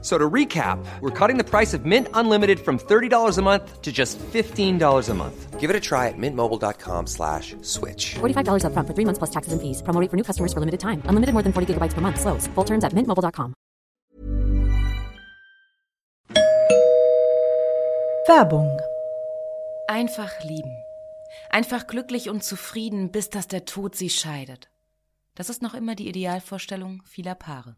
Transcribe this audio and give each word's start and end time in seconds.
So 0.00 0.16
to 0.16 0.30
recap, 0.30 0.78
we're 1.00 1.10
cutting 1.10 1.38
the 1.38 1.44
price 1.44 1.74
of 1.74 1.84
Mint 1.84 2.06
Unlimited 2.14 2.60
from 2.60 2.78
$30 2.78 3.36
a 3.36 3.42
month 3.42 3.82
to 3.82 3.90
just 3.90 4.16
$15 4.18 5.08
a 5.08 5.14
month. 5.14 5.58
Give 5.58 5.70
it 5.70 5.74
a 5.74 5.80
try 5.80 6.06
at 6.06 6.16
mintmobile.com 6.16 7.08
slash 7.08 7.56
switch. 7.62 8.14
$45 8.20 8.64
up 8.64 8.72
front 8.72 8.86
for 8.86 8.94
three 8.94 9.04
months 9.04 9.18
plus 9.18 9.30
taxes 9.30 9.52
and 9.52 9.60
fees. 9.60 9.82
Promo 9.82 10.00
rate 10.00 10.08
for 10.08 10.16
new 10.16 10.22
customers 10.22 10.52
for 10.52 10.60
limited 10.60 10.78
time. 10.78 11.02
Unlimited 11.06 11.32
more 11.32 11.42
than 11.42 11.52
40 11.52 11.74
gigabytes 11.74 11.94
per 11.94 12.00
month. 12.00 12.20
Slows. 12.20 12.46
Full 12.54 12.64
terms 12.64 12.84
at 12.84 12.92
mintmobile.com. 12.92 13.54
Werbung. 18.28 18.78
Einfach 19.88 20.44
lieben. 20.44 20.76
Einfach 21.50 21.86
glücklich 21.86 22.28
und 22.28 22.44
zufrieden, 22.44 23.10
bis 23.10 23.30
dass 23.30 23.48
der 23.48 23.64
Tod 23.64 23.96
sie 23.96 24.10
scheidet. 24.10 24.68
Das 25.34 25.48
ist 25.48 25.62
noch 25.62 25.74
immer 25.74 25.94
die 25.94 26.08
Idealvorstellung 26.08 27.02
vieler 27.04 27.34
Paare. 27.34 27.76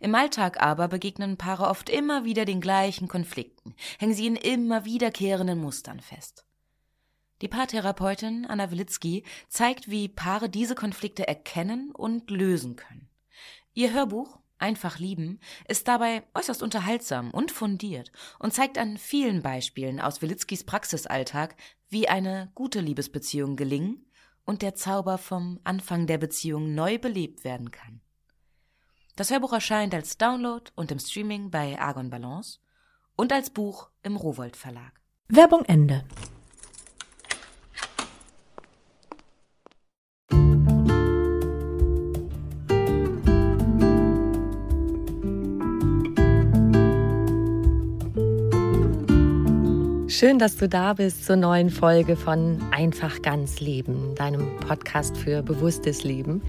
Im 0.00 0.14
Alltag 0.14 0.60
aber 0.60 0.88
begegnen 0.88 1.36
Paare 1.36 1.68
oft 1.68 1.88
immer 1.88 2.24
wieder 2.24 2.44
den 2.44 2.60
gleichen 2.60 3.08
Konflikten, 3.08 3.74
hängen 3.98 4.14
sie 4.14 4.26
in 4.26 4.36
immer 4.36 4.84
wiederkehrenden 4.84 5.58
Mustern 5.58 6.00
fest. 6.00 6.44
Die 7.42 7.48
Paartherapeutin 7.48 8.46
Anna 8.46 8.70
Wilitzki 8.70 9.24
zeigt, 9.48 9.90
wie 9.90 10.08
Paare 10.08 10.50
diese 10.50 10.74
Konflikte 10.74 11.26
erkennen 11.26 11.90
und 11.92 12.30
lösen 12.30 12.76
können. 12.76 13.08
Ihr 13.72 13.92
Hörbuch 13.92 14.40
Einfach 14.60 14.98
lieben 14.98 15.40
ist 15.68 15.88
dabei 15.88 16.22
äußerst 16.34 16.62
unterhaltsam 16.62 17.30
und 17.30 17.50
fundiert 17.50 18.12
und 18.38 18.52
zeigt 18.52 18.76
an 18.76 18.98
vielen 18.98 19.40
Beispielen 19.40 20.00
aus 20.00 20.20
Wilitzkis 20.20 20.64
Praxisalltag, 20.64 21.56
wie 21.88 22.10
eine 22.10 22.52
gute 22.54 22.80
Liebesbeziehung 22.80 23.56
gelingen 23.56 24.04
und 24.44 24.60
der 24.60 24.74
Zauber 24.74 25.16
vom 25.16 25.60
Anfang 25.64 26.06
der 26.06 26.18
Beziehung 26.18 26.74
neu 26.74 26.98
belebt 26.98 27.42
werden 27.42 27.70
kann. 27.70 28.02
Das 29.16 29.30
Hörbuch 29.30 29.52
erscheint 29.52 29.94
als 29.94 30.16
Download 30.18 30.70
und 30.76 30.90
im 30.90 30.98
Streaming 30.98 31.50
bei 31.50 31.78
Argon 31.78 32.10
Balance 32.10 32.58
und 33.16 33.32
als 33.32 33.50
Buch 33.50 33.90
im 34.02 34.16
Rowold 34.16 34.56
Verlag. 34.56 35.00
Werbung 35.28 35.64
Ende. 35.64 36.04
Schön, 50.20 50.38
dass 50.38 50.58
du 50.58 50.68
da 50.68 50.92
bist 50.92 51.24
zur 51.24 51.36
neuen 51.36 51.70
Folge 51.70 52.14
von 52.14 52.60
Einfach 52.72 53.22
ganz 53.22 53.58
Leben, 53.60 54.14
deinem 54.16 54.54
Podcast 54.60 55.16
für 55.16 55.42
bewusstes 55.42 56.04
Leben. 56.04 56.42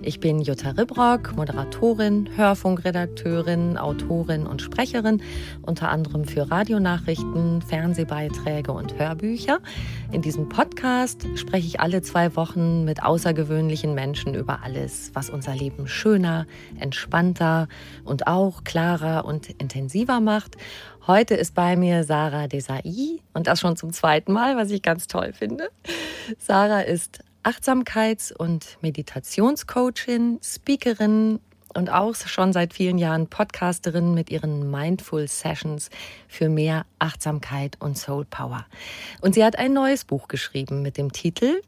Ich 0.00 0.20
bin 0.20 0.40
Jutta 0.40 0.70
Ribrock, 0.70 1.36
Moderatorin, 1.36 2.28
Hörfunkredakteurin, 2.36 3.76
Autorin 3.76 4.46
und 4.46 4.62
Sprecherin, 4.62 5.20
unter 5.62 5.88
anderem 5.90 6.24
für 6.24 6.48
Radionachrichten, 6.48 7.62
Fernsehbeiträge 7.62 8.70
und 8.70 8.96
Hörbücher. 8.96 9.58
In 10.12 10.22
diesem 10.22 10.48
Podcast 10.48 11.26
spreche 11.34 11.66
ich 11.66 11.80
alle 11.80 12.00
zwei 12.00 12.36
Wochen 12.36 12.84
mit 12.84 13.02
außergewöhnlichen 13.02 13.92
Menschen 13.92 14.34
über 14.34 14.62
alles, 14.62 15.10
was 15.14 15.30
unser 15.30 15.56
Leben 15.56 15.88
schöner, 15.88 16.46
entspannter 16.78 17.66
und 18.04 18.28
auch 18.28 18.62
klarer 18.62 19.24
und 19.24 19.50
intensiver 19.60 20.20
macht. 20.20 20.56
Heute 21.08 21.34
ist 21.34 21.54
bei 21.54 21.74
mir 21.74 22.04
Sarah 22.04 22.46
Desai 22.46 23.18
und 23.34 23.48
das 23.48 23.58
schon 23.58 23.76
zum 23.76 23.92
zweiten 23.92 24.32
Mal, 24.32 24.56
was 24.56 24.70
ich 24.70 24.82
ganz 24.82 25.08
toll 25.08 25.32
finde. 25.32 25.70
Sarah 26.38 26.82
ist 26.82 27.24
Achtsamkeits- 27.42 28.32
und 28.32 28.78
Meditationscoachin, 28.80 30.40
Speakerin 30.42 31.40
und 31.74 31.90
auch 31.90 32.14
schon 32.14 32.52
seit 32.52 32.74
vielen 32.74 32.98
Jahren 32.98 33.28
Podcasterin 33.28 34.14
mit 34.14 34.30
ihren 34.30 34.70
Mindful 34.70 35.28
Sessions 35.28 35.90
für 36.26 36.48
mehr 36.48 36.86
Achtsamkeit 36.98 37.76
und 37.80 37.96
Soul 37.96 38.24
Power. 38.24 38.66
Und 39.20 39.34
sie 39.34 39.44
hat 39.44 39.58
ein 39.58 39.72
neues 39.72 40.04
Buch 40.04 40.28
geschrieben 40.28 40.82
mit 40.82 40.96
dem 40.96 41.12
Titel 41.12 41.60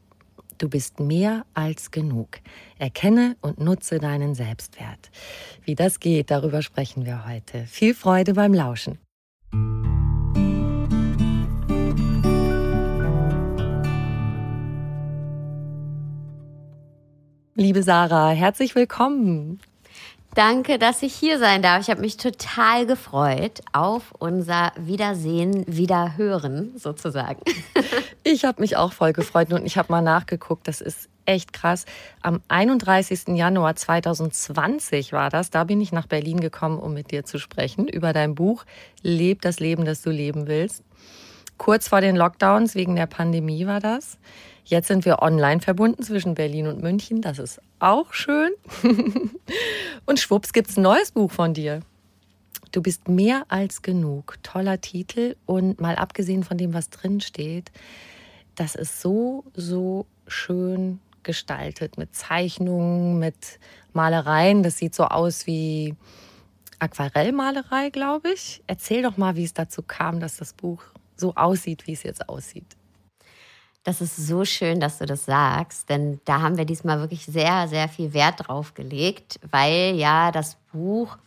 Du 0.57 0.69
bist 0.69 0.99
mehr 0.99 1.43
als 1.55 1.89
genug. 1.89 2.37
Erkenne 2.77 3.35
und 3.41 3.59
nutze 3.59 3.97
deinen 3.97 4.35
Selbstwert. 4.35 5.09
Wie 5.63 5.73
das 5.73 5.99
geht, 5.99 6.29
darüber 6.29 6.61
sprechen 6.61 7.03
wir 7.03 7.25
heute. 7.27 7.65
Viel 7.65 7.95
Freude 7.95 8.35
beim 8.35 8.53
Lauschen. 8.53 8.99
Liebe 17.55 17.83
Sarah, 17.83 18.29
herzlich 18.29 18.75
willkommen. 18.75 19.59
Danke, 20.35 20.79
dass 20.79 21.03
ich 21.03 21.13
hier 21.13 21.37
sein 21.37 21.61
darf. 21.61 21.81
Ich 21.81 21.89
habe 21.89 21.99
mich 21.99 22.15
total 22.15 22.85
gefreut 22.85 23.59
auf 23.73 24.13
unser 24.17 24.71
Wiedersehen, 24.77 25.65
Wiederhören 25.67 26.71
sozusagen. 26.77 27.41
Ich 28.23 28.45
habe 28.45 28.61
mich 28.61 28.77
auch 28.77 28.93
voll 28.93 29.13
gefreut 29.13 29.51
und 29.51 29.65
ich 29.65 29.79
habe 29.79 29.91
mal 29.91 30.03
nachgeguckt. 30.03 30.67
Das 30.67 30.79
ist 30.79 31.09
echt 31.25 31.53
krass. 31.53 31.85
Am 32.21 32.39
31. 32.49 33.29
Januar 33.29 33.75
2020 33.75 35.11
war 35.11 35.31
das. 35.31 35.49
Da 35.49 35.63
bin 35.63 35.81
ich 35.81 35.91
nach 35.91 36.05
Berlin 36.05 36.39
gekommen, 36.39 36.77
um 36.77 36.93
mit 36.93 37.09
dir 37.09 37.25
zu 37.25 37.39
sprechen 37.39 37.87
über 37.87 38.13
dein 38.13 38.35
Buch 38.35 38.63
Leb 39.01 39.41
das 39.41 39.59
Leben, 39.59 39.85
das 39.85 40.03
du 40.03 40.11
leben 40.11 40.45
willst. 40.45 40.83
Kurz 41.57 41.87
vor 41.87 41.99
den 41.99 42.15
Lockdowns 42.15 42.75
wegen 42.75 42.95
der 42.95 43.07
Pandemie 43.07 43.65
war 43.65 43.79
das. 43.79 44.19
Jetzt 44.71 44.87
sind 44.87 45.03
wir 45.03 45.21
online 45.21 45.59
verbunden 45.59 46.01
zwischen 46.01 46.33
Berlin 46.33 46.65
und 46.65 46.81
München. 46.81 47.21
Das 47.21 47.39
ist 47.39 47.59
auch 47.79 48.13
schön. 48.13 48.51
und 50.05 50.17
schwupps 50.17 50.53
gibt 50.53 50.69
es 50.69 50.77
ein 50.77 50.83
neues 50.83 51.11
Buch 51.11 51.29
von 51.29 51.53
dir. 51.53 51.81
Du 52.71 52.81
bist 52.81 53.09
mehr 53.09 53.43
als 53.49 53.81
genug. 53.81 54.37
Toller 54.43 54.79
Titel. 54.79 55.35
Und 55.45 55.81
mal 55.81 55.97
abgesehen 55.97 56.45
von 56.45 56.57
dem, 56.57 56.73
was 56.73 56.89
drin 56.89 57.19
steht, 57.19 57.69
das 58.55 58.75
ist 58.75 59.01
so, 59.01 59.43
so 59.53 60.05
schön 60.25 61.01
gestaltet 61.23 61.97
mit 61.97 62.15
Zeichnungen, 62.15 63.19
mit 63.19 63.59
Malereien. 63.91 64.63
Das 64.63 64.77
sieht 64.77 64.95
so 64.95 65.03
aus 65.03 65.47
wie 65.47 65.95
Aquarellmalerei, 66.79 67.89
glaube 67.89 68.31
ich. 68.31 68.63
Erzähl 68.67 69.03
doch 69.03 69.17
mal, 69.17 69.35
wie 69.35 69.43
es 69.43 69.53
dazu 69.53 69.81
kam, 69.81 70.21
dass 70.21 70.37
das 70.37 70.53
Buch 70.53 70.81
so 71.17 71.35
aussieht, 71.35 71.87
wie 71.87 71.91
es 71.91 72.03
jetzt 72.03 72.29
aussieht. 72.29 72.77
Das 73.83 73.99
ist 73.99 74.15
so 74.15 74.45
schön, 74.45 74.79
dass 74.79 74.99
du 74.99 75.07
das 75.07 75.25
sagst, 75.25 75.89
denn 75.89 76.19
da 76.25 76.41
haben 76.41 76.57
wir 76.57 76.65
diesmal 76.65 76.99
wirklich 76.99 77.25
sehr, 77.25 77.67
sehr 77.67 77.89
viel 77.89 78.13
Wert 78.13 78.47
drauf 78.47 78.75
gelegt, 78.75 79.39
weil 79.49 79.95
ja 79.95 80.31
das 80.31 80.57
Buch 80.71 81.17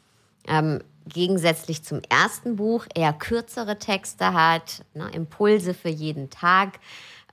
ähm, 0.47 0.81
gegensätzlich 1.07 1.83
zum 1.83 2.01
ersten 2.09 2.55
Buch 2.55 2.87
eher 2.95 3.13
kürzere 3.13 3.79
Texte 3.79 4.33
hat, 4.33 4.85
ne, 4.95 5.11
Impulse 5.13 5.75
für 5.75 5.89
jeden 5.89 6.31
Tag, 6.31 6.79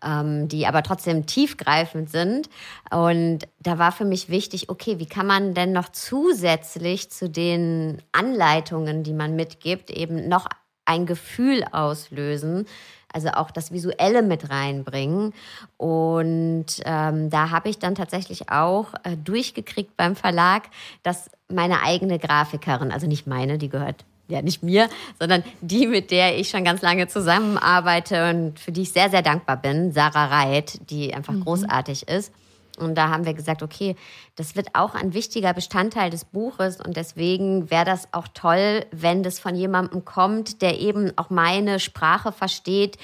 ähm, 0.03 0.47
die 0.47 0.65
aber 0.65 0.81
trotzdem 0.81 1.27
tiefgreifend 1.27 2.09
sind. 2.09 2.49
Und 2.89 3.47
da 3.59 3.77
war 3.77 3.91
für 3.91 4.05
mich 4.05 4.29
wichtig, 4.29 4.69
okay, 4.69 4.97
wie 4.97 5.05
kann 5.05 5.27
man 5.27 5.53
denn 5.53 5.71
noch 5.71 5.89
zusätzlich 5.89 7.11
zu 7.11 7.29
den 7.29 8.01
Anleitungen, 8.11 9.03
die 9.03 9.13
man 9.13 9.35
mitgibt, 9.35 9.91
eben 9.91 10.27
noch 10.27 10.47
ein 10.85 11.05
Gefühl 11.05 11.63
auslösen, 11.71 12.65
also 13.13 13.29
auch 13.29 13.51
das 13.51 13.71
Visuelle 13.71 14.21
mit 14.21 14.49
reinbringen. 14.49 15.33
Und 15.77 16.65
ähm, 16.85 17.29
da 17.29 17.49
habe 17.49 17.69
ich 17.69 17.79
dann 17.79 17.95
tatsächlich 17.95 18.49
auch 18.49 18.93
äh, 19.03 19.17
durchgekriegt 19.17 19.95
beim 19.97 20.15
Verlag, 20.15 20.63
dass 21.03 21.29
meine 21.49 21.81
eigene 21.83 22.19
Grafikerin, 22.19 22.91
also 22.91 23.07
nicht 23.07 23.27
meine, 23.27 23.57
die 23.57 23.69
gehört 23.69 24.05
ja 24.27 24.41
nicht 24.41 24.63
mir, 24.63 24.89
sondern 25.19 25.43
die, 25.61 25.87
mit 25.87 26.09
der 26.09 26.37
ich 26.39 26.49
schon 26.49 26.63
ganz 26.63 26.81
lange 26.81 27.07
zusammenarbeite 27.07 28.29
und 28.29 28.59
für 28.59 28.71
die 28.71 28.83
ich 28.83 28.93
sehr, 28.93 29.09
sehr 29.09 29.21
dankbar 29.21 29.57
bin, 29.57 29.91
Sarah 29.91 30.25
Reit, 30.25 30.89
die 30.89 31.13
einfach 31.13 31.33
mhm. 31.33 31.43
großartig 31.43 32.07
ist. 32.07 32.33
Und 32.81 32.95
da 32.95 33.09
haben 33.09 33.25
wir 33.25 33.33
gesagt, 33.33 33.63
okay, 33.63 33.95
das 34.35 34.55
wird 34.55 34.69
auch 34.73 34.95
ein 34.95 35.13
wichtiger 35.13 35.53
Bestandteil 35.53 36.09
des 36.09 36.25
Buches 36.25 36.81
und 36.81 36.97
deswegen 36.97 37.69
wäre 37.69 37.85
das 37.85 38.07
auch 38.11 38.27
toll, 38.33 38.85
wenn 38.91 39.23
das 39.23 39.39
von 39.39 39.55
jemandem 39.55 40.03
kommt, 40.05 40.61
der 40.61 40.79
eben 40.79 41.17
auch 41.17 41.29
meine 41.29 41.79
Sprache 41.79 42.31
versteht, 42.31 42.97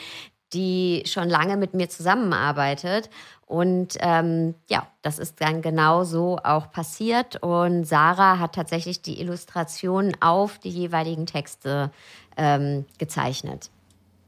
die 0.54 1.04
schon 1.06 1.30
lange 1.30 1.58
mit 1.58 1.74
mir 1.74 1.90
zusammenarbeitet. 1.90 3.10
Und 3.46 3.96
ähm, 4.00 4.56
ja, 4.70 4.88
das 5.02 5.20
ist 5.20 5.40
dann 5.42 5.62
genau 5.62 6.04
so 6.04 6.38
auch 6.44 6.72
passiert. 6.72 7.42
Und 7.42 7.86
Sarah 7.86 8.40
hat 8.40 8.56
tatsächlich 8.56 9.02
die 9.02 9.20
Illustrationen 9.20 10.22
auf 10.22 10.60
die 10.60 10.70
jeweiligen 10.70 11.26
Texte 11.26 11.92
ähm, 12.36 12.86
gezeichnet. 12.98 13.70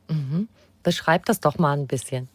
Mhm. 0.10 0.48
Beschreib 0.84 1.25
das 1.25 1.40
doch 1.40 1.57
mal 1.57 1.74
ein 1.74 1.88
bisschen. 1.88 2.30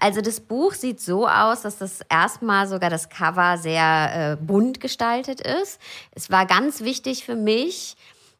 Also 0.00 0.20
das 0.20 0.40
Buch 0.40 0.74
sieht 0.74 1.00
so 1.00 1.28
aus, 1.28 1.62
dass 1.62 1.78
das 1.78 2.00
erstmal 2.10 2.66
sogar 2.66 2.90
das 2.90 3.08
Cover 3.08 3.58
sehr 3.58 4.32
äh, 4.32 4.44
bunt 4.44 4.80
gestaltet 4.80 5.40
ist. 5.40 5.80
Es 6.12 6.30
war 6.30 6.46
ganz 6.46 6.80
wichtig 6.80 7.24
für 7.24 7.36
mich, 7.36 7.96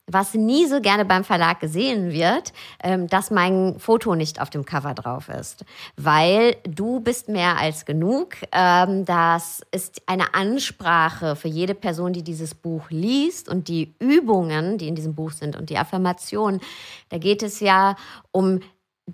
was 0.06 0.34
nie 0.34 0.66
so 0.66 0.80
gerne 0.80 1.04
beim 1.04 1.24
Verlag 1.24 1.60
gesehen 1.60 2.12
wird, 2.12 2.52
ähm, 2.82 3.06
dass 3.06 3.30
mein 3.30 3.78
Foto 3.78 4.14
nicht 4.14 4.40
auf 4.40 4.50
dem 4.50 4.64
Cover 4.64 4.94
drauf 4.94 5.28
ist. 5.28 5.64
Weil 5.96 6.56
du 6.64 7.00
bist 7.00 7.28
mehr 7.28 7.56
als 7.56 7.86
genug. 7.86 8.36
Ähm, 8.52 9.04
das 9.06 9.62
ist 9.70 10.02
eine 10.06 10.34
Ansprache 10.34 11.36
für 11.36 11.48
jede 11.48 11.74
Person, 11.74 12.12
die 12.12 12.22
dieses 12.22 12.54
Buch 12.54 12.90
liest 12.90 13.48
und 13.48 13.68
die 13.68 13.94
Übungen, 13.98 14.76
die 14.76 14.88
in 14.88 14.94
diesem 14.94 15.14
Buch 15.14 15.32
sind 15.32 15.56
und 15.56 15.70
die 15.70 15.78
Affirmationen. 15.78 16.60
Da 17.08 17.18
geht 17.18 17.42
es 17.42 17.60
ja 17.60 17.96
um 18.30 18.60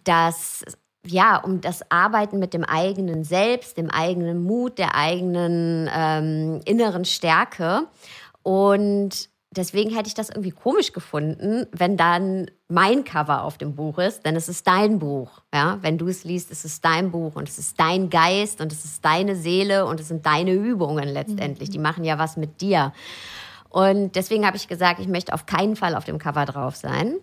das 0.04 0.64
ja, 1.06 1.36
um 1.36 1.60
das 1.60 1.90
Arbeiten 1.90 2.38
mit 2.38 2.52
dem 2.52 2.64
eigenen 2.64 3.24
Selbst, 3.24 3.76
dem 3.76 3.90
eigenen 3.90 4.42
Mut, 4.42 4.78
der 4.78 4.94
eigenen 4.94 5.88
ähm, 5.94 6.60
inneren 6.64 7.04
Stärke. 7.04 7.86
Und 8.42 9.30
deswegen 9.50 9.94
hätte 9.94 10.08
ich 10.08 10.14
das 10.14 10.28
irgendwie 10.28 10.50
komisch 10.50 10.92
gefunden, 10.92 11.66
wenn 11.72 11.96
dann 11.96 12.50
mein 12.68 13.04
Cover 13.04 13.44
auf 13.44 13.58
dem 13.58 13.74
Buch 13.74 13.98
ist, 13.98 14.24
denn 14.24 14.36
es 14.36 14.48
ist 14.48 14.66
dein 14.66 14.98
Buch. 14.98 15.42
Ja? 15.52 15.78
Wenn 15.80 15.98
du 15.98 16.08
es 16.08 16.24
liest, 16.24 16.50
ist 16.50 16.64
es 16.64 16.80
dein 16.80 17.10
Buch 17.10 17.34
und 17.34 17.48
es 17.48 17.58
ist 17.58 17.80
dein 17.80 18.10
Geist 18.10 18.60
und 18.60 18.72
es 18.72 18.84
ist 18.84 19.04
deine 19.04 19.36
Seele 19.36 19.86
und 19.86 20.00
es 20.00 20.08
sind 20.08 20.26
deine 20.26 20.52
Übungen 20.52 21.08
letztendlich. 21.08 21.70
Mhm. 21.70 21.72
Die 21.72 21.78
machen 21.78 22.04
ja 22.04 22.18
was 22.18 22.36
mit 22.36 22.60
dir. 22.60 22.92
Und 23.70 24.16
deswegen 24.16 24.46
habe 24.46 24.56
ich 24.56 24.68
gesagt, 24.68 25.00
ich 25.00 25.08
möchte 25.08 25.32
auf 25.32 25.46
keinen 25.46 25.76
Fall 25.76 25.94
auf 25.94 26.04
dem 26.04 26.18
Cover 26.18 26.44
drauf 26.44 26.76
sein. 26.76 27.16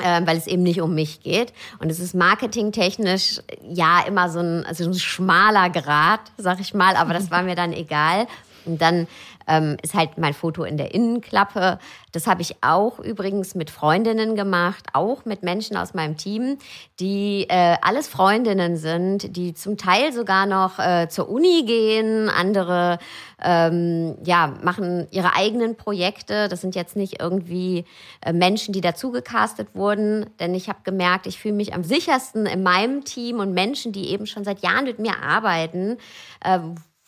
Ähm, 0.00 0.26
weil 0.28 0.36
es 0.36 0.46
eben 0.46 0.62
nicht 0.62 0.80
um 0.80 0.94
mich 0.94 1.22
geht. 1.22 1.52
Und 1.80 1.90
es 1.90 1.98
ist 1.98 2.14
marketingtechnisch 2.14 3.40
ja 3.68 4.02
immer 4.06 4.30
so 4.30 4.38
ein, 4.38 4.64
also 4.64 4.84
ein 4.84 4.94
schmaler 4.94 5.70
Grad, 5.70 6.20
sag 6.36 6.60
ich 6.60 6.72
mal, 6.72 6.94
aber 6.94 7.14
das 7.14 7.32
war 7.32 7.42
mir 7.42 7.56
dann 7.56 7.72
egal. 7.72 8.28
Und 8.64 8.80
dann 8.80 9.08
ähm, 9.48 9.76
ist 9.82 9.94
halt 9.94 10.18
mein 10.18 10.34
Foto 10.34 10.64
in 10.64 10.76
der 10.76 10.94
Innenklappe. 10.94 11.78
Das 12.12 12.26
habe 12.26 12.42
ich 12.42 12.56
auch 12.62 13.00
übrigens 13.00 13.54
mit 13.54 13.70
Freundinnen 13.70 14.36
gemacht, 14.36 14.86
auch 14.92 15.24
mit 15.24 15.42
Menschen 15.42 15.76
aus 15.76 15.94
meinem 15.94 16.16
Team, 16.16 16.58
die 17.00 17.46
äh, 17.48 17.76
alles 17.82 18.08
Freundinnen 18.08 18.76
sind, 18.76 19.36
die 19.36 19.54
zum 19.54 19.76
Teil 19.76 20.12
sogar 20.12 20.46
noch 20.46 20.78
äh, 20.78 21.08
zur 21.08 21.28
Uni 21.28 21.64
gehen, 21.66 22.28
andere 22.28 22.98
ähm, 23.42 24.16
ja, 24.24 24.54
machen 24.62 25.06
ihre 25.10 25.34
eigenen 25.34 25.76
Projekte. 25.76 26.48
Das 26.48 26.60
sind 26.60 26.74
jetzt 26.74 26.96
nicht 26.96 27.20
irgendwie 27.20 27.84
äh, 28.20 28.32
Menschen, 28.32 28.72
die 28.72 28.80
dazugecastet 28.80 29.74
wurden, 29.74 30.26
denn 30.40 30.54
ich 30.54 30.68
habe 30.68 30.80
gemerkt, 30.84 31.26
ich 31.26 31.38
fühle 31.38 31.54
mich 31.54 31.74
am 31.74 31.84
sichersten 31.84 32.46
in 32.46 32.62
meinem 32.62 33.04
Team 33.04 33.38
und 33.38 33.52
Menschen, 33.52 33.92
die 33.92 34.10
eben 34.10 34.26
schon 34.26 34.44
seit 34.44 34.62
Jahren 34.62 34.84
mit 34.84 34.98
mir 34.98 35.22
arbeiten, 35.22 35.98
äh, 36.44 36.58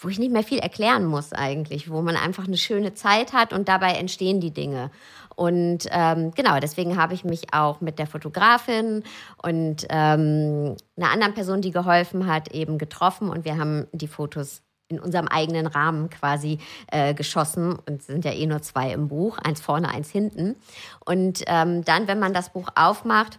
wo 0.00 0.08
ich 0.08 0.18
nicht 0.18 0.32
mehr 0.32 0.42
viel 0.42 0.58
erklären 0.58 1.04
muss 1.04 1.32
eigentlich, 1.32 1.90
wo 1.90 2.00
man 2.00 2.16
einfach 2.16 2.46
eine 2.46 2.56
schöne 2.56 2.94
Zeit 2.94 3.32
hat 3.32 3.52
und 3.52 3.68
dabei 3.68 3.92
entstehen 3.92 4.40
die 4.40 4.52
Dinge. 4.52 4.90
Und 5.36 5.86
ähm, 5.90 6.32
genau, 6.32 6.58
deswegen 6.58 6.96
habe 6.96 7.14
ich 7.14 7.24
mich 7.24 7.52
auch 7.54 7.80
mit 7.80 7.98
der 7.98 8.06
Fotografin 8.06 9.04
und 9.42 9.86
ähm, 9.88 10.76
einer 10.96 11.10
anderen 11.12 11.34
Person, 11.34 11.60
die 11.60 11.70
geholfen 11.70 12.26
hat, 12.26 12.52
eben 12.52 12.78
getroffen 12.78 13.28
und 13.28 13.44
wir 13.44 13.56
haben 13.58 13.86
die 13.92 14.08
Fotos 14.08 14.62
in 14.88 14.98
unserem 14.98 15.28
eigenen 15.28 15.66
Rahmen 15.66 16.10
quasi 16.10 16.58
äh, 16.90 17.14
geschossen 17.14 17.78
und 17.88 18.02
sind 18.02 18.24
ja 18.24 18.32
eh 18.32 18.46
nur 18.46 18.60
zwei 18.62 18.92
im 18.92 19.08
Buch, 19.08 19.38
eins 19.38 19.60
vorne, 19.60 19.88
eins 19.88 20.10
hinten. 20.10 20.56
Und 21.04 21.44
ähm, 21.46 21.84
dann, 21.84 22.08
wenn 22.08 22.18
man 22.18 22.34
das 22.34 22.52
Buch 22.52 22.68
aufmacht, 22.74 23.38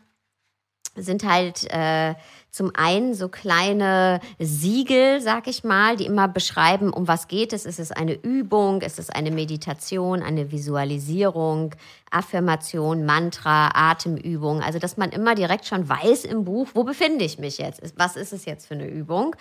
sind 0.96 1.24
halt 1.24 1.72
äh, 1.72 2.16
zum 2.50 2.72
einen 2.76 3.14
so 3.14 3.30
kleine 3.30 4.20
Siegel, 4.38 5.22
sag 5.22 5.48
ich 5.48 5.64
mal, 5.64 5.96
die 5.96 6.06
immer 6.06 6.28
beschreiben, 6.28 6.92
um 6.92 7.08
was 7.08 7.30
geht 7.30 7.54
es. 7.54 7.66
Ist 7.66 7.80
es 7.80 7.92
eine 7.92 8.14
Übung? 8.14 8.82
Ist 8.82 9.00
es 9.00 9.10
eine 9.10 9.32
Meditation, 9.32 10.22
eine 10.22 10.52
Visualisierung, 10.52 11.74
Affirmation, 12.12 13.06
Mantra, 13.06 13.72
Atemübung? 13.74 14.62
Also, 14.62 14.80
dass 14.80 14.98
man 14.98 15.12
immer 15.12 15.34
direkt 15.34 15.66
schon 15.66 15.88
weiß 15.88 16.26
im 16.26 16.44
Buch, 16.44 16.68
wo 16.74 16.84
befinde 16.84 17.24
ich 17.24 17.40
mich 17.40 17.58
jetzt? 17.58 17.82
Was 17.98 18.18
ist 18.18 18.34
es 18.34 18.44
jetzt 18.44 18.68
für 18.68 18.74
eine 18.74 18.88
Übung 18.88 19.36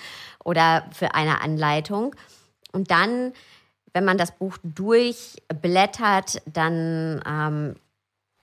oder 0.44 0.86
für 0.92 1.14
eine 1.14 1.40
Anleitung? 1.40 2.14
Und 2.72 2.92
dann, 2.92 3.32
wenn 3.92 4.04
man 4.04 4.18
das 4.18 4.30
Buch 4.38 4.56
durchblättert, 4.62 6.42
dann 6.46 7.20
ähm, 7.26 7.74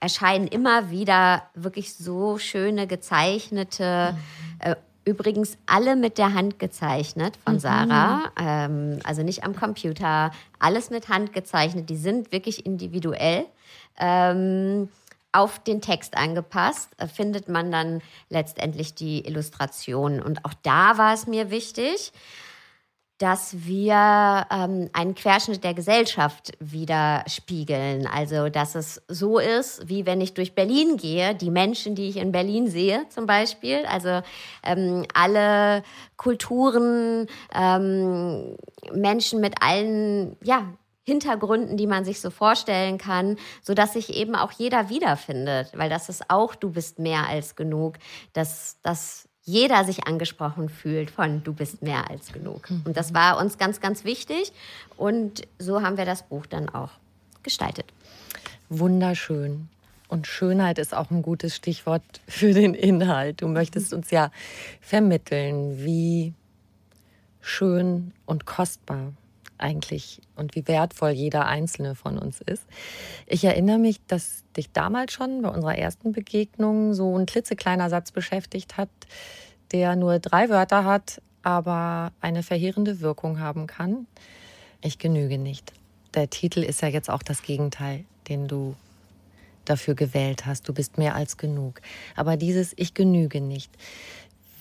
erscheinen 0.00 0.46
immer 0.46 0.90
wieder 0.90 1.42
wirklich 1.54 1.94
so 1.94 2.38
schöne 2.38 2.86
gezeichnete, 2.86 4.14
mhm. 4.14 4.70
äh, 4.70 4.76
übrigens 5.04 5.56
alle 5.66 5.96
mit 5.96 6.18
der 6.18 6.34
Hand 6.34 6.58
gezeichnet 6.58 7.38
von 7.44 7.54
mhm. 7.54 7.60
Sarah, 7.60 8.32
ähm, 8.38 9.00
also 9.04 9.22
nicht 9.22 9.44
am 9.44 9.56
Computer, 9.56 10.30
alles 10.58 10.90
mit 10.90 11.08
Hand 11.08 11.32
gezeichnet. 11.32 11.88
Die 11.90 11.96
sind 11.96 12.32
wirklich 12.32 12.66
individuell. 12.66 13.46
Ähm, 13.98 14.88
auf 15.30 15.58
den 15.58 15.80
Text 15.80 16.16
angepasst, 16.16 16.90
äh, 16.98 17.06
findet 17.06 17.48
man 17.48 17.70
dann 17.70 18.00
letztendlich 18.30 18.94
die 18.94 19.26
Illustration. 19.26 20.22
Und 20.22 20.44
auch 20.44 20.54
da 20.62 20.96
war 20.96 21.12
es 21.12 21.26
mir 21.26 21.50
wichtig, 21.50 22.12
dass 23.18 23.66
wir 23.66 24.46
ähm, 24.50 24.88
einen 24.92 25.14
Querschnitt 25.14 25.64
der 25.64 25.74
Gesellschaft 25.74 26.52
widerspiegeln. 26.60 28.06
Also, 28.06 28.48
dass 28.48 28.76
es 28.76 29.02
so 29.08 29.38
ist, 29.38 29.88
wie 29.88 30.06
wenn 30.06 30.20
ich 30.20 30.34
durch 30.34 30.54
Berlin 30.54 30.96
gehe, 30.96 31.34
die 31.34 31.50
Menschen, 31.50 31.96
die 31.96 32.08
ich 32.08 32.16
in 32.16 32.32
Berlin 32.32 32.68
sehe 32.68 33.06
zum 33.08 33.26
Beispiel, 33.26 33.84
also 33.86 34.22
ähm, 34.62 35.04
alle 35.14 35.82
Kulturen, 36.16 37.26
ähm, 37.54 38.56
Menschen 38.92 39.40
mit 39.40 39.62
allen, 39.62 40.36
ja, 40.42 40.64
Hintergründen, 41.08 41.78
die 41.78 41.86
man 41.86 42.04
sich 42.04 42.20
so 42.20 42.28
vorstellen 42.28 42.98
kann, 42.98 43.38
so 43.62 43.72
dass 43.72 43.94
sich 43.94 44.14
eben 44.14 44.36
auch 44.36 44.52
jeder 44.52 44.90
wiederfindet, 44.90 45.72
weil 45.74 45.88
das 45.88 46.10
ist 46.10 46.28
auch 46.28 46.54
du 46.54 46.70
bist 46.70 46.98
mehr 46.98 47.26
als 47.26 47.56
genug, 47.56 47.94
dass 48.34 48.76
das 48.82 49.27
jeder 49.48 49.82
sich 49.84 50.06
angesprochen 50.06 50.68
fühlt 50.68 51.10
von 51.10 51.42
du 51.42 51.54
bist 51.54 51.82
mehr 51.82 52.10
als 52.10 52.32
genug. 52.32 52.68
Und 52.84 52.98
das 52.98 53.14
war 53.14 53.38
uns 53.38 53.56
ganz, 53.56 53.80
ganz 53.80 54.04
wichtig. 54.04 54.52
Und 54.98 55.48
so 55.58 55.80
haben 55.80 55.96
wir 55.96 56.04
das 56.04 56.22
Buch 56.22 56.44
dann 56.44 56.68
auch 56.68 56.90
gestaltet. 57.42 57.86
Wunderschön. 58.68 59.70
Und 60.06 60.26
Schönheit 60.26 60.78
ist 60.78 60.94
auch 60.94 61.10
ein 61.10 61.22
gutes 61.22 61.56
Stichwort 61.56 62.02
für 62.28 62.52
den 62.52 62.74
Inhalt. 62.74 63.40
Du 63.40 63.48
möchtest 63.48 63.94
uns 63.94 64.10
ja 64.10 64.30
vermitteln, 64.82 65.82
wie 65.82 66.34
schön 67.40 68.12
und 68.26 68.44
kostbar 68.44 69.14
eigentlich 69.58 70.20
und 70.36 70.54
wie 70.54 70.66
wertvoll 70.66 71.10
jeder 71.10 71.46
einzelne 71.46 71.94
von 71.94 72.18
uns 72.18 72.40
ist. 72.40 72.64
Ich 73.26 73.44
erinnere 73.44 73.78
mich, 73.78 74.00
dass 74.06 74.44
dich 74.56 74.70
damals 74.72 75.12
schon 75.12 75.42
bei 75.42 75.48
unserer 75.48 75.76
ersten 75.76 76.12
Begegnung 76.12 76.94
so 76.94 77.16
ein 77.16 77.26
klitzekleiner 77.26 77.90
Satz 77.90 78.12
beschäftigt 78.12 78.76
hat, 78.76 78.88
der 79.72 79.96
nur 79.96 80.18
drei 80.18 80.48
Wörter 80.48 80.84
hat, 80.84 81.20
aber 81.42 82.12
eine 82.20 82.42
verheerende 82.42 83.00
Wirkung 83.00 83.40
haben 83.40 83.66
kann. 83.66 84.06
Ich 84.80 84.98
genüge 84.98 85.38
nicht. 85.38 85.72
Der 86.14 86.30
Titel 86.30 86.60
ist 86.62 86.82
ja 86.82 86.88
jetzt 86.88 87.10
auch 87.10 87.22
das 87.22 87.42
Gegenteil, 87.42 88.04
den 88.28 88.48
du 88.48 88.74
dafür 89.64 89.94
gewählt 89.94 90.46
hast. 90.46 90.68
Du 90.68 90.72
bist 90.72 90.98
mehr 90.98 91.14
als 91.14 91.36
genug. 91.36 91.80
Aber 92.16 92.36
dieses 92.36 92.72
Ich 92.76 92.94
genüge 92.94 93.40
nicht. 93.40 93.70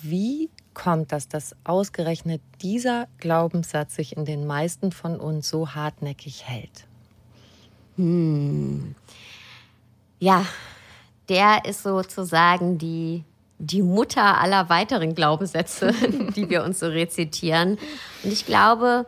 Wie 0.01 0.49
kommt 0.73 1.11
das, 1.11 1.27
dass 1.27 1.55
ausgerechnet 1.63 2.41
dieser 2.61 3.07
Glaubenssatz 3.17 3.95
sich 3.95 4.15
in 4.15 4.25
den 4.25 4.45
meisten 4.45 4.91
von 4.91 5.19
uns 5.19 5.49
so 5.49 5.73
hartnäckig 5.73 6.47
hält? 6.47 6.85
Hm. 7.95 8.95
Ja, 10.19 10.45
der 11.29 11.65
ist 11.65 11.83
sozusagen 11.83 12.77
die, 12.77 13.23
die 13.59 13.81
Mutter 13.81 14.39
aller 14.39 14.69
weiteren 14.69 15.15
Glaubenssätze, 15.15 15.91
die 16.35 16.49
wir 16.49 16.63
uns 16.63 16.79
so 16.79 16.87
rezitieren. 16.87 17.77
Und 18.23 18.33
ich 18.33 18.45
glaube, 18.45 19.05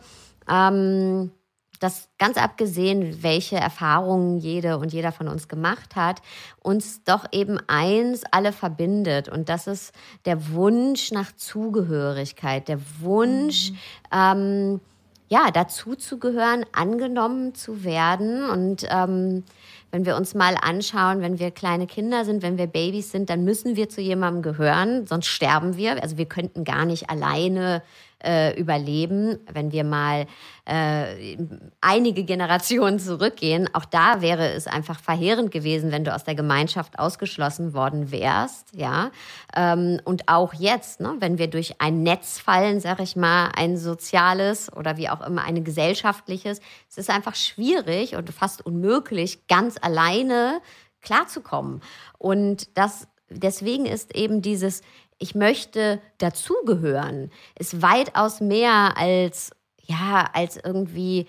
ähm, 0.50 1.32
dass 1.80 2.10
ganz 2.18 2.38
abgesehen, 2.38 3.24
welche 3.24 3.56
Erfahrungen 3.56 4.38
jede 4.38 4.78
und 4.78 4.92
jeder 4.92 5.12
von 5.12 5.28
uns 5.28 5.48
gemacht 5.48 5.96
hat, 5.96 6.22
uns 6.62 7.04
doch 7.04 7.26
eben 7.32 7.58
eins 7.68 8.24
alle 8.32 8.52
verbindet. 8.52 9.30
Und 9.30 9.50
das 9.50 9.68
ist 9.68 9.94
der 10.26 10.52
Wunsch 10.52 11.12
nach 11.12 11.32
Zugehörigkeit, 11.36 12.68
der 12.68 12.80
Wunsch, 13.00 13.72
mhm. 13.72 13.78
ähm, 14.12 14.82
ja, 15.30 15.52
dazu 15.52 15.96
zu 15.96 16.20
gehören, 16.20 16.66
angenommen 16.74 17.56
zu 17.56 17.84
werden. 17.84 18.50
Und 18.50 18.86
ähm, 18.90 19.44
wenn 19.92 20.06
wir 20.06 20.16
uns 20.16 20.36
mal 20.36 20.56
anschauen, 20.62 21.22
wenn 21.22 21.40
wir 21.40 21.52
kleine 21.52 21.88
Kinder 21.88 22.26
sind, 22.26 22.44
wenn 22.44 22.58
wir 22.58 22.68
Babys 22.68 23.12
sind, 23.12 23.30
dann 23.30 23.44
müssen 23.44 23.76
wir 23.76 23.90
zu 23.90 24.02
jemandem 24.02 24.42
gehören, 24.42 25.08
sonst 25.08 25.28
sterben 25.28 25.78
wir. 25.78 26.02
Also 26.02 26.18
wir 26.18 26.26
könnten 26.26 26.64
gar 26.64 26.86
nicht 26.86 27.10
alleine 27.10 27.82
äh, 28.24 28.60
überleben. 28.60 29.40
Wenn 29.52 29.72
wir 29.72 29.84
mal 29.84 30.26
äh, 30.66 31.38
einige 31.82 32.24
Generationen 32.24 33.00
zurückgehen, 33.00 33.70
auch 33.74 33.86
da 33.86 34.22
wäre 34.22 34.52
es 34.54 34.68
einfach 34.68 35.00
verheerend 35.00 35.52
gewesen, 35.52 35.92
wenn 35.92 36.04
du 36.04 36.14
aus 36.14 36.24
der 36.24 36.36
Gemeinschaft 36.36 37.00
ausgeschlossen 37.00 37.74
worden 37.74 38.12
wärst. 38.12 38.74
Ja? 38.74 39.12
Ähm, 39.56 40.00
und 40.04 40.28
auch 40.28 40.54
jetzt, 40.54 41.00
ne, 41.00 41.16
wenn 41.20 41.38
wir 41.38 41.48
durch 41.48 41.82
ein 41.82 42.04
Netz 42.04 42.40
fallen, 42.40 42.80
sag 42.80 43.00
ich 43.00 43.16
mal, 43.16 43.52
ein 43.56 43.78
soziales 43.78 44.72
oder 44.74 44.98
wie 44.98 45.10
auch 45.10 45.26
immer, 45.26 45.44
ein 45.44 45.64
gesellschaftliches, 45.64 46.60
es 46.90 46.98
ist 46.98 47.10
einfach 47.10 47.36
schwierig 47.36 48.16
und 48.16 48.30
fast 48.32 48.66
unmöglich, 48.66 49.48
ganz 49.48 49.76
alleine 49.82 50.62
klarzukommen. 51.02 51.82
Und 52.18 52.78
das 52.78 53.08
deswegen 53.30 53.86
ist 53.86 54.16
eben 54.16 54.42
dieses 54.42 54.82
ich 55.20 55.36
möchte 55.36 56.02
dazugehören, 56.18 57.32
ist 57.58 57.82
weitaus 57.82 58.42
mehr 58.42 58.98
als, 58.98 59.52
ja, 59.86 60.30
als 60.34 60.58
irgendwie 60.58 61.28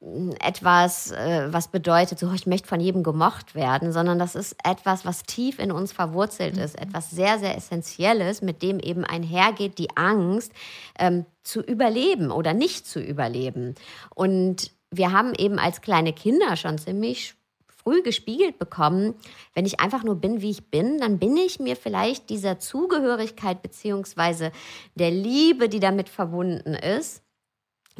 hm, 0.00 0.34
etwas, 0.40 1.12
äh, 1.12 1.52
was 1.52 1.68
bedeutet, 1.68 2.18
so 2.18 2.32
ich 2.32 2.46
möchte 2.46 2.66
von 2.66 2.80
jedem 2.80 3.02
gemocht 3.02 3.54
werden, 3.54 3.92
sondern 3.92 4.18
das 4.18 4.34
ist 4.34 4.56
etwas, 4.64 5.04
was 5.04 5.22
tief 5.22 5.58
in 5.58 5.70
uns 5.70 5.92
verwurzelt 5.92 6.56
ist, 6.56 6.76
mhm. 6.76 6.88
etwas 6.88 7.10
sehr, 7.10 7.38
sehr 7.38 7.56
Essentielles, 7.56 8.40
mit 8.40 8.62
dem 8.62 8.80
eben 8.80 9.04
einhergeht 9.04 9.78
die 9.78 9.94
Angst, 9.96 10.52
ähm, 10.98 11.26
zu 11.42 11.60
überleben 11.60 12.30
oder 12.30 12.54
nicht 12.54 12.86
zu 12.86 13.00
überleben. 13.00 13.74
Und 14.14 14.72
wir 14.90 15.12
haben 15.12 15.34
eben 15.36 15.58
als 15.58 15.82
kleine 15.82 16.12
Kinder 16.12 16.56
schon 16.56 16.78
ziemlich 16.78 17.34
früh 17.82 18.02
gespiegelt 18.02 18.58
bekommen, 18.58 19.14
wenn 19.54 19.66
ich 19.66 19.80
einfach 19.80 20.04
nur 20.04 20.16
bin, 20.16 20.42
wie 20.42 20.50
ich 20.50 20.70
bin, 20.70 20.98
dann 20.98 21.18
bin 21.18 21.36
ich 21.36 21.60
mir 21.60 21.76
vielleicht 21.76 22.30
dieser 22.30 22.58
Zugehörigkeit 22.58 23.62
beziehungsweise 23.62 24.52
der 24.94 25.10
Liebe, 25.10 25.68
die 25.68 25.80
damit 25.80 26.08
verbunden 26.08 26.74
ist, 26.74 27.22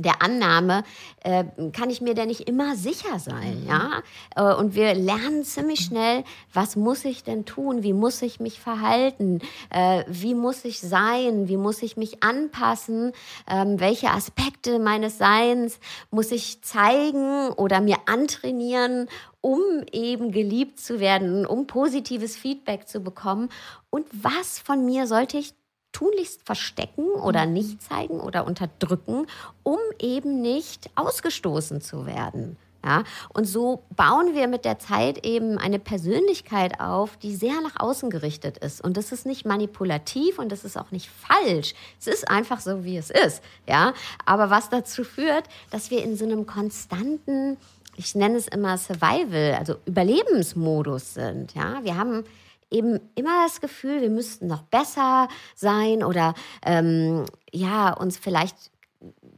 der 0.03 0.23
Annahme, 0.23 0.85
äh, 1.23 1.45
kann 1.73 1.91
ich 1.91 2.01
mir 2.01 2.15
denn 2.15 2.29
nicht 2.29 2.49
immer 2.49 2.77
sicher 2.77 3.19
sein, 3.19 3.63
mhm. 3.63 3.69
ja? 3.69 4.03
Äh, 4.37 4.55
und 4.55 4.75
wir 4.75 4.95
lernen 4.95 5.45
ziemlich 5.45 5.81
schnell, 5.81 6.25
was 6.53 6.77
muss 6.77 7.05
ich 7.05 7.25
denn 7.25 7.45
tun? 7.45 7.83
Wie 7.83 7.93
muss 7.93 8.23
ich 8.23 8.41
mich 8.41 8.61
verhalten? 8.61 9.41
Äh, 9.71 10.05
wie 10.09 10.35
muss 10.35 10.65
ich 10.65 10.81
sein? 10.81 11.49
Wie 11.49 11.57
muss 11.57 11.83
ich 11.83 11.97
mich 11.97 12.23
anpassen? 12.23 13.13
Ähm, 13.49 13.81
welche 13.81 14.11
Aspekte 14.11 14.79
meines 14.79 15.19
Seins 15.19 15.79
muss 16.11 16.31
ich 16.31 16.63
zeigen 16.63 17.51
oder 17.51 17.81
mir 17.81 17.97
antrainieren, 18.07 19.09
um 19.41 19.61
eben 19.93 20.33
geliebt 20.33 20.81
zu 20.81 21.01
werden, 21.01 21.47
um 21.47 21.67
positives 21.67 22.37
Feedback 22.37 22.89
zu 22.89 23.01
bekommen? 23.01 23.49
Und 23.91 24.07
was 24.13 24.59
von 24.59 24.85
mir 24.85 25.07
sollte 25.07 25.39
ich 25.39 25.55
tunlichst 25.93 26.43
verstecken 26.45 27.07
oder 27.11 27.47
mhm. 27.47 27.53
nicht 27.53 27.83
zeigen 27.83 28.21
oder 28.21 28.47
unterdrücken, 28.47 29.27
um 29.63 29.79
eben 29.99 30.41
nicht 30.41 30.91
ausgestoßen 30.95 31.81
zu 31.81 32.07
werden. 32.07 32.57
Ja, 32.83 33.05
und 33.35 33.45
so 33.45 33.83
bauen 33.95 34.35
wir 34.35 34.49
mit 34.49 34.65
der 34.65 34.79
Zeit 34.79 35.27
eben 35.27 35.59
eine 35.59 35.79
Persönlichkeit 35.79 36.81
auf, 36.81 37.19
die 37.19 37.35
sehr 37.35 37.61
nach 37.61 37.79
außen 37.79 38.09
gerichtet 38.09 38.57
ist. 38.57 38.83
Und 38.83 38.97
das 38.97 39.13
ist 39.13 39.27
nicht 39.27 39.45
manipulativ 39.45 40.39
und 40.39 40.51
das 40.51 40.65
ist 40.65 40.79
auch 40.79 40.91
nicht 40.91 41.11
falsch. 41.11 41.75
Es 41.99 42.07
ist 42.07 42.31
einfach 42.31 42.61
so, 42.61 42.83
wie 42.85 42.97
es 42.97 43.11
ist. 43.11 43.43
Ja, 43.69 43.93
aber 44.25 44.49
was 44.49 44.71
dazu 44.71 45.05
führt, 45.05 45.45
dass 45.71 45.91
wir 45.91 46.03
in 46.03 46.17
so 46.17 46.25
einem 46.25 46.47
konstanten, 46.47 47.59
ich 47.97 48.15
nenne 48.15 48.39
es 48.39 48.49
immer 48.49 48.79
Survival, 48.79 49.57
also 49.59 49.75
Überlebensmodus 49.85 51.13
sind. 51.13 51.55
Ja, 51.55 51.81
wir 51.85 51.99
haben 51.99 52.25
eben 52.71 53.01
immer 53.15 53.45
das 53.45 53.61
Gefühl, 53.61 54.01
wir 54.01 54.11
müssten 54.11 54.47
noch 54.47 54.63
besser 54.63 55.29
sein 55.55 56.03
oder 56.05 56.35
ähm, 56.65 57.25
ja, 57.53 57.93
uns 57.93 58.19
vielleicht 58.19 58.71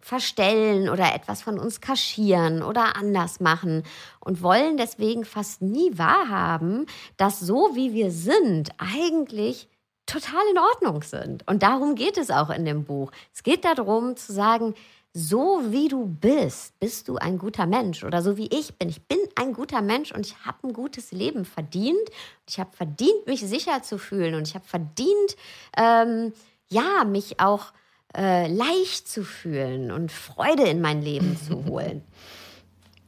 verstellen 0.01 0.89
oder 0.89 1.15
etwas 1.15 1.43
von 1.43 1.59
uns 1.59 1.81
kaschieren 1.81 2.62
oder 2.62 2.97
anders 2.97 3.39
machen 3.39 3.85
und 4.21 4.43
wollen 4.43 4.77
deswegen 4.77 5.25
fast 5.25 5.62
nie 5.62 5.97
wahrhaben, 5.97 6.87
dass 7.17 7.39
so 7.39 7.71
wie 7.75 7.93
wir 7.93 8.11
sind 8.11 8.71
eigentlich 8.79 9.69
total 10.07 10.43
in 10.51 10.59
Ordnung 10.59 11.03
sind. 11.03 11.49
Und 11.49 11.62
darum 11.62 11.95
geht 11.95 12.19
es 12.19 12.31
auch 12.31 12.51
in 12.51 12.65
dem 12.65 12.85
Buch. 12.85 13.12
Es 13.33 13.45
geht 13.45 13.65
darum 13.65 14.17
zu 14.17 14.33
sagen, 14.33 14.75
so 15.14 15.61
wie 15.69 15.88
du 15.88 16.07
bist, 16.07 16.78
bist 16.81 17.09
du 17.09 17.16
ein 17.16 17.37
guter 17.37 17.66
Mensch 17.66 18.02
oder 18.02 18.23
so 18.23 18.38
wie 18.38 18.47
ich 18.47 18.75
bin. 18.76 18.88
Ich 18.88 19.07
bin 19.07 19.19
ein 19.35 19.52
guter 19.52 19.83
Mensch 19.83 20.11
und 20.12 20.26
ich 20.26 20.37
habe 20.47 20.69
ein 20.69 20.73
gutes 20.73 21.12
Leben 21.12 21.45
verdient. 21.45 22.09
Ich 22.49 22.59
habe 22.59 22.75
verdient, 22.75 23.26
mich 23.26 23.40
sicher 23.40 23.83
zu 23.83 23.99
fühlen 23.99 24.35
und 24.35 24.49
ich 24.49 24.54
habe 24.54 24.64
verdient, 24.64 25.37
ähm, 25.76 26.33
ja, 26.69 27.04
mich 27.04 27.40
auch 27.40 27.73
äh, 28.16 28.49
leicht 28.49 29.07
zu 29.07 29.23
fühlen 29.23 29.90
und 29.90 30.11
Freude 30.11 30.64
in 30.64 30.81
mein 30.81 31.02
Leben 31.02 31.37
zu 31.47 31.66
holen. 31.66 32.02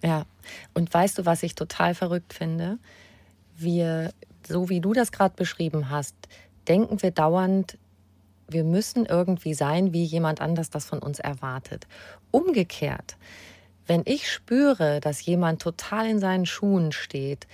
Ja, 0.02 0.26
und 0.74 0.92
weißt 0.92 1.18
du, 1.18 1.24
was 1.24 1.42
ich 1.42 1.54
total 1.54 1.94
verrückt 1.94 2.34
finde? 2.34 2.78
Wir, 3.56 4.12
so 4.46 4.68
wie 4.68 4.82
du 4.82 4.92
das 4.92 5.10
gerade 5.10 5.36
beschrieben 5.36 5.88
hast, 5.88 6.14
denken 6.68 7.00
wir 7.00 7.12
dauernd, 7.12 7.78
wir 8.48 8.64
müssen 8.64 9.06
irgendwie 9.06 9.54
sein, 9.54 9.92
wie 9.92 10.04
jemand 10.04 10.40
anders 10.40 10.70
das 10.70 10.84
von 10.84 10.98
uns 10.98 11.18
erwartet. 11.18 11.86
Umgekehrt, 12.30 13.16
wenn 13.86 14.02
ich 14.04 14.30
spüre, 14.30 15.00
dass 15.00 15.24
jemand 15.24 15.60
total 15.60 16.08
in 16.08 16.18
seinen 16.18 16.46
Schuhen 16.46 16.92
steht, 16.92 17.46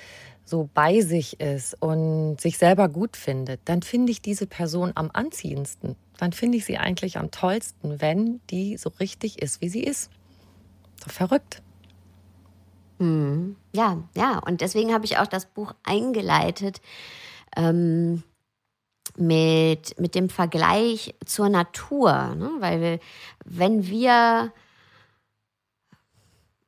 so 0.45 0.69
bei 0.75 1.01
sich 1.01 1.41
ist 1.41 1.81
und 1.81 2.41
sich 2.41 2.59
selber 2.59 2.89
gut 2.89 3.17
findet, 3.17 3.61
dann 3.65 3.83
finde 3.83 4.11
ich 4.11 4.21
diese 4.21 4.47
Person 4.47 4.93
am 4.95 5.11
anziehendsten. 5.13 5.97
Dann 6.19 6.33
finde 6.33 6.59
ich 6.59 6.65
sie 6.65 6.77
eigentlich 6.77 7.19
am 7.19 7.31
tollsten, 7.31 8.01
wenn 8.01 8.41
die 8.51 8.77
so 8.77 8.91
richtig 9.01 9.41
ist, 9.41 9.61
wie 9.61 9.69
sie 9.69 9.83
ist. 9.83 10.11
So 11.03 11.09
verrückt. 11.09 11.63
Mhm. 12.99 13.57
Ja, 13.73 14.03
ja. 14.17 14.39
Und 14.39 14.61
deswegen 14.61 14.93
habe 14.93 15.07
ich 15.07 15.19
auch 15.19 15.27
das 15.27 15.47
Buch 15.47 15.73
eingeleitet. 15.85 16.81
Ähm, 17.57 18.23
mit, 19.17 19.99
mit 19.99 20.15
dem 20.15 20.29
Vergleich 20.29 21.15
zur 21.25 21.49
Natur. 21.49 22.35
Ne? 22.37 22.51
Weil 22.59 22.81
wir, 22.81 22.99
wenn 23.45 23.87
wir 23.87 24.53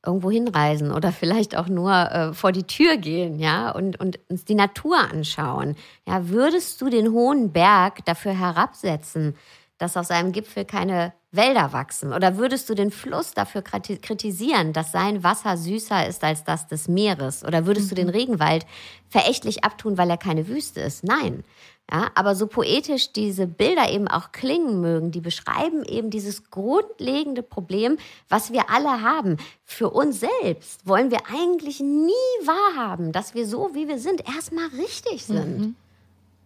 irgendwo 0.05 0.31
hinreisen 0.31 0.91
oder 0.91 1.11
vielleicht 1.11 1.55
auch 1.55 1.67
nur 1.67 1.93
äh, 1.93 2.33
vor 2.33 2.51
die 2.51 2.67
Tür 2.67 2.97
gehen, 2.97 3.39
ja, 3.39 3.71
und, 3.71 3.99
und 3.99 4.19
uns 4.29 4.43
die 4.43 4.55
Natur 4.55 4.97
anschauen, 4.97 5.75
ja, 6.05 6.27
würdest 6.27 6.81
du 6.81 6.89
den 6.89 7.11
hohen 7.11 7.53
Berg 7.53 8.03
dafür 8.05 8.37
herabsetzen, 8.37 9.35
dass 9.77 9.95
auf 9.95 10.05
seinem 10.05 10.33
Gipfel 10.33 10.65
keine 10.65 11.13
Wälder 11.33 11.73
wachsen? 11.73 12.13
Oder 12.13 12.37
würdest 12.37 12.69
du 12.69 12.75
den 12.75 12.91
Fluss 12.91 13.33
dafür 13.33 13.63
kritisieren, 13.63 14.71
dass 14.71 14.91
sein 14.91 15.23
Wasser 15.23 15.57
süßer 15.57 16.07
ist 16.07 16.23
als 16.23 16.43
das 16.43 16.67
des 16.67 16.87
Meeres? 16.87 17.43
Oder 17.43 17.65
würdest 17.65 17.91
du 17.91 17.95
den 17.95 18.07
mhm. 18.07 18.13
Regenwald 18.13 18.65
verächtlich 19.09 19.63
abtun, 19.63 19.97
weil 19.97 20.09
er 20.09 20.17
keine 20.17 20.47
Wüste 20.47 20.81
ist? 20.81 21.03
Nein. 21.03 21.43
Ja, 21.91 22.11
aber 22.15 22.33
so 22.35 22.47
poetisch 22.47 23.11
diese 23.11 23.45
Bilder 23.45 23.91
eben 23.91 24.07
auch 24.07 24.31
klingen 24.31 24.79
mögen, 24.79 25.11
die 25.11 25.19
beschreiben 25.19 25.83
eben 25.83 26.09
dieses 26.09 26.49
grundlegende 26.49 27.43
Problem, 27.43 27.97
was 28.29 28.53
wir 28.53 28.69
alle 28.69 29.01
haben. 29.01 29.37
Für 29.65 29.89
uns 29.89 30.21
selbst 30.21 30.87
wollen 30.87 31.11
wir 31.11 31.19
eigentlich 31.29 31.81
nie 31.81 32.11
wahrhaben, 32.45 33.11
dass 33.11 33.35
wir 33.35 33.45
so, 33.45 33.71
wie 33.73 33.87
wir 33.89 33.99
sind, 33.99 34.25
erstmal 34.27 34.67
richtig 34.67 35.25
sind. 35.25 35.59
Mhm. 35.59 35.75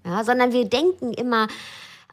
Ja, 0.06 0.24
sondern 0.24 0.54
wir 0.54 0.66
denken 0.66 1.14
immer, 1.14 1.48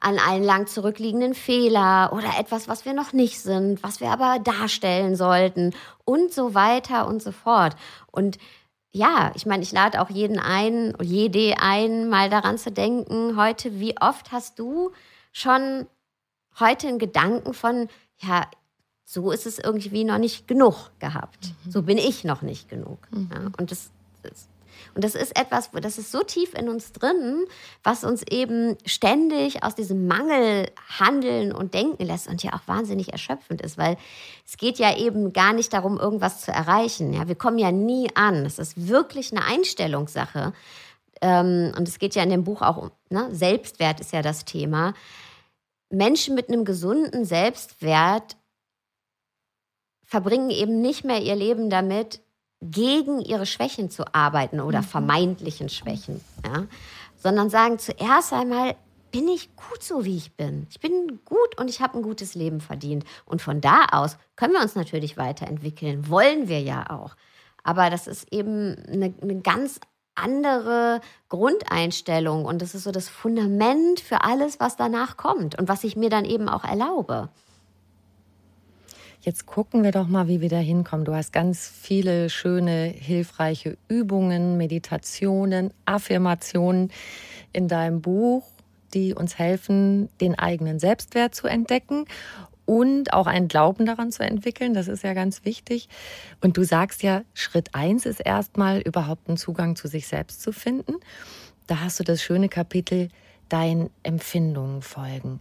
an 0.01 0.19
einen 0.19 0.45
lang 0.45 0.67
zurückliegenden 0.67 1.35
Fehler 1.35 2.13
oder 2.13 2.39
etwas, 2.39 2.69
was 2.69 2.85
wir 2.85 2.93
noch 2.93 3.13
nicht 3.13 3.41
sind, 3.41 3.83
was 3.83 4.01
wir 4.01 4.11
aber 4.11 4.39
darstellen 4.39 5.17
sollten 5.17 5.75
und 6.05 6.33
so 6.33 6.55
weiter 6.55 7.07
und 7.07 7.23
so 7.23 7.33
fort. 7.33 7.75
Und 8.11 8.39
ja, 8.93 9.33
ich 9.35 9.45
meine, 9.45 9.63
ich 9.63 9.73
lade 9.73 10.01
auch 10.01 10.11
jeden 10.11 10.39
ein, 10.39 10.95
jede 11.03 11.57
ein, 11.59 12.09
mal 12.09 12.31
daran 12.31 12.59
zu 12.59 12.71
denken, 12.71 13.37
heute, 13.37 13.81
wie 13.81 13.99
oft 14.01 14.31
hast 14.31 14.59
du 14.59 14.93
schon 15.33 15.87
heute 16.61 16.89
einen 16.89 16.99
Gedanken 16.99 17.55
von, 17.55 17.89
ja, 18.19 18.47
so 19.05 19.33
ist 19.33 19.47
es 19.47 19.59
irgendwie 19.59 20.05
noch 20.05 20.19
nicht 20.19 20.47
genug 20.47 20.93
gehabt. 20.99 21.53
Mhm. 21.65 21.71
So 21.71 21.83
bin 21.83 21.99
ich 21.99 22.25
noch 22.25 22.43
nicht 22.43 22.69
genug. 22.69 22.99
Mhm. 23.11 23.31
Ja, 23.33 23.51
und 23.59 23.71
das, 23.71 23.91
das 24.23 24.49
und 24.95 25.03
das 25.03 25.15
ist 25.15 25.39
etwas, 25.39 25.71
das 25.73 25.99
ist 25.99 26.13
so 26.13 26.23
tief 26.23 26.55
in 26.55 26.69
uns 26.69 26.93
drin, 26.93 27.45
was 27.83 28.05
uns 28.05 28.23
eben 28.31 28.77
ständig 28.87 29.63
aus 29.65 29.75
diesem 29.75 30.07
Mangel 30.07 30.71
handeln 30.99 31.53
und 31.53 31.75
denken 31.75 32.05
lässt 32.05 32.29
und 32.29 32.43
ja 32.43 32.53
auch 32.53 32.67
wahnsinnig 32.67 33.13
erschöpfend 33.13 33.61
ist, 33.61 33.77
weil 33.77 33.97
es 34.47 34.57
geht 34.57 34.79
ja 34.79 34.97
eben 34.97 35.33
gar 35.33 35.53
nicht 35.53 35.73
darum, 35.73 35.99
irgendwas 35.99 36.43
zu 36.43 36.53
erreichen. 36.53 37.13
Ja, 37.13 37.27
wir 37.27 37.35
kommen 37.35 37.59
ja 37.59 37.73
nie 37.73 38.09
an. 38.15 38.47
Es 38.47 38.59
ist 38.59 38.89
wirklich 38.89 39.33
eine 39.33 39.45
Einstellungssache. 39.45 40.53
Ähm, 41.21 41.73
und 41.77 41.89
es 41.89 41.99
geht 41.99 42.15
ja 42.15 42.23
in 42.23 42.31
dem 42.31 42.45
Buch 42.45 42.63
auch 42.63 42.77
um, 42.77 42.91
ne? 43.09 43.29
Selbstwert 43.33 44.01
ist 44.01 44.13
ja 44.13 44.23
das 44.23 44.45
Thema. 44.45 44.95
Menschen 45.91 46.35
mit 46.35 46.49
einem 46.49 46.65
gesunden 46.65 47.25
Selbstwert 47.25 48.37
verbringen 50.05 50.51
eben 50.51 50.81
nicht 50.81 51.05
mehr 51.05 51.23
ihr 51.23 51.35
Leben 51.35 51.71
damit, 51.71 52.21
gegen 52.71 53.21
ihre 53.21 53.47
Schwächen 53.47 53.91
zu 53.91 54.15
arbeiten 54.15 54.61
oder 54.61 54.81
mhm. 54.81 54.85
vermeintlichen 54.85 55.69
Schwächen, 55.69 56.21
ja? 56.45 56.65
sondern 57.17 57.51
sagen 57.51 57.79
zuerst 57.79 58.33
einmal, 58.33 58.77
bin 59.11 59.29
ich 59.29 59.55
gut 59.55 59.83
so, 59.83 60.05
wie 60.05 60.17
ich 60.17 60.35
bin. 60.35 60.67
Ich 60.71 60.81
bin 60.81 61.21
gut 61.25 61.61
und 61.61 61.71
ich 61.71 61.81
habe 61.81 61.97
ein 61.97 62.03
gutes 62.03 62.35
Leben 62.35 62.61
verdient. 62.61 63.05
Und 63.25 63.43
von 63.43 63.61
da 63.61 63.87
aus 63.93 64.17
können 64.35 64.55
wir 64.55 64.61
uns 64.61 64.75
natürlich 64.75 65.17
weiterentwickeln. 65.17 66.09
Wollen 66.09 66.49
wir 66.49 66.61
ja 66.61 66.91
auch. 66.91 67.15
Aber 67.63 67.91
das 67.91 68.09
ist 68.09 68.33
eben 68.33 68.77
eine, 68.89 69.15
eine 69.23 69.41
ganz 69.41 69.79
andere 70.17 71.01
Grundeinstellung 71.29 72.45
und 72.45 72.61
das 72.61 72.75
ist 72.75 72.85
so 72.85 72.91
das 72.93 73.09
Fundament 73.09 74.01
für 74.01 74.23
alles, 74.23 74.59
was 74.59 74.77
danach 74.77 75.17
kommt 75.17 75.59
und 75.59 75.69
was 75.69 75.85
ich 75.85 75.97
mir 75.97 76.11
dann 76.11 76.25
eben 76.25 76.49
auch 76.49 76.65
erlaube. 76.65 77.31
Jetzt 79.25 79.47
gucken 79.47 79.85
wir 79.85 79.91
doch 79.91 80.07
mal, 80.07 80.29
wie 80.29 80.43
wir 80.43 80.51
da 80.51 80.59
hinkommen. 80.59 81.07
Du 81.07 81.15
hast 81.15 81.33
ganz 81.33 81.67
viele 81.67 82.29
schöne, 82.29 82.89
hilfreiche 82.89 83.79
Übungen, 83.89 84.59
Meditationen, 84.59 85.73
Affirmationen 85.87 86.93
in 87.55 87.67
deinem 87.67 88.03
Buch, 88.03 88.45
die 88.93 89.15
uns 89.15 89.39
helfen, 89.39 90.11
den 90.21 90.39
eigenen 90.39 90.79
Selbstwert 90.79 91.35
zu 91.35 91.47
entdecken 91.47 92.05
und 92.67 93.15
auch 93.15 93.27
einen 93.27 93.49
Glauben 93.49 93.87
daran 93.87 94.13
zu 94.13 94.23
entwickeln. 94.23 94.75
Das 94.75 94.89
ist 94.89 95.03
ja 95.03 95.15
ganz 95.15 95.47
wichtig. 95.47 95.89
Und 96.43 96.59
du 96.59 96.63
sagst 96.63 97.03
ja, 97.03 97.23
Schritt 97.33 97.71
eins 97.73 98.05
ist 98.05 98.21
erstmal 98.21 98.81
überhaupt 98.81 99.29
einen 99.29 99.39
Zugang 99.39 99.75
zu 99.75 99.89
sich 99.89 100.07
selbst 100.07 100.43
zu 100.43 100.53
finden. 100.53 100.97
Da 101.67 101.81
hast 101.81 101.99
du 101.99 102.05
das 102.05 102.23
schöne 102.23 102.51
Kapitel 102.51 103.09
Deinen 103.49 103.89
Empfindungen 104.03 104.83
folgen. 104.83 105.41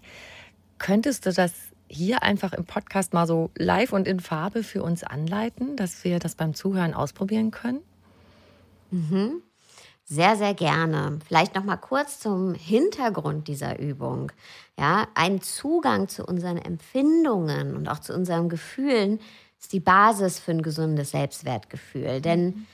Könntest 0.78 1.26
du 1.26 1.34
das 1.34 1.73
hier 1.94 2.24
einfach 2.24 2.54
im 2.54 2.66
Podcast 2.66 3.14
mal 3.14 3.28
so 3.28 3.52
live 3.56 3.94
und 3.94 4.08
in 4.08 4.20
Farbe 4.20 4.64
für 4.64 4.84
uns 4.84 5.04
anleiten, 5.04 5.76
dass 5.76 6.04
wir 6.04 6.20
das 6.20 6.36
beim 6.36 6.54
Zuhören 6.54 6.94
ausprobieren 6.94 7.52
können? 7.52 7.82
Mhm. 8.92 9.42
Sehr, 10.06 10.36
sehr 10.36 10.54
gerne. 10.54 11.20
Vielleicht 11.26 11.56
noch 11.56 11.64
mal 11.64 11.78
kurz 11.78 12.20
zum 12.20 12.54
Hintergrund 12.54 13.48
dieser 13.48 13.80
Übung. 13.80 14.32
Ja, 14.78 15.08
ein 15.16 15.42
Zugang 15.42 16.10
zu 16.10 16.26
unseren 16.26 16.58
Empfindungen 16.58 17.76
und 17.76 17.88
auch 17.88 18.00
zu 18.00 18.14
unseren 18.14 18.50
Gefühlen 18.50 19.20
ist 19.60 19.72
die 19.72 19.80
Basis 19.80 20.40
für 20.40 20.52
ein 20.52 20.62
gesundes 20.62 21.12
Selbstwertgefühl. 21.12 22.20
Denn 22.20 22.68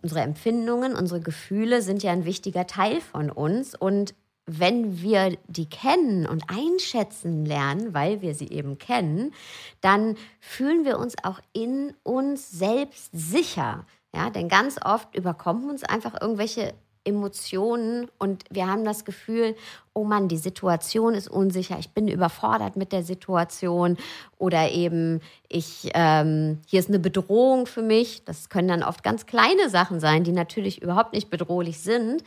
unsere 0.00 0.20
Empfindungen, 0.20 0.94
unsere 0.94 1.20
Gefühle 1.20 1.82
sind 1.82 2.04
ja 2.04 2.12
ein 2.12 2.24
wichtiger 2.24 2.68
Teil 2.68 3.00
von 3.00 3.30
uns 3.30 3.74
und 3.74 4.14
wenn 4.58 5.00
wir 5.00 5.36
die 5.46 5.68
kennen 5.68 6.26
und 6.26 6.44
einschätzen 6.48 7.44
lernen, 7.46 7.94
weil 7.94 8.20
wir 8.20 8.34
sie 8.34 8.48
eben 8.48 8.78
kennen, 8.78 9.32
dann 9.80 10.16
fühlen 10.40 10.84
wir 10.84 10.98
uns 10.98 11.14
auch 11.22 11.40
in 11.52 11.94
uns 12.02 12.50
selbst 12.50 13.10
sicher. 13.12 13.86
Ja, 14.14 14.30
denn 14.30 14.48
ganz 14.48 14.76
oft 14.84 15.14
überkommen 15.14 15.70
uns 15.70 15.84
einfach 15.84 16.20
irgendwelche 16.20 16.74
Emotionen 17.04 18.08
und 18.18 18.44
wir 18.50 18.66
haben 18.66 18.84
das 18.84 19.04
Gefühl, 19.04 19.54
oh 19.94 20.04
Mann, 20.04 20.28
die 20.28 20.36
Situation 20.36 21.14
ist 21.14 21.28
unsicher, 21.28 21.78
ich 21.78 21.90
bin 21.90 22.08
überfordert 22.08 22.76
mit 22.76 22.92
der 22.92 23.02
Situation 23.02 23.96
oder 24.36 24.70
eben 24.70 25.20
ich 25.48 25.90
ähm, 25.94 26.58
hier 26.66 26.80
ist 26.80 26.88
eine 26.88 26.98
Bedrohung 26.98 27.66
für 27.66 27.82
mich. 27.82 28.24
Das 28.24 28.50
können 28.50 28.68
dann 28.68 28.82
oft 28.82 29.02
ganz 29.02 29.26
kleine 29.26 29.70
Sachen 29.70 29.98
sein, 29.98 30.24
die 30.24 30.32
natürlich 30.32 30.82
überhaupt 30.82 31.14
nicht 31.14 31.30
bedrohlich 31.30 31.80
sind 31.80 32.22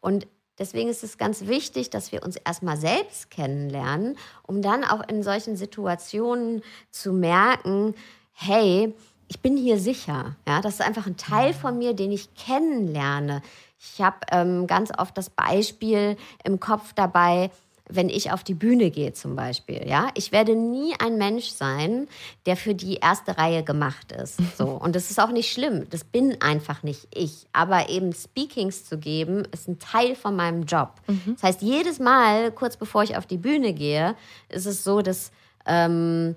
und 0.00 0.26
Deswegen 0.58 0.88
ist 0.88 1.04
es 1.04 1.18
ganz 1.18 1.46
wichtig, 1.46 1.90
dass 1.90 2.12
wir 2.12 2.22
uns 2.22 2.36
erstmal 2.36 2.76
selbst 2.76 3.30
kennenlernen, 3.30 4.16
um 4.42 4.62
dann 4.62 4.84
auch 4.84 5.06
in 5.08 5.22
solchen 5.22 5.56
Situationen 5.56 6.62
zu 6.90 7.12
merken, 7.12 7.94
hey, 8.32 8.94
ich 9.28 9.40
bin 9.40 9.56
hier 9.56 9.78
sicher. 9.78 10.36
Ja, 10.46 10.60
das 10.60 10.74
ist 10.74 10.80
einfach 10.80 11.06
ein 11.06 11.16
Teil 11.16 11.52
von 11.52 11.78
mir, 11.78 11.94
den 11.94 12.12
ich 12.12 12.34
kennenlerne. 12.34 13.42
Ich 13.78 14.00
habe 14.00 14.18
ähm, 14.32 14.66
ganz 14.66 14.90
oft 14.96 15.16
das 15.16 15.30
Beispiel 15.30 16.16
im 16.44 16.58
Kopf 16.58 16.92
dabei, 16.94 17.50
wenn 17.88 18.08
ich 18.08 18.32
auf 18.32 18.44
die 18.44 18.54
Bühne 18.54 18.90
gehe 18.90 19.12
zum 19.12 19.36
Beispiel. 19.36 19.86
Ja, 19.86 20.08
ich 20.14 20.32
werde 20.32 20.54
nie 20.54 20.94
ein 20.98 21.18
Mensch 21.18 21.48
sein, 21.48 22.08
der 22.46 22.56
für 22.56 22.74
die 22.74 22.96
erste 22.96 23.38
Reihe 23.38 23.62
gemacht 23.62 24.12
ist. 24.12 24.38
So 24.58 24.70
und 24.70 24.96
das 24.96 25.10
ist 25.10 25.20
auch 25.20 25.30
nicht 25.30 25.52
schlimm. 25.52 25.86
Das 25.90 26.02
bin 26.02 26.40
einfach 26.40 26.82
nicht 26.82 27.06
ich. 27.14 27.46
Aber 27.52 27.90
eben 27.90 28.12
Speakings 28.12 28.84
zu 28.84 28.98
geben, 28.98 29.44
ist 29.52 29.68
ein 29.68 29.78
Teil 29.78 30.16
von 30.16 30.34
meinem 30.34 30.64
Job. 30.64 30.94
Mhm. 31.06 31.34
Das 31.34 31.42
heißt, 31.44 31.62
jedes 31.62 32.00
Mal, 32.00 32.50
kurz 32.50 32.76
bevor 32.76 33.04
ich 33.04 33.16
auf 33.16 33.26
die 33.26 33.36
Bühne 33.36 33.72
gehe, 33.72 34.16
ist 34.48 34.66
es 34.66 34.82
so, 34.82 35.00
dass 35.00 35.30
ähm, 35.64 36.34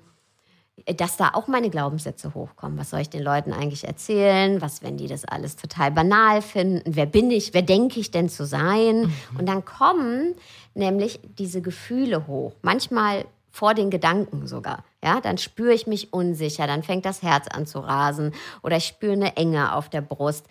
dass 0.86 1.18
da 1.18 1.32
auch 1.34 1.48
meine 1.48 1.70
Glaubenssätze 1.70 2.34
hochkommen. 2.34 2.78
Was 2.78 2.90
soll 2.90 3.02
ich 3.02 3.10
den 3.10 3.24
Leuten 3.24 3.54
eigentlich 3.54 3.86
erzählen? 3.86 4.62
Was, 4.62 4.84
wenn 4.84 4.98
die 4.98 5.08
das 5.08 5.26
alles 5.26 5.56
total 5.56 5.92
banal 5.92 6.42
finden? 6.42 6.96
Wer 6.96 7.06
bin 7.06 7.32
ich? 7.32 7.54
Wer 7.54 7.62
denke 7.62 8.00
ich 8.00 8.12
denn 8.12 8.30
zu 8.30 8.46
sein? 8.46 9.02
Mhm. 9.02 9.40
Und 9.40 9.46
dann 9.48 9.66
kommen 9.66 10.36
nämlich 10.74 11.20
diese 11.38 11.62
Gefühle 11.62 12.28
hoch. 12.28 12.54
Manchmal 12.62 13.26
vor 13.52 13.74
den 13.74 13.90
Gedanken 13.90 14.48
sogar. 14.48 14.84
Ja, 15.04 15.20
dann 15.20 15.38
spüre 15.38 15.74
ich 15.74 15.86
mich 15.86 16.14
unsicher, 16.14 16.68
dann 16.68 16.84
fängt 16.84 17.06
das 17.06 17.22
Herz 17.22 17.48
an 17.50 17.66
zu 17.66 17.80
rasen 17.80 18.34
oder 18.64 18.78
ich 18.78 18.86
spüre 18.86 19.14
eine 19.14 19.36
Enge 19.36 19.76
auf 19.76 19.90
der 19.90 20.02
Brust. 20.02 20.46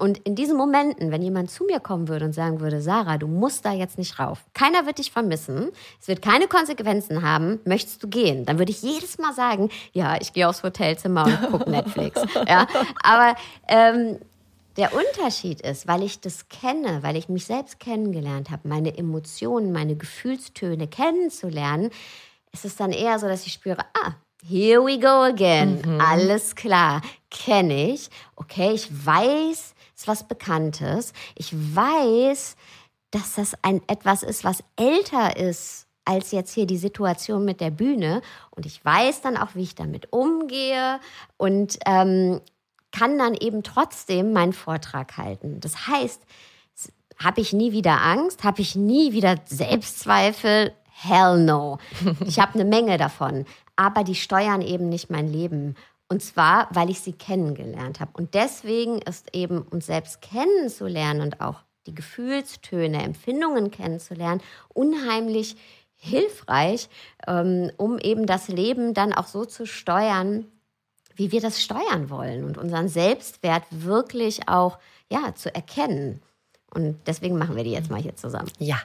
Und 0.00 0.18
in 0.18 0.34
diesen 0.34 0.56
Momenten, 0.56 1.10
wenn 1.10 1.20
jemand 1.20 1.50
zu 1.50 1.64
mir 1.64 1.78
kommen 1.78 2.08
würde 2.08 2.24
und 2.24 2.32
sagen 2.32 2.60
würde, 2.60 2.80
Sarah, 2.80 3.18
du 3.18 3.26
musst 3.26 3.66
da 3.66 3.72
jetzt 3.72 3.98
nicht 3.98 4.18
rauf. 4.18 4.46
Keiner 4.54 4.86
wird 4.86 4.96
dich 4.96 5.12
vermissen. 5.12 5.70
Es 6.00 6.08
wird 6.08 6.22
keine 6.22 6.48
Konsequenzen 6.48 7.20
haben. 7.22 7.60
Möchtest 7.66 8.02
du 8.02 8.08
gehen? 8.08 8.46
Dann 8.46 8.58
würde 8.58 8.72
ich 8.72 8.80
jedes 8.80 9.18
Mal 9.18 9.34
sagen, 9.34 9.68
ja, 9.92 10.16
ich 10.18 10.32
gehe 10.32 10.48
aufs 10.48 10.62
Hotelzimmer 10.62 11.26
und 11.26 11.50
gucke 11.50 11.70
Netflix. 11.70 12.22
ja, 12.48 12.66
aber 13.02 13.36
ähm, 13.68 14.18
der 14.78 14.92
Unterschied 14.94 15.60
ist, 15.60 15.86
weil 15.86 16.02
ich 16.02 16.20
das 16.20 16.48
kenne, 16.48 17.02
weil 17.02 17.16
ich 17.16 17.28
mich 17.28 17.44
selbst 17.44 17.78
kennengelernt 17.78 18.50
habe, 18.50 18.66
meine 18.66 18.96
Emotionen, 18.96 19.70
meine 19.70 19.96
Gefühlstöne 19.96 20.88
kennenzulernen, 20.88 21.90
ist 22.52 22.64
es 22.64 22.76
dann 22.76 22.92
eher 22.92 23.18
so, 23.18 23.28
dass 23.28 23.44
ich 23.44 23.52
spüre, 23.52 23.84
ah, 24.02 24.14
here 24.48 24.82
we 24.82 24.98
go 24.98 25.24
again. 25.24 25.82
Mhm. 25.84 26.00
Alles 26.00 26.54
klar, 26.54 27.02
kenne 27.30 27.90
ich. 27.92 28.08
Okay, 28.36 28.72
ich 28.72 28.88
weiß, 29.04 29.74
ist 30.00 30.08
was 30.08 30.24
Bekanntes. 30.26 31.12
Ich 31.34 31.52
weiß, 31.52 32.56
dass 33.10 33.34
das 33.34 33.54
ein 33.62 33.82
etwas 33.86 34.22
ist, 34.22 34.44
was 34.44 34.64
älter 34.76 35.36
ist 35.36 35.86
als 36.06 36.32
jetzt 36.32 36.54
hier 36.54 36.66
die 36.66 36.78
Situation 36.78 37.44
mit 37.44 37.60
der 37.60 37.70
Bühne. 37.70 38.22
Und 38.50 38.64
ich 38.64 38.82
weiß 38.82 39.20
dann 39.20 39.36
auch, 39.36 39.54
wie 39.54 39.62
ich 39.62 39.74
damit 39.74 40.12
umgehe 40.12 41.00
und 41.36 41.78
ähm, 41.86 42.40
kann 42.92 43.18
dann 43.18 43.34
eben 43.34 43.62
trotzdem 43.62 44.32
meinen 44.32 44.54
Vortrag 44.54 45.18
halten. 45.18 45.60
Das 45.60 45.86
heißt, 45.86 46.22
habe 47.18 47.42
ich 47.42 47.52
nie 47.52 47.72
wieder 47.72 48.00
Angst? 48.00 48.42
Habe 48.42 48.62
ich 48.62 48.74
nie 48.74 49.12
wieder 49.12 49.36
Selbstzweifel? 49.44 50.72
Hell 50.90 51.38
no. 51.38 51.78
Ich 52.26 52.40
habe 52.40 52.54
eine 52.54 52.64
Menge 52.64 52.96
davon, 52.96 53.44
aber 53.76 54.02
die 54.04 54.14
steuern 54.14 54.62
eben 54.62 54.88
nicht 54.88 55.10
mein 55.10 55.28
Leben. 55.28 55.76
Und 56.10 56.24
zwar, 56.24 56.66
weil 56.72 56.90
ich 56.90 57.00
sie 57.00 57.12
kennengelernt 57.12 58.00
habe. 58.00 58.10
Und 58.14 58.34
deswegen 58.34 59.00
ist 59.00 59.28
eben 59.32 59.62
uns 59.62 59.86
selbst 59.86 60.20
kennenzulernen 60.20 61.20
und 61.20 61.40
auch 61.40 61.60
die 61.86 61.94
Gefühlstöne, 61.94 63.00
Empfindungen 63.00 63.70
kennenzulernen, 63.70 64.42
unheimlich 64.74 65.56
hilfreich, 65.94 66.88
ähm, 67.28 67.70
um 67.76 67.98
eben 67.98 68.26
das 68.26 68.48
Leben 68.48 68.92
dann 68.92 69.12
auch 69.12 69.28
so 69.28 69.44
zu 69.44 69.66
steuern, 69.66 70.46
wie 71.14 71.30
wir 71.30 71.40
das 71.40 71.62
steuern 71.62 72.10
wollen 72.10 72.44
und 72.44 72.58
unseren 72.58 72.88
Selbstwert 72.88 73.62
wirklich 73.70 74.48
auch 74.48 74.78
ja, 75.12 75.34
zu 75.36 75.54
erkennen. 75.54 76.22
Und 76.74 76.98
deswegen 77.06 77.38
machen 77.38 77.54
wir 77.54 77.62
die 77.62 77.72
jetzt 77.72 77.90
mal 77.90 78.02
hier 78.02 78.16
zusammen. 78.16 78.50
Ja. 78.58 78.80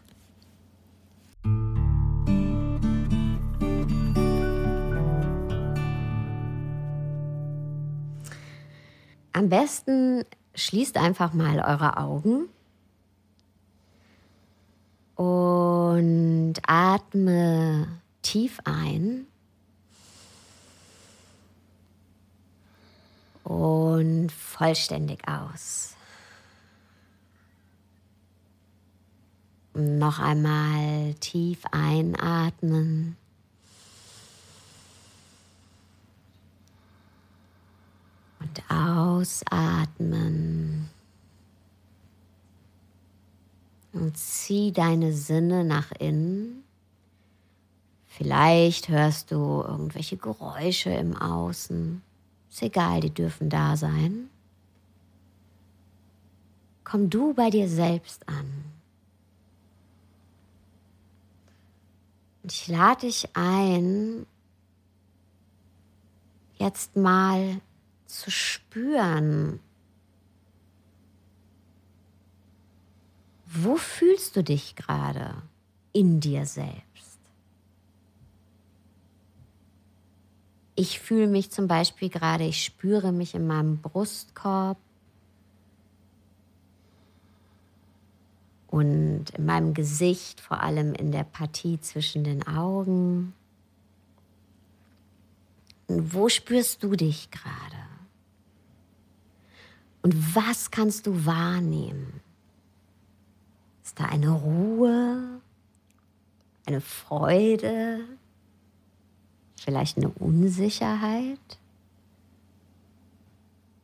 Am 9.36 9.50
besten 9.50 10.24
schließt 10.54 10.96
einfach 10.96 11.34
mal 11.34 11.60
eure 11.60 11.98
Augen 11.98 12.48
und 15.16 16.54
atme 16.66 17.86
tief 18.22 18.62
ein 18.64 19.28
und 23.44 24.32
vollständig 24.32 25.28
aus. 25.28 25.96
Noch 29.74 30.20
einmal 30.20 31.14
tief 31.16 31.66
einatmen. 31.72 33.18
Und 38.46 38.64
ausatmen. 38.70 40.40
Und 43.94 44.18
zieh 44.18 44.72
deine 44.72 45.14
Sinne 45.14 45.64
nach 45.64 45.92
innen. 45.94 46.64
Vielleicht 48.08 48.90
hörst 48.90 49.32
du 49.32 49.62
irgendwelche 49.62 50.18
Geräusche 50.18 50.90
im 50.92 51.16
Außen. 51.16 52.02
Ist 52.50 52.62
egal, 52.62 53.00
die 53.02 53.14
dürfen 53.14 53.50
da 53.50 53.78
sein. 53.78 54.30
Komm 56.84 57.10
du 57.10 57.34
bei 57.34 57.50
dir 57.50 57.68
selbst 57.68 58.28
an. 58.30 58.66
Und 62.44 62.52
ich 62.52 62.68
lade 62.68 63.08
dich 63.08 63.30
ein, 63.34 64.28
jetzt 66.58 66.96
mal 66.96 67.60
zu 68.06 68.32
spüren, 68.32 69.60
wo 73.46 73.78
fühlst 73.78 74.36
du 74.36 74.44
dich 74.44 74.76
gerade 74.76 75.42
in 75.94 76.20
dir 76.20 76.46
selbst? 76.46 77.20
Ich 80.76 81.00
fühle 81.00 81.28
mich 81.28 81.52
zum 81.52 81.68
Beispiel 81.68 82.10
gerade, 82.10 82.44
ich 82.44 82.64
spüre 82.64 83.14
mich 83.14 83.34
in 83.34 83.48
meinem 83.48 83.78
Brustkorb 83.78 84.78
und 88.68 89.30
in 89.30 89.46
meinem 89.46 89.74
Gesicht, 89.74 90.42
vor 90.42 90.60
allem 90.60 90.94
in 90.94 91.14
der 91.14 91.24
Partie 91.24 91.80
zwischen 91.80 92.26
den 92.26 92.46
Augen. 92.46 93.34
Und 95.88 96.14
wo 96.14 96.28
spürst 96.28 96.84
du 96.84 96.96
dich 96.96 97.32
gerade? 97.32 97.95
Und 100.06 100.36
was 100.36 100.70
kannst 100.70 101.08
du 101.08 101.26
wahrnehmen? 101.26 102.22
Ist 103.84 104.00
da 104.00 104.06
eine 104.06 104.30
Ruhe, 104.30 105.42
eine 106.68 106.80
Freude, 106.80 108.02
vielleicht 109.56 109.98
eine 109.98 110.10
Unsicherheit, 110.10 111.40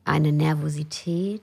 eine 0.06 0.32
Nervosität? 0.32 1.42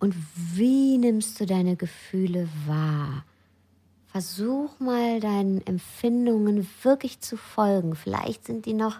Und 0.00 0.16
wie 0.34 0.98
nimmst 0.98 1.38
du 1.38 1.46
deine 1.46 1.76
Gefühle 1.76 2.48
wahr? 2.66 3.24
Versuch 4.08 4.80
mal 4.80 5.20
deinen 5.20 5.64
Empfindungen 5.64 6.66
wirklich 6.82 7.20
zu 7.20 7.36
folgen. 7.36 7.94
Vielleicht 7.94 8.46
sind 8.46 8.66
die 8.66 8.74
noch 8.74 8.98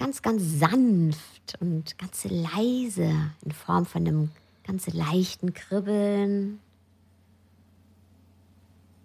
ganz, 0.00 0.22
ganz 0.22 0.42
sanft 0.58 1.60
und 1.60 1.98
ganz 1.98 2.24
leise 2.24 3.32
in 3.44 3.52
Form 3.52 3.84
von 3.84 4.06
einem 4.06 4.30
ganz 4.64 4.86
leichten 4.86 5.52
Kribbeln 5.52 6.58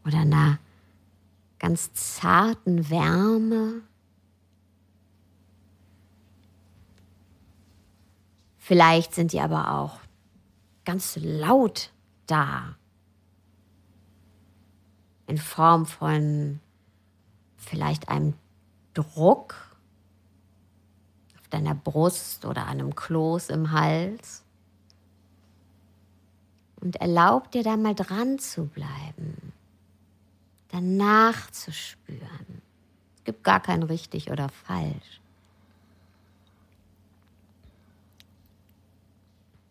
oder 0.06 0.20
einer 0.20 0.58
ganz 1.60 1.92
zarten 1.94 2.90
Wärme. 2.90 3.82
Vielleicht 8.58 9.14
sind 9.14 9.34
die 9.34 9.42
aber 9.42 9.72
auch 9.72 10.00
ganz 10.86 11.20
laut 11.22 11.92
da. 12.26 12.78
In 15.28 15.38
Form 15.38 15.86
von 15.86 16.62
vielleicht 17.58 18.08
einem 18.08 18.34
Druck 18.94 19.64
auf 21.46 21.50
deiner 21.50 21.76
Brust 21.76 22.46
oder 22.46 22.66
einem 22.66 22.96
Kloß 22.96 23.50
im 23.50 23.72
Hals. 23.72 24.44
Und 26.82 26.96
erlaub 26.98 27.52
dir 27.52 27.64
da 27.64 27.78
mal 27.78 27.96
dran 27.96 28.40
zu 28.40 28.66
bleiben, 28.66 29.54
danach 30.70 31.52
zu 31.52 31.72
spüren. 31.72 32.62
Es 33.18 33.24
gibt 33.24 33.44
gar 33.44 33.60
kein 33.60 33.84
richtig 33.84 34.32
oder 34.32 34.50
falsch. 34.50 35.22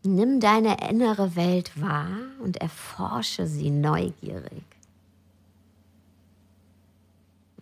Nimm 0.05 0.39
deine 0.39 0.89
innere 0.89 1.35
Welt 1.35 1.81
wahr 1.81 2.11
und 2.43 2.59
erforsche 2.59 3.47
sie 3.47 3.71
neugierig. 3.71 4.65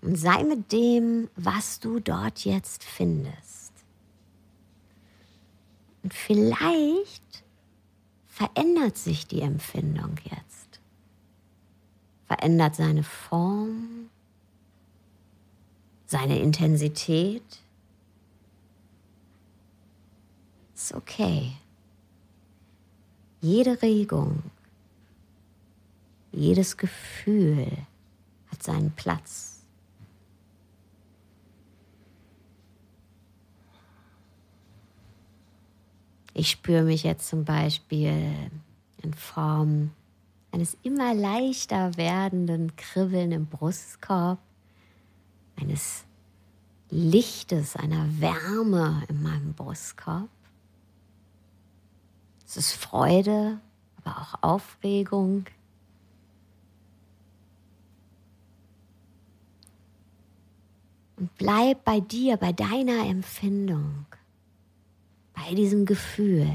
Und 0.01 0.17
sei 0.17 0.43
mit 0.43 0.73
dem, 0.73 1.29
was 1.37 1.79
du 1.79 2.01
dort 2.01 2.45
jetzt 2.45 2.83
findest. 2.83 3.62
Und 6.03 6.15
vielleicht 6.15 7.45
verändert 8.27 8.97
sich 8.97 9.27
die 9.27 9.43
Empfindung 9.43 10.17
jetzt. 10.25 10.81
Verändert 12.27 12.77
seine 12.77 13.03
Form, 13.03 14.09
seine 16.07 16.39
Intensität. 16.39 17.61
Ist 20.75 20.95
okay. 20.95 21.53
Jede 23.41 23.83
Regung, 23.83 24.43
jedes 26.33 26.77
Gefühl 26.77 27.67
hat 28.51 28.63
seinen 28.63 28.93
Platz. 28.93 29.52
Ich 36.35 36.51
spüre 36.51 36.83
mich 36.83 37.03
jetzt 37.03 37.29
zum 37.29 37.45
Beispiel 37.45 38.51
in 39.03 39.15
Form 39.15 39.91
eines 40.51 40.77
immer 40.83 41.15
leichter 41.15 41.97
werdenden 41.97 42.75
Kribbeln 42.77 43.33
im 43.33 43.47
Brustkorb, 43.47 44.39
eines 45.57 46.05
Lichtes, 46.91 47.77
einer 47.77 48.07
Wärme 48.21 49.03
in 49.09 49.23
meinem 49.23 49.55
Brustkorb. 49.55 50.29
Es 52.47 52.57
ist 52.57 52.73
Freude, 52.73 53.59
aber 54.05 54.21
auch 54.21 54.43
Aufregung. 54.43 55.47
Und 61.17 61.35
bleib 61.37 61.85
bei 61.85 62.01
dir, 62.01 62.37
bei 62.37 62.53
deiner 62.53 63.07
Empfindung, 63.07 64.05
bei 65.35 65.55
diesem 65.55 65.87
Gefühl. 65.87 66.51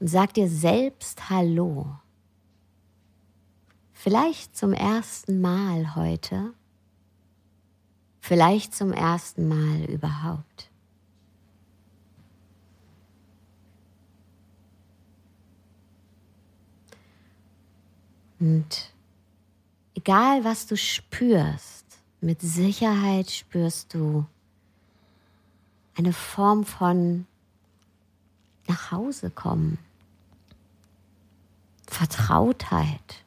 Und 0.00 0.08
sag 0.08 0.34
dir 0.34 0.48
selbst 0.48 1.30
Hallo. 1.30 1.86
Vielleicht 3.92 4.56
zum 4.56 4.72
ersten 4.72 5.40
Mal 5.40 5.94
heute, 5.94 6.54
vielleicht 8.18 8.74
zum 8.74 8.92
ersten 8.92 9.46
Mal 9.46 9.84
überhaupt. 9.84 10.72
Und 18.40 18.92
egal 19.94 20.42
was 20.42 20.66
du 20.66 20.76
spürst, 20.76 21.86
mit 22.20 22.40
Sicherheit 22.40 23.30
spürst 23.30 23.94
du 23.94 24.26
eine 25.96 26.12
Form 26.12 26.64
von 26.64 27.26
nach 28.66 28.90
Hause 28.90 29.30
kommen, 29.30 29.78
Vertrautheit. 31.86 33.24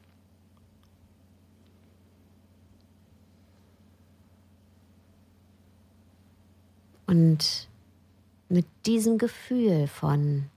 Und 7.06 7.68
mit 8.48 8.66
diesem 8.84 9.18
Gefühl 9.18 9.86
von, 9.86 10.50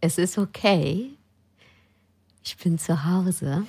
es 0.00 0.16
ist 0.16 0.38
okay, 0.38 1.10
ich 2.42 2.56
bin 2.56 2.78
zu 2.78 3.04
Hause. 3.04 3.66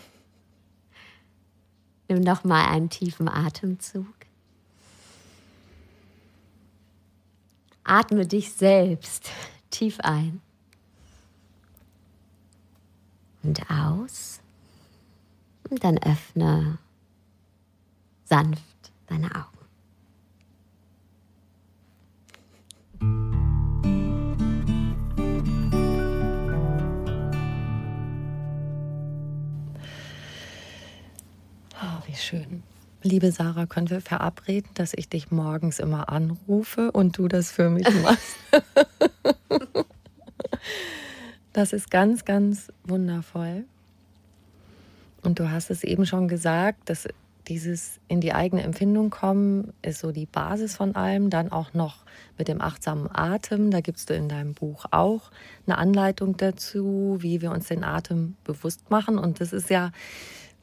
Nimm 2.08 2.22
noch 2.22 2.44
mal 2.44 2.68
einen 2.70 2.90
tiefen 2.90 3.28
Atemzug. 3.28 4.21
Atme 7.84 8.26
dich 8.26 8.54
selbst 8.54 9.32
tief 9.70 10.00
ein 10.02 10.42
und 13.44 13.62
aus. 13.70 14.40
Und 15.70 15.84
dann 15.84 15.98
öffne 16.00 16.78
sanft 18.26 18.92
deine 19.08 19.34
Augen. 19.36 19.52
wie 32.12 32.18
schön. 32.18 32.64
Liebe 33.04 33.32
Sarah, 33.32 33.66
können 33.66 33.90
wir 33.90 34.00
verabreden, 34.00 34.70
dass 34.76 34.94
ich 34.94 35.10
dich 35.10 35.32
morgens 35.32 35.80
immer 35.80 36.10
anrufe 36.10 36.92
und 36.92 37.18
du 37.18 37.28
das 37.28 37.52
für 37.52 37.72
mich 37.72 37.88
machst? 38.04 38.36
das 41.54 41.74
ist 41.74 41.90
ganz, 41.90 42.26
ganz 42.26 42.72
wundervoll. 42.84 43.66
Und 45.24 45.40
du 45.40 45.50
hast 45.50 45.72
es 45.72 45.84
eben 45.84 46.06
schon 46.06 46.28
gesagt, 46.28 46.90
dass 46.90 47.08
dieses 47.48 48.00
in 48.08 48.22
die 48.22 48.34
eigene 48.34 48.62
Empfindung 48.62 49.10
kommen 49.10 49.74
ist 49.82 50.00
so 50.00 50.12
die 50.12 50.28
Basis 50.28 50.76
von 50.76 50.96
allem. 50.96 51.32
Dann 51.32 51.52
auch 51.52 51.74
noch 51.74 52.06
mit 52.38 52.48
dem 52.48 52.62
achtsamen 52.62 53.10
Atem. 53.12 53.72
Da 53.72 53.82
gibst 53.82 54.12
du 54.12 54.14
in 54.14 54.30
deinem 54.30 54.54
Buch 54.54 54.86
auch 54.92 55.32
eine 55.66 55.80
Anleitung 55.80 56.38
dazu, 56.38 57.18
wie 57.20 57.42
wir 57.42 57.52
uns 57.52 57.68
den 57.68 57.84
Atem 57.84 58.36
bewusst 58.44 58.92
machen. 58.92 59.18
Und 59.18 59.42
das 59.42 59.54
ist 59.54 59.72
ja 59.72 59.92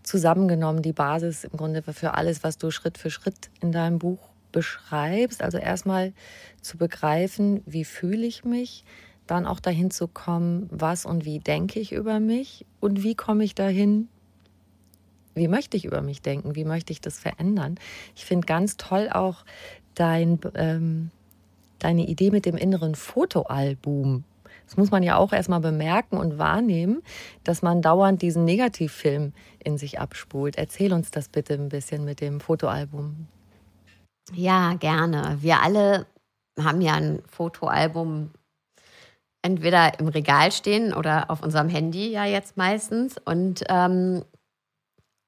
zusammengenommen 0.09 0.83
die 0.83 0.93
Basis 0.93 1.45
im 1.45 1.57
Grunde 1.57 1.83
für 1.83 2.15
alles, 2.15 2.43
was 2.43 2.59
du 2.59 2.71
Schritt 2.71 2.99
für 2.99 3.11
Schritt 3.11 3.51
in 3.61 3.73
deinem 3.73 3.99
Buch 3.99 4.19
beschreibst. 4.51 5.43
Also 5.43 5.59
erstmal 5.59 6.13
zu 6.63 6.79
begreifen, 6.79 7.63
wie 7.67 7.85
fühle 7.85 8.27
ich 8.27 8.45
mich, 8.45 8.85
dann 9.27 9.47
auch 9.47 9.61
dahin 9.61 9.91
zu 9.91 10.09
kommen, 10.09 10.69
was 10.71 11.05
und 11.05 11.25
wie 11.25 11.39
denke 11.39 11.79
ich 11.79 11.93
über 11.93 12.19
mich 12.19 12.65
und 12.81 13.03
wie 13.03 13.15
komme 13.15 13.45
ich 13.45 13.55
dahin, 13.55 14.09
wie 15.35 15.49
möchte 15.49 15.77
ich 15.77 15.85
über 15.85 16.01
mich 16.01 16.23
denken, 16.23 16.57
wie 16.57 16.65
möchte 16.65 16.93
ich 16.93 17.01
das 17.01 17.19
verändern. 17.19 17.77
Ich 18.17 18.25
finde 18.25 18.47
ganz 18.47 18.79
toll 18.79 19.11
auch 19.13 19.45
dein, 19.95 20.41
ähm, 20.55 21.11
deine 21.79 22.07
Idee 22.07 22.31
mit 22.31 22.47
dem 22.47 22.57
inneren 22.57 22.95
Fotoalbum. 22.95 24.25
Das 24.69 24.77
muss 24.77 24.91
man 24.91 25.03
ja 25.03 25.17
auch 25.17 25.33
erstmal 25.33 25.61
bemerken 25.61 26.19
und 26.19 26.37
wahrnehmen, 26.37 27.03
dass 27.43 27.63
man 27.63 27.81
dauernd 27.81 28.21
diesen 28.21 28.45
Negativfilm 28.45 29.33
in 29.65 29.79
sich 29.79 29.99
abspult. 29.99 30.57
Erzähl 30.57 30.93
uns 30.93 31.11
das 31.11 31.31
bitte 31.31 31.55
ein 31.55 31.71
bisschen 31.71 32.05
mit 32.05 32.21
dem 32.21 32.39
Fotoalbum. 32.39 33.29
Ja, 34.35 34.75
gerne. 34.75 35.39
Wir 35.41 35.63
alle 35.63 36.05
haben 36.61 36.83
ja 36.83 36.95
ein 36.95 37.23
Fotoalbum 37.31 38.31
entweder 39.41 39.99
im 39.99 40.09
Regal 40.09 40.53
stehen 40.53 40.93
oder 40.93 41.31
auf 41.31 41.43
unserem 41.43 41.71
Handy 41.71 42.11
ja 42.11 42.27
jetzt 42.27 42.59
meistens. 42.59 43.17
Und 43.25 43.65
ähm, 43.71 44.23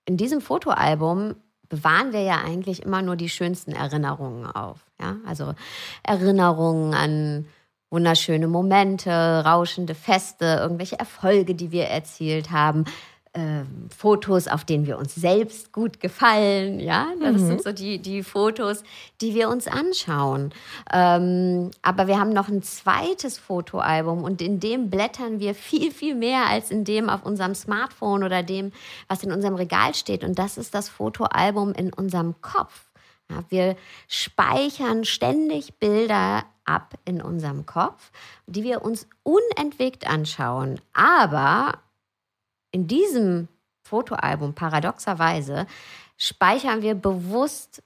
in 0.05 0.19
diesem 0.19 0.43
Fotoalbum 0.43 1.37
bewahren 1.71 2.13
wir 2.13 2.21
ja 2.21 2.43
eigentlich 2.45 2.83
immer 2.83 3.01
nur 3.01 3.17
die 3.17 3.31
schönsten 3.31 3.73
Erinnerungen 3.73 4.45
auf. 4.45 4.85
Ja? 5.01 5.17
Also 5.27 5.55
Erinnerungen 6.03 6.93
an 6.93 7.47
wunderschöne 7.91 8.49
Momente, 8.49 9.11
rauschende 9.45 9.95
Feste, 9.95 10.59
irgendwelche 10.61 10.99
Erfolge, 10.99 11.55
die 11.55 11.73
wir 11.73 11.87
erzielt 11.87 12.51
haben, 12.51 12.85
äh, 13.33 13.63
Fotos, 13.97 14.49
auf 14.49 14.65
denen 14.65 14.87
wir 14.87 14.99
uns 14.99 15.15
selbst 15.15 15.73
gut 15.73 16.01
gefallen. 16.01 16.81
Ja, 16.81 17.07
das 17.21 17.43
mhm. 17.43 17.47
sind 17.47 17.63
so 17.63 17.73
die, 17.73 18.01
die 18.01 18.25
Fotos, 18.25 18.83
die 19.21 19.35
wir 19.35 19.49
uns 19.49 19.69
anschauen. 19.69 20.53
Ähm, 20.93 21.71
aber 21.83 22.09
wir 22.09 22.19
haben 22.19 22.33
noch 22.33 22.49
ein 22.49 22.63
zweites 22.63 23.39
Fotoalbum 23.39 24.25
und 24.25 24.43
in 24.43 24.59
dem 24.59 24.91
blättern 24.91 25.39
wir 25.39 25.55
viel, 25.55 25.93
viel 25.93 26.17
mehr 26.17 26.47
als 26.49 26.73
in 26.73 26.85
dem 26.85 27.09
auf 27.09 27.25
unserem 27.25 27.55
Smartphone 27.55 28.25
oder 28.25 28.43
dem, 28.43 28.73
was 29.07 29.23
in 29.23 29.31
unserem 29.31 29.55
Regal 29.55 29.95
steht. 29.95 30.25
Und 30.25 30.39
das 30.39 30.59
ist 30.59 30.75
das 30.75 30.89
Fotoalbum 30.89 31.73
in 31.73 31.93
unserem 31.93 32.35
Kopf. 32.41 32.87
Ja, 33.31 33.45
wir 33.49 33.77
speichern 34.09 35.05
ständig 35.05 35.75
Bilder 35.79 36.43
ab 36.71 36.95
in 37.05 37.21
unserem 37.21 37.67
Kopf, 37.67 38.11
die 38.47 38.63
wir 38.63 38.83
uns 38.83 39.07
unentwegt 39.23 40.09
anschauen. 40.09 40.81
Aber 40.93 41.79
in 42.71 42.87
diesem 42.87 43.49
Fotoalbum 43.83 44.55
paradoxerweise 44.55 45.67
speichern 46.17 46.83
wir 46.83 46.95
bewusst 46.95 47.83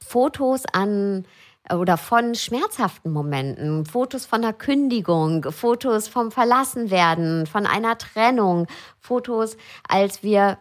Fotos 0.00 0.62
an 0.72 1.24
oder 1.70 1.96
von 1.96 2.34
schmerzhaften 2.34 3.12
Momenten, 3.12 3.84
Fotos 3.84 4.24
von 4.24 4.40
der 4.40 4.52
Kündigung, 4.52 5.50
Fotos 5.50 6.08
vom 6.08 6.30
Verlassenwerden, 6.30 7.46
von 7.46 7.66
einer 7.66 7.98
Trennung, 7.98 8.66
Fotos, 9.00 9.56
als 9.86 10.22
wir 10.22 10.58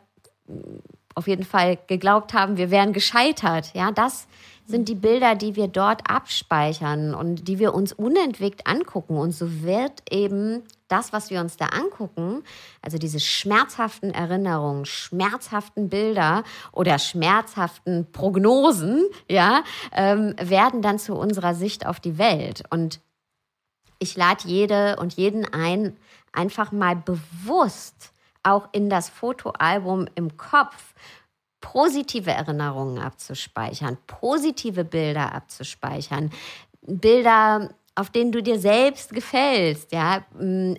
auf 1.16 1.28
jeden 1.28 1.46
Fall 1.46 1.78
geglaubt 1.88 2.34
haben, 2.34 2.58
wir 2.58 2.72
wären 2.72 2.94
gescheitert. 2.94 3.74
Ja, 3.74 3.92
das 3.92 4.28
sind 4.68 4.90
die 4.90 4.96
Bilder, 4.96 5.36
die 5.36 5.56
wir 5.56 5.70
dort 5.70 6.10
abspeichern 6.10 7.16
und 7.16 7.48
die 7.48 7.58
wir 7.58 7.74
uns 7.74 7.94
unentwegt 7.94 8.68
angucken. 8.68 9.18
Und 9.18 9.32
so 9.32 9.64
wird 9.64 10.04
eben 10.12 10.64
das, 10.90 11.14
was 11.14 11.30
wir 11.30 11.40
uns 11.40 11.56
da 11.56 11.68
angucken, 11.68 12.44
also 12.82 12.98
diese 12.98 13.22
schmerzhaften 13.22 14.12
Erinnerungen, 14.12 14.86
schmerzhaften 14.86 15.90
Bilder 15.90 16.44
oder 16.74 17.00
schmerzhaften 17.00 18.12
Prognosen, 18.12 19.06
ja, 19.30 19.64
ähm, 19.94 20.36
werden 20.42 20.82
dann 20.82 21.00
zu 21.00 21.16
unserer 21.16 21.56
Sicht 21.56 21.86
auf 21.86 22.02
die 22.02 22.18
Welt. 22.18 22.64
Und 22.70 23.00
ich 24.00 24.18
lade 24.18 24.48
jede 24.48 24.98
und 24.98 25.14
jeden 25.14 25.46
ein, 25.54 25.96
einfach 26.34 26.74
mal 26.74 26.96
bewusst 26.96 28.12
auch 28.44 28.68
in 28.72 28.90
das 28.90 29.10
Fotoalbum 29.10 30.08
im 30.16 30.38
Kopf 30.38 30.94
positive 31.74 32.32
Erinnerungen 32.32 32.98
abzuspeichern, 32.98 33.98
positive 34.08 34.86
Bilder 34.86 35.34
abzuspeichern, 35.36 36.32
Bilder, 36.82 37.70
auf 37.94 38.10
denen 38.10 38.32
du 38.32 38.42
dir 38.42 38.58
selbst 38.58 39.12
gefällst, 39.14 39.92
ja, 39.92 40.24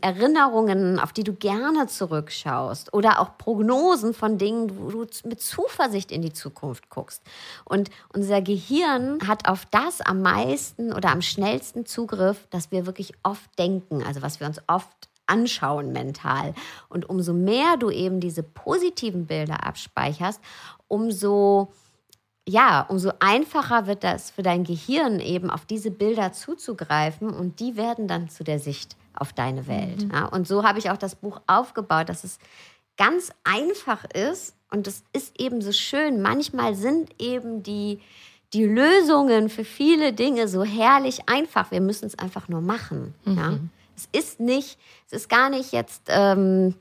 Erinnerungen, 0.01 0.99
auf 0.99 1.13
die 1.13 1.25
du 1.25 1.35
gerne 1.35 1.89
zurückschaust 1.89 2.95
oder 2.95 3.21
auch 3.21 3.37
Prognosen 3.37 4.15
von 4.15 4.39
Dingen, 4.39 4.71
wo 4.79 4.91
du 4.91 5.07
mit 5.25 5.43
Zuversicht 5.43 6.11
in 6.11 6.23
die 6.23 6.33
Zukunft 6.33 6.89
guckst. 6.89 7.23
Und 7.67 7.91
unser 8.15 8.41
Gehirn 8.41 9.19
hat 9.27 9.47
auf 9.47 9.67
das 9.67 10.01
am 10.01 10.23
meisten 10.23 10.95
oder 10.95 11.11
am 11.11 11.21
schnellsten 11.21 11.85
Zugriff, 11.85 12.47
dass 12.49 12.71
wir 12.71 12.87
wirklich 12.87 13.13
oft 13.25 13.59
denken, 13.59 14.03
also 14.03 14.23
was 14.23 14.41
wir 14.41 14.47
uns 14.47 14.61
oft 14.69 15.08
anschauen 15.29 15.93
mental. 15.93 16.55
Und 16.89 17.09
umso 17.09 17.33
mehr 17.33 17.77
du 17.77 17.91
eben 17.91 18.21
diese 18.21 18.43
positiven 18.43 19.27
Bilder 19.27 19.65
abspeicherst, 19.67 20.41
umso 20.89 21.73
ja, 22.49 22.81
umso 22.89 23.13
einfacher 23.21 23.87
wird 23.87 24.03
das 24.03 24.31
für 24.31 24.43
dein 24.43 24.65
Gehirn 24.65 25.21
eben 25.21 25.51
auf 25.51 25.67
diese 25.67 25.91
Bilder 25.91 26.33
zuzugreifen 26.33 27.29
und 27.29 27.61
die 27.61 27.77
werden 27.77 28.09
dann 28.09 28.31
zu 28.31 28.43
der 28.43 28.59
Sicht 28.59 28.97
auf 29.13 29.35
deine 29.35 29.67
Welt. 29.67 30.05
Mhm. 30.05 30.11
Ja, 30.15 30.25
und 30.25 30.49
so 30.49 30.65
habe 30.65 30.79
ich 30.79 30.91
auch 30.91 30.97
das 30.97 31.15
Buch 31.15 31.43
aufgebaut, 31.47 32.09
dass 32.09 32.25
es 32.25 32.39
ganz 32.97 33.33
einfach 33.45 34.05
ist 34.07 34.55
und 34.71 34.87
es 34.87 35.05
ist 35.13 35.39
eben 35.39 35.61
so 35.61 35.73
schön. 35.73 36.23
Manchmal 36.23 36.75
sind 36.75 37.11
eben 37.19 37.63
die, 37.63 38.01
die 38.55 38.65
Lösungen 38.65 39.51
für 39.51 39.65
viele 39.65 40.15
Dinge 40.15 40.49
so 40.49 40.65
herrlich 40.65 41.29
einfach. 41.29 41.71
Wir 41.71 41.83
müssen 41.83 42.07
es 42.07 42.19
einfach 42.19 42.49
nur 42.49 42.63
machen. 42.63 43.15
Mhm. 43.27 43.37
Ja? 43.37 43.59
Es 43.99 44.09
ist 44.13 44.41
nicht, 44.41 44.79
es 45.07 45.13
ist 45.13 45.29
gar 45.29 45.51
nicht 45.51 45.73
jetzt. 45.73 46.05
Ähm, 46.09 46.75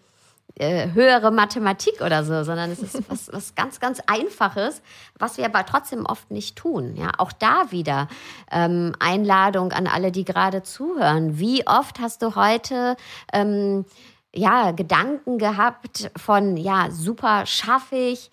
äh, 0.59 0.91
höhere 0.93 1.29
Mathematik 1.29 2.01
oder 2.01 2.23
so, 2.23 2.43
sondern 2.43 2.71
es 2.71 2.79
ist 2.79 3.03
was, 3.11 3.31
was 3.31 3.53
ganz, 3.53 3.79
ganz 3.79 4.01
Einfaches, 4.07 4.81
was 5.19 5.37
wir 5.37 5.45
aber 5.45 5.65
trotzdem 5.65 6.05
oft 6.05 6.31
nicht 6.31 6.55
tun. 6.55 6.95
Ja, 6.95 7.11
auch 7.19 7.31
da 7.31 7.71
wieder 7.71 8.07
ähm, 8.51 8.93
Einladung 8.99 9.71
an 9.71 9.85
alle, 9.85 10.11
die 10.11 10.25
gerade 10.25 10.63
zuhören. 10.63 11.37
Wie 11.37 11.67
oft 11.67 11.99
hast 11.99 12.23
du 12.23 12.35
heute 12.35 12.95
ähm, 13.33 13.85
ja 14.33 14.71
Gedanken 14.71 15.37
gehabt 15.37 16.09
von 16.17 16.57
ja 16.57 16.89
super 16.89 17.45
schaffe 17.45 17.95
ich? 17.95 18.31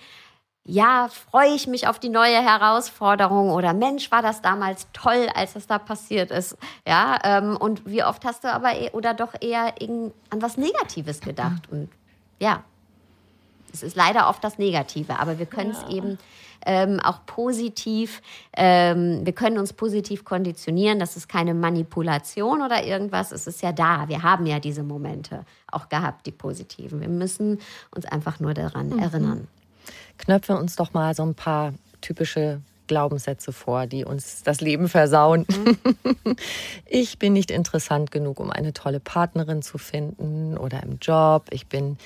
Ja, 0.67 1.09
freue 1.09 1.55
ich 1.55 1.67
mich 1.67 1.87
auf 1.89 1.99
die 1.99 2.09
neue 2.09 2.43
Herausforderung 2.43 3.51
oder 3.51 3.75
Mensch, 3.75 4.11
war 4.11 4.23
das 4.23 4.41
damals 4.41 4.87
toll, 4.95 5.29
als 5.35 5.53
das 5.53 5.67
da 5.67 5.79
passiert 5.79 6.31
ist. 6.31 6.57
Ja, 6.87 7.19
ähm, 7.23 7.57
und 7.57 7.85
wie 7.85 8.03
oft 8.03 8.25
hast 8.25 8.45
du 8.45 8.53
aber 8.53 8.75
e 8.75 8.91
oder 8.93 9.13
doch 9.13 9.35
eher 9.41 9.75
an 10.31 10.43
was 10.43 10.57
Negatives 10.57 11.21
gedacht 11.21 11.71
und 11.71 11.91
ja, 12.41 12.65
es 13.73 13.83
ist 13.83 13.97
leider 13.97 14.29
oft 14.29 14.43
das 14.43 14.57
Negative, 14.57 15.19
aber 15.19 15.39
wir 15.39 15.47
können 15.47 15.73
es 15.73 15.83
ja. 15.83 15.97
eben 15.97 16.19
ähm, 16.65 17.01
auch 17.01 17.27
positiv, 17.27 18.23
ähm, 18.57 19.21
wir 19.25 19.33
können 19.33 19.59
uns 19.59 19.73
positiv 19.73 20.25
konditionieren. 20.25 20.99
Das 20.99 21.17
ist 21.17 21.29
keine 21.29 21.53
Manipulation 21.53 22.63
oder 22.63 22.85
irgendwas. 22.85 23.33
Es 23.33 23.47
ist 23.47 23.63
ja 23.63 23.73
da. 23.73 24.09
Wir 24.09 24.23
haben 24.23 24.47
ja 24.47 24.61
diese 24.61 24.83
Momente 24.83 25.45
auch 25.71 25.89
gehabt, 25.89 26.25
die 26.27 26.33
positiven. 26.33 27.01
Wir 27.01 27.09
müssen 27.09 27.59
uns 27.95 28.07
einfach 28.07 28.41
nur 28.41 28.55
daran 28.55 28.91
mhm. 28.91 28.99
erinnern. 28.99 29.49
Knöpfe 30.19 30.57
uns 30.57 30.77
doch 30.77 30.95
mal 30.95 31.15
so 31.15 31.25
ein 31.25 31.35
paar 31.35 31.75
typische 32.01 32.61
Glaubenssätze 32.87 33.53
vor, 33.53 33.87
die 33.87 34.05
uns 34.05 34.43
das 34.43 34.61
Leben 34.61 34.89
versauen. 34.89 35.47
Mhm. 35.49 36.37
Ich 36.87 37.19
bin 37.19 37.33
nicht 37.33 37.51
interessant 37.51 38.11
genug, 38.11 38.39
um 38.41 38.51
eine 38.51 38.73
tolle 38.73 39.01
Partnerin 39.01 39.63
zu 39.63 39.79
finden 39.79 40.57
oder 40.57 40.83
im 40.83 40.99
Job. 41.01 41.47
Ich 41.51 41.67
bin 41.67 41.97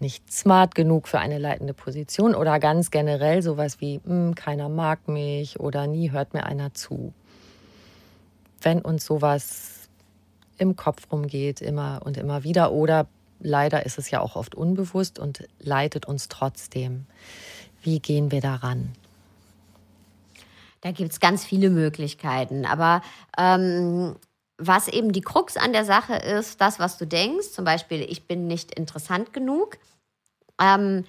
nicht 0.00 0.32
smart 0.32 0.74
genug 0.74 1.08
für 1.08 1.18
eine 1.18 1.38
leitende 1.38 1.74
Position 1.74 2.34
oder 2.34 2.58
ganz 2.58 2.90
generell 2.90 3.42
sowas 3.42 3.80
wie 3.80 4.00
hm, 4.04 4.34
keiner 4.34 4.68
mag 4.68 5.08
mich 5.08 5.60
oder 5.60 5.86
nie 5.86 6.10
hört 6.10 6.32
mir 6.32 6.44
einer 6.46 6.72
zu. 6.74 7.12
Wenn 8.62 8.80
uns 8.80 9.04
sowas 9.04 9.88
im 10.58 10.76
Kopf 10.76 11.10
rumgeht, 11.12 11.60
immer 11.60 12.00
und 12.04 12.16
immer 12.16 12.44
wieder 12.44 12.72
oder 12.72 13.06
leider 13.40 13.84
ist 13.86 13.98
es 13.98 14.10
ja 14.10 14.20
auch 14.20 14.36
oft 14.36 14.54
unbewusst 14.54 15.18
und 15.18 15.46
leitet 15.58 16.06
uns 16.06 16.28
trotzdem. 16.28 17.06
Wie 17.82 18.00
gehen 18.00 18.30
wir 18.30 18.40
daran? 18.40 18.92
Da 20.80 20.92
gibt 20.92 21.12
es 21.12 21.20
ganz 21.20 21.44
viele 21.44 21.70
Möglichkeiten. 21.70 22.64
Aber 22.64 23.02
ähm, 23.36 24.16
was 24.56 24.88
eben 24.88 25.12
die 25.12 25.20
Krux 25.20 25.56
an 25.56 25.72
der 25.72 25.84
Sache 25.84 26.14
ist, 26.14 26.60
das, 26.60 26.78
was 26.78 26.98
du 26.98 27.06
denkst, 27.06 27.52
zum 27.52 27.64
Beispiel, 27.64 28.02
ich 28.02 28.26
bin 28.26 28.46
nicht 28.46 28.74
interessant 28.74 29.32
genug, 29.32 29.78
ähm, 30.60 31.04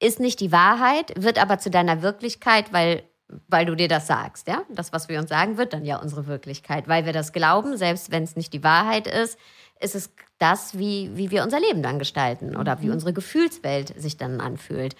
ist 0.00 0.20
nicht 0.20 0.40
die 0.40 0.52
Wahrheit, 0.52 1.12
wird 1.16 1.40
aber 1.40 1.58
zu 1.58 1.70
deiner 1.70 2.02
Wirklichkeit, 2.02 2.72
weil, 2.72 3.02
weil 3.48 3.64
du 3.64 3.74
dir 3.74 3.88
das 3.88 4.06
sagst. 4.06 4.48
Ja? 4.48 4.62
Das, 4.70 4.92
was 4.92 5.08
wir 5.08 5.18
uns 5.18 5.30
sagen, 5.30 5.56
wird 5.56 5.72
dann 5.72 5.84
ja 5.84 5.98
unsere 5.98 6.26
Wirklichkeit, 6.26 6.88
weil 6.88 7.06
wir 7.06 7.12
das 7.12 7.32
glauben, 7.32 7.76
selbst 7.76 8.10
wenn 8.10 8.22
es 8.22 8.36
nicht 8.36 8.52
die 8.52 8.64
Wahrheit 8.64 9.06
ist, 9.06 9.38
ist 9.80 9.94
es 9.94 10.10
das, 10.38 10.78
wie, 10.78 11.10
wie 11.14 11.30
wir 11.30 11.42
unser 11.42 11.60
Leben 11.60 11.82
dann 11.82 11.98
gestalten 11.98 12.56
oder 12.56 12.80
wie 12.82 12.86
mhm. 12.86 12.92
unsere 12.92 13.12
Gefühlswelt 13.12 14.00
sich 14.00 14.16
dann 14.16 14.40
anfühlt. 14.40 14.94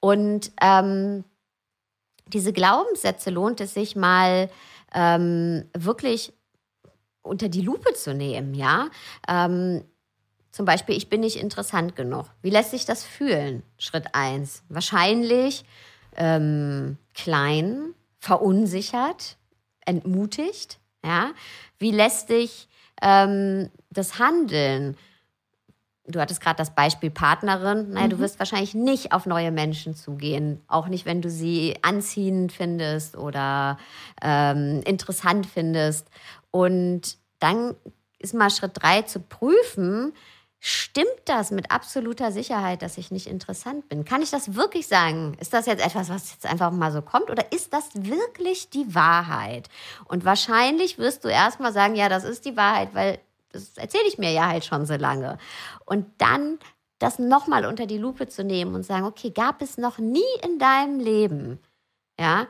Und 0.00 0.52
ähm, 0.60 1.24
diese 2.26 2.52
Glaubenssätze 2.52 3.30
lohnt 3.30 3.60
es 3.60 3.74
sich 3.74 3.96
mal 3.96 4.50
ähm, 4.94 5.64
wirklich 5.76 6.32
unter 7.22 7.48
die 7.48 7.62
Lupe 7.62 7.94
zu 7.94 8.14
nehmen, 8.14 8.54
ja. 8.54 8.88
Ähm, 9.28 9.84
zum 10.50 10.66
Beispiel, 10.66 10.96
ich 10.96 11.08
bin 11.08 11.20
nicht 11.20 11.36
interessant 11.36 11.96
genug. 11.96 12.26
Wie 12.42 12.50
lässt 12.50 12.72
sich 12.72 12.84
das 12.84 13.04
fühlen? 13.04 13.62
Schritt 13.78 14.08
eins. 14.12 14.62
Wahrscheinlich 14.68 15.64
ähm, 16.14 16.98
klein, 17.14 17.94
verunsichert, 18.18 19.38
entmutigt. 19.86 20.78
Ja? 21.02 21.32
Wie 21.78 21.90
lässt 21.90 22.28
sich 22.28 22.68
ähm, 23.02 23.70
das 23.90 24.18
Handeln? 24.18 24.96
Du 26.06 26.20
hattest 26.20 26.40
gerade 26.40 26.56
das 26.56 26.74
Beispiel 26.74 27.10
Partnerin. 27.10 27.90
Naja, 27.90 28.06
mhm. 28.06 28.10
du 28.10 28.18
wirst 28.18 28.38
wahrscheinlich 28.38 28.74
nicht 28.74 29.12
auf 29.12 29.26
neue 29.26 29.52
Menschen 29.52 29.94
zugehen. 29.94 30.60
Auch 30.66 30.88
nicht, 30.88 31.06
wenn 31.06 31.22
du 31.22 31.30
sie 31.30 31.76
anziehend 31.82 32.52
findest 32.52 33.16
oder 33.16 33.78
ähm, 34.20 34.82
interessant 34.84 35.46
findest. 35.46 36.08
Und 36.50 37.18
dann 37.38 37.74
ist 38.18 38.34
mal 38.34 38.50
Schritt 38.50 38.72
drei 38.74 39.02
zu 39.02 39.20
prüfen, 39.20 40.12
Stimmt 40.64 41.08
das 41.24 41.50
mit 41.50 41.72
absoluter 41.72 42.30
Sicherheit, 42.30 42.82
dass 42.82 42.96
ich 42.96 43.10
nicht 43.10 43.26
interessant 43.26 43.88
bin? 43.88 44.04
Kann 44.04 44.22
ich 44.22 44.30
das 44.30 44.54
wirklich 44.54 44.86
sagen? 44.86 45.36
Ist 45.40 45.52
das 45.52 45.66
jetzt 45.66 45.84
etwas, 45.84 46.08
was 46.08 46.30
jetzt 46.30 46.46
einfach 46.46 46.70
mal 46.70 46.92
so 46.92 47.02
kommt? 47.02 47.30
Oder 47.30 47.50
ist 47.50 47.72
das 47.72 47.90
wirklich 47.94 48.70
die 48.70 48.94
Wahrheit? 48.94 49.68
Und 50.04 50.24
wahrscheinlich 50.24 50.98
wirst 50.98 51.24
du 51.24 51.28
erstmal 51.28 51.72
sagen, 51.72 51.96
ja, 51.96 52.08
das 52.08 52.22
ist 52.22 52.44
die 52.44 52.56
Wahrheit, 52.56 52.94
weil 52.94 53.18
das 53.50 53.76
erzähle 53.76 54.06
ich 54.06 54.18
mir 54.18 54.30
ja 54.30 54.46
halt 54.46 54.64
schon 54.64 54.86
so 54.86 54.94
lange. 54.94 55.36
Und 55.84 56.06
dann 56.18 56.60
das 57.00 57.18
nochmal 57.18 57.66
unter 57.66 57.86
die 57.86 57.98
Lupe 57.98 58.28
zu 58.28 58.44
nehmen 58.44 58.76
und 58.76 58.84
sagen, 58.84 59.04
okay, 59.04 59.30
gab 59.30 59.62
es 59.62 59.78
noch 59.78 59.98
nie 59.98 60.22
in 60.44 60.60
deinem 60.60 61.00
Leben, 61.00 61.58
ja, 62.20 62.46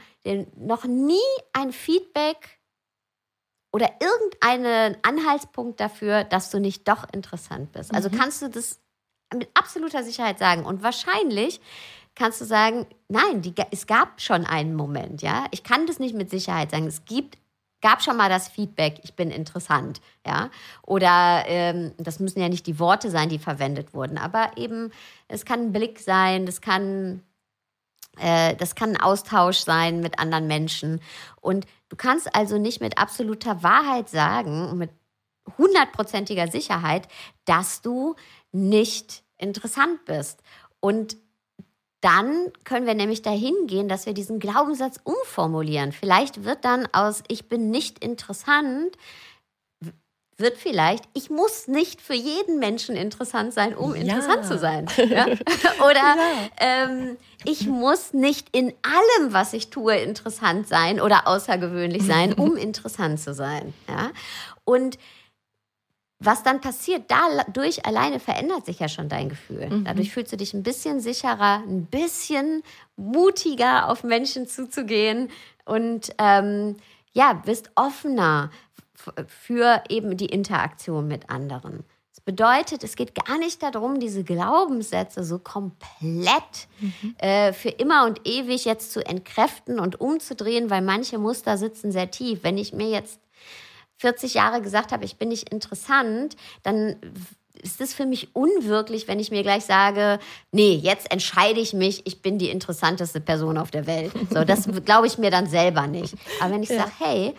noch 0.57 0.85
nie 0.85 1.16
ein 1.55 1.72
Feedback 1.72 2.59
oder 3.72 3.90
irgendeinen 4.00 4.96
Anhaltspunkt 5.02 5.80
dafür, 5.80 6.24
dass 6.24 6.50
du 6.50 6.61
nicht 6.61 6.87
doch 6.87 7.06
interessant 7.12 7.72
bist. 7.72 7.94
Also 7.94 8.11
mhm. 8.11 8.18
kannst 8.18 8.42
du 8.42 8.48
das 8.48 8.78
mit 9.35 9.48
absoluter 9.54 10.04
Sicherheit 10.04 10.38
sagen. 10.38 10.64
Und 10.64 10.82
wahrscheinlich 10.82 11.61
kannst 12.14 12.40
du 12.40 12.44
sagen, 12.44 12.87
nein, 13.08 13.40
die, 13.40 13.54
es 13.70 13.87
gab 13.87 14.20
schon 14.20 14.44
einen 14.44 14.74
Moment, 14.74 15.22
ja. 15.22 15.46
Ich 15.50 15.64
kann 15.64 15.87
das 15.87 15.98
nicht 15.98 16.14
mit 16.14 16.30
Sicherheit 16.30 16.70
sagen. 16.70 16.87
Es 16.87 17.06
gibt, 17.06 17.38
gab 17.80 18.02
schon 18.02 18.18
mal 18.18 18.28
das 18.28 18.48
Feedback, 18.48 19.00
ich 19.02 19.14
bin 19.14 19.30
interessant, 19.30 20.02
ja. 20.26 20.50
Oder 20.82 21.44
ähm, 21.46 21.92
das 21.96 22.20
müssen 22.20 22.40
ja 22.40 22.50
nicht 22.50 22.66
die 22.66 22.78
Worte 22.78 23.11
sein, 23.11 23.30
die 23.30 23.38
verwendet 23.38 23.94
wurden, 23.94 24.18
aber 24.18 24.50
eben, 24.56 24.92
es 25.28 25.46
kann 25.46 25.61
ein 25.61 25.72
Blick 25.72 25.98
sein, 25.98 26.44
das 26.44 26.61
kann 26.61 27.22
äh, 28.18 28.54
das 28.56 28.74
kann 28.74 28.90
ein 28.90 29.00
Austausch 29.00 29.58
sein 29.58 30.00
mit 30.00 30.18
anderen 30.18 30.46
Menschen. 30.46 31.00
Und 31.40 31.66
du 31.92 31.96
kannst 31.96 32.35
also 32.35 32.57
nicht 32.57 32.81
mit 32.81 32.96
absoluter 32.96 33.62
Wahrheit 33.62 34.09
sagen, 34.09 34.78
mit 34.78 34.88
hundertprozentiger 35.59 36.48
Sicherheit, 36.48 37.07
dass 37.44 37.83
du 37.83 38.16
nicht 38.50 39.22
interessant 39.37 40.02
bist. 40.07 40.40
Und 40.81 41.18
dann 42.00 42.50
können 42.64 42.87
wir 42.87 42.94
nämlich 42.94 43.20
dahin 43.20 43.66
gehen, 43.66 43.88
dass 43.88 44.07
wir 44.07 44.14
diesen 44.14 44.38
Glaubenssatz 44.38 45.00
umformulieren. 45.05 45.92
Vielleicht 45.92 46.44
wird 46.44 46.64
dann 46.64 46.88
aus 46.94 47.22
Ich 47.28 47.50
bin 47.50 47.70
nicht 47.70 48.02
interessant 48.02 48.96
wird 50.42 50.59
vielleicht, 50.59 51.05
ich 51.14 51.31
muss 51.31 51.68
nicht 51.68 52.02
für 52.02 52.14
jeden 52.14 52.59
Menschen 52.59 52.94
interessant 52.96 53.55
sein, 53.55 53.74
um 53.74 53.94
ja. 53.94 54.02
interessant 54.02 54.44
zu 54.44 54.59
sein. 54.59 54.87
Ja? 55.12 55.26
Oder 55.85 55.94
ja. 55.94 56.50
ähm, 56.59 57.16
ich 57.44 57.66
muss 57.66 58.12
nicht 58.12 58.48
in 58.52 58.72
allem, 58.83 59.33
was 59.33 59.52
ich 59.52 59.70
tue, 59.70 59.96
interessant 59.96 60.68
sein 60.68 61.00
oder 61.00 61.26
außergewöhnlich 61.26 62.05
sein, 62.05 62.33
um 62.37 62.57
interessant 62.57 63.20
zu 63.20 63.35
sein. 63.35 63.74
Ja? 63.88 64.11
Und 64.64 64.98
was 66.18 66.42
dann 66.42 66.61
passiert, 66.61 67.05
dadurch 67.09 67.85
alleine 67.85 68.20
verändert 68.20 68.64
sich 68.64 68.78
ja 68.78 68.88
schon 68.88 69.09
dein 69.09 69.28
Gefühl. 69.28 69.68
Mhm. 69.68 69.85
Dadurch 69.85 70.12
fühlst 70.12 70.33
du 70.33 70.37
dich 70.37 70.55
ein 70.55 70.62
bisschen 70.62 71.00
sicherer, 71.00 71.62
ein 71.66 71.87
bisschen 71.87 72.62
mutiger 72.96 73.88
auf 73.88 74.05
Menschen 74.05 74.46
zuzugehen 74.46 75.31
und 75.64 76.14
ähm, 76.18 76.76
ja, 77.12 77.35
bist 77.35 77.70
offener, 77.74 78.50
für 79.26 79.82
eben 79.88 80.16
die 80.16 80.26
Interaktion 80.26 81.08
mit 81.08 81.30
anderen. 81.30 81.84
Das 82.10 82.20
bedeutet, 82.20 82.84
es 82.84 82.96
geht 82.96 83.14
gar 83.14 83.38
nicht 83.38 83.62
darum, 83.62 83.98
diese 83.98 84.22
Glaubenssätze 84.22 85.24
so 85.24 85.38
komplett 85.38 86.68
mhm. 86.78 87.14
äh, 87.18 87.52
für 87.54 87.70
immer 87.70 88.04
und 88.04 88.20
ewig 88.26 88.66
jetzt 88.66 88.92
zu 88.92 89.04
entkräften 89.04 89.78
und 89.80 90.00
umzudrehen, 90.00 90.68
weil 90.68 90.82
manche 90.82 91.18
Muster 91.18 91.56
sitzen 91.56 91.90
sehr 91.90 92.10
tief. 92.10 92.40
Wenn 92.42 92.58
ich 92.58 92.74
mir 92.74 92.90
jetzt 92.90 93.18
40 93.96 94.34
Jahre 94.34 94.60
gesagt 94.60 94.92
habe, 94.92 95.04
ich 95.04 95.16
bin 95.16 95.30
nicht 95.30 95.48
interessant, 95.50 96.36
dann 96.62 96.96
ist 97.62 97.80
es 97.80 97.94
für 97.94 98.06
mich 98.06 98.34
unwirklich, 98.34 99.08
wenn 99.08 99.20
ich 99.20 99.30
mir 99.30 99.42
gleich 99.42 99.64
sage, 99.64 100.18
nee, 100.50 100.74
jetzt 100.74 101.10
entscheide 101.10 101.60
ich 101.60 101.72
mich, 101.72 102.06
ich 102.06 102.20
bin 102.20 102.38
die 102.38 102.50
interessanteste 102.50 103.20
Person 103.20 103.56
auf 103.56 103.70
der 103.70 103.86
Welt. 103.86 104.12
So, 104.30 104.44
das 104.44 104.68
glaube 104.84 105.06
ich 105.06 105.18
mir 105.18 105.30
dann 105.30 105.46
selber 105.46 105.86
nicht. 105.86 106.14
Aber 106.40 106.52
wenn 106.52 106.62
ich 106.62 106.70
ja. 106.70 106.78
sage, 106.78 106.92
hey, 106.98 107.34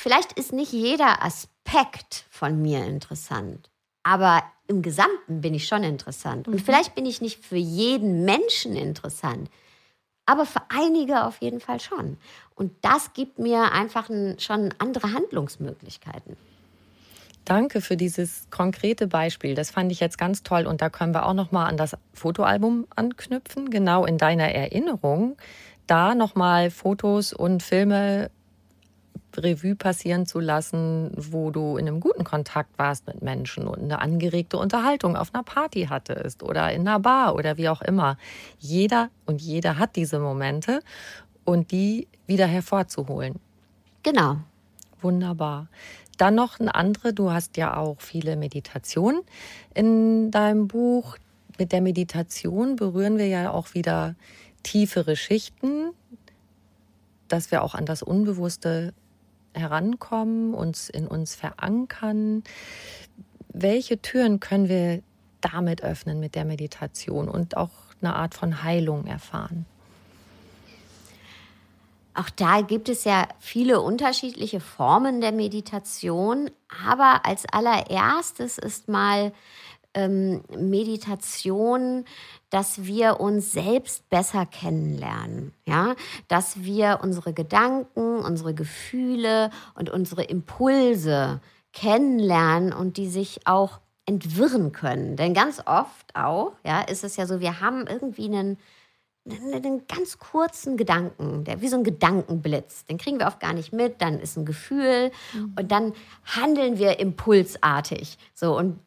Vielleicht 0.00 0.34
ist 0.34 0.52
nicht 0.52 0.72
jeder 0.72 1.24
Aspekt 1.24 2.24
von 2.30 2.62
mir 2.62 2.84
interessant, 2.84 3.68
aber 4.04 4.44
im 4.68 4.80
Gesamten 4.80 5.40
bin 5.40 5.54
ich 5.54 5.66
schon 5.66 5.82
interessant. 5.82 6.46
Und 6.46 6.54
mhm. 6.54 6.58
vielleicht 6.60 6.94
bin 6.94 7.04
ich 7.04 7.20
nicht 7.20 7.44
für 7.44 7.56
jeden 7.56 8.24
Menschen 8.24 8.76
interessant, 8.76 9.50
aber 10.24 10.46
für 10.46 10.62
einige 10.68 11.24
auf 11.24 11.38
jeden 11.42 11.58
Fall 11.58 11.80
schon. 11.80 12.16
Und 12.54 12.70
das 12.82 13.12
gibt 13.12 13.40
mir 13.40 13.72
einfach 13.72 14.08
ein, 14.08 14.38
schon 14.38 14.72
andere 14.78 15.14
Handlungsmöglichkeiten. 15.14 16.36
Danke 17.44 17.80
für 17.80 17.96
dieses 17.96 18.46
konkrete 18.50 19.08
Beispiel. 19.08 19.56
Das 19.56 19.72
fand 19.72 19.90
ich 19.90 19.98
jetzt 19.98 20.16
ganz 20.16 20.44
toll. 20.44 20.68
Und 20.68 20.80
da 20.80 20.90
können 20.90 21.12
wir 21.12 21.26
auch 21.26 21.34
noch 21.34 21.50
mal 21.50 21.66
an 21.66 21.76
das 21.76 21.96
Fotoalbum 22.14 22.86
anknüpfen. 22.94 23.68
Genau 23.68 24.04
in 24.04 24.16
deiner 24.16 24.48
Erinnerung, 24.48 25.36
da 25.88 26.14
noch 26.14 26.36
mal 26.36 26.70
Fotos 26.70 27.32
und 27.32 27.64
Filme 27.64 28.30
Revue 29.42 29.74
passieren 29.74 30.26
zu 30.26 30.40
lassen, 30.40 31.10
wo 31.16 31.50
du 31.50 31.76
in 31.76 31.88
einem 31.88 32.00
guten 32.00 32.24
Kontakt 32.24 32.78
warst 32.78 33.06
mit 33.06 33.22
Menschen 33.22 33.66
und 33.66 33.80
eine 33.82 34.00
angeregte 34.00 34.58
Unterhaltung 34.58 35.16
auf 35.16 35.34
einer 35.34 35.42
Party 35.42 35.86
hattest 35.88 36.42
oder 36.42 36.72
in 36.72 36.86
einer 36.86 37.00
Bar 37.00 37.34
oder 37.34 37.56
wie 37.56 37.68
auch 37.68 37.82
immer. 37.82 38.18
Jeder 38.58 39.10
und 39.26 39.40
jeder 39.40 39.78
hat 39.78 39.96
diese 39.96 40.18
Momente 40.18 40.80
und 41.44 41.70
die 41.70 42.08
wieder 42.26 42.46
hervorzuholen. 42.46 43.36
Genau. 44.02 44.36
Wunderbar. 45.00 45.68
Dann 46.16 46.34
noch 46.34 46.58
eine 46.58 46.74
andere, 46.74 47.12
du 47.12 47.30
hast 47.30 47.56
ja 47.56 47.76
auch 47.76 48.00
viele 48.00 48.36
Meditationen 48.36 49.22
in 49.74 50.30
deinem 50.30 50.66
Buch. 50.66 51.16
Mit 51.58 51.72
der 51.72 51.80
Meditation 51.80 52.76
berühren 52.76 53.18
wir 53.18 53.28
ja 53.28 53.50
auch 53.52 53.74
wieder 53.74 54.14
tiefere 54.62 55.16
Schichten, 55.16 55.90
dass 57.28 57.50
wir 57.50 57.62
auch 57.62 57.74
an 57.74 57.86
das 57.86 58.02
Unbewusste 58.02 58.92
herankommen, 59.54 60.54
uns 60.54 60.88
in 60.88 61.06
uns 61.06 61.34
verankern. 61.34 62.44
Welche 63.48 64.00
Türen 64.00 64.40
können 64.40 64.68
wir 64.68 65.02
damit 65.40 65.82
öffnen 65.82 66.20
mit 66.20 66.34
der 66.34 66.44
Meditation 66.44 67.28
und 67.28 67.56
auch 67.56 67.70
eine 68.00 68.14
Art 68.14 68.34
von 68.34 68.62
Heilung 68.62 69.06
erfahren? 69.06 69.66
Auch 72.14 72.30
da 72.30 72.62
gibt 72.62 72.88
es 72.88 73.04
ja 73.04 73.28
viele 73.38 73.80
unterschiedliche 73.80 74.58
Formen 74.58 75.20
der 75.20 75.30
Meditation, 75.30 76.50
aber 76.84 77.24
als 77.24 77.44
allererstes 77.46 78.58
ist 78.58 78.88
mal 78.88 79.32
ähm, 79.98 80.42
Meditation, 80.56 82.04
dass 82.50 82.84
wir 82.84 83.20
uns 83.20 83.52
selbst 83.52 84.08
besser 84.08 84.46
kennenlernen, 84.46 85.52
ja, 85.66 85.94
dass 86.28 86.62
wir 86.62 87.00
unsere 87.02 87.32
Gedanken, 87.32 88.20
unsere 88.20 88.54
Gefühle 88.54 89.50
und 89.74 89.90
unsere 89.90 90.22
Impulse 90.22 91.40
kennenlernen 91.72 92.72
und 92.72 92.96
die 92.96 93.08
sich 93.08 93.46
auch 93.46 93.80
entwirren 94.06 94.72
können. 94.72 95.16
Denn 95.16 95.34
ganz 95.34 95.60
oft 95.66 96.14
auch, 96.14 96.52
ja, 96.64 96.80
ist 96.80 97.04
es 97.04 97.16
ja 97.16 97.26
so, 97.26 97.40
wir 97.40 97.60
haben 97.60 97.86
irgendwie 97.86 98.24
einen, 98.24 98.56
einen 99.52 99.86
ganz 99.86 100.18
kurzen 100.18 100.78
Gedanken, 100.78 101.44
der 101.44 101.60
wie 101.60 101.68
so 101.68 101.76
ein 101.76 101.84
Gedankenblitz. 101.84 102.86
Den 102.86 102.96
kriegen 102.96 103.18
wir 103.18 103.26
oft 103.26 103.40
gar 103.40 103.52
nicht 103.52 103.72
mit, 103.72 104.00
dann 104.00 104.18
ist 104.20 104.38
ein 104.38 104.46
Gefühl 104.46 105.10
mhm. 105.34 105.54
und 105.58 105.70
dann 105.70 105.92
handeln 106.24 106.78
wir 106.78 106.98
impulsartig. 107.00 108.16
So 108.34 108.56
und 108.56 108.78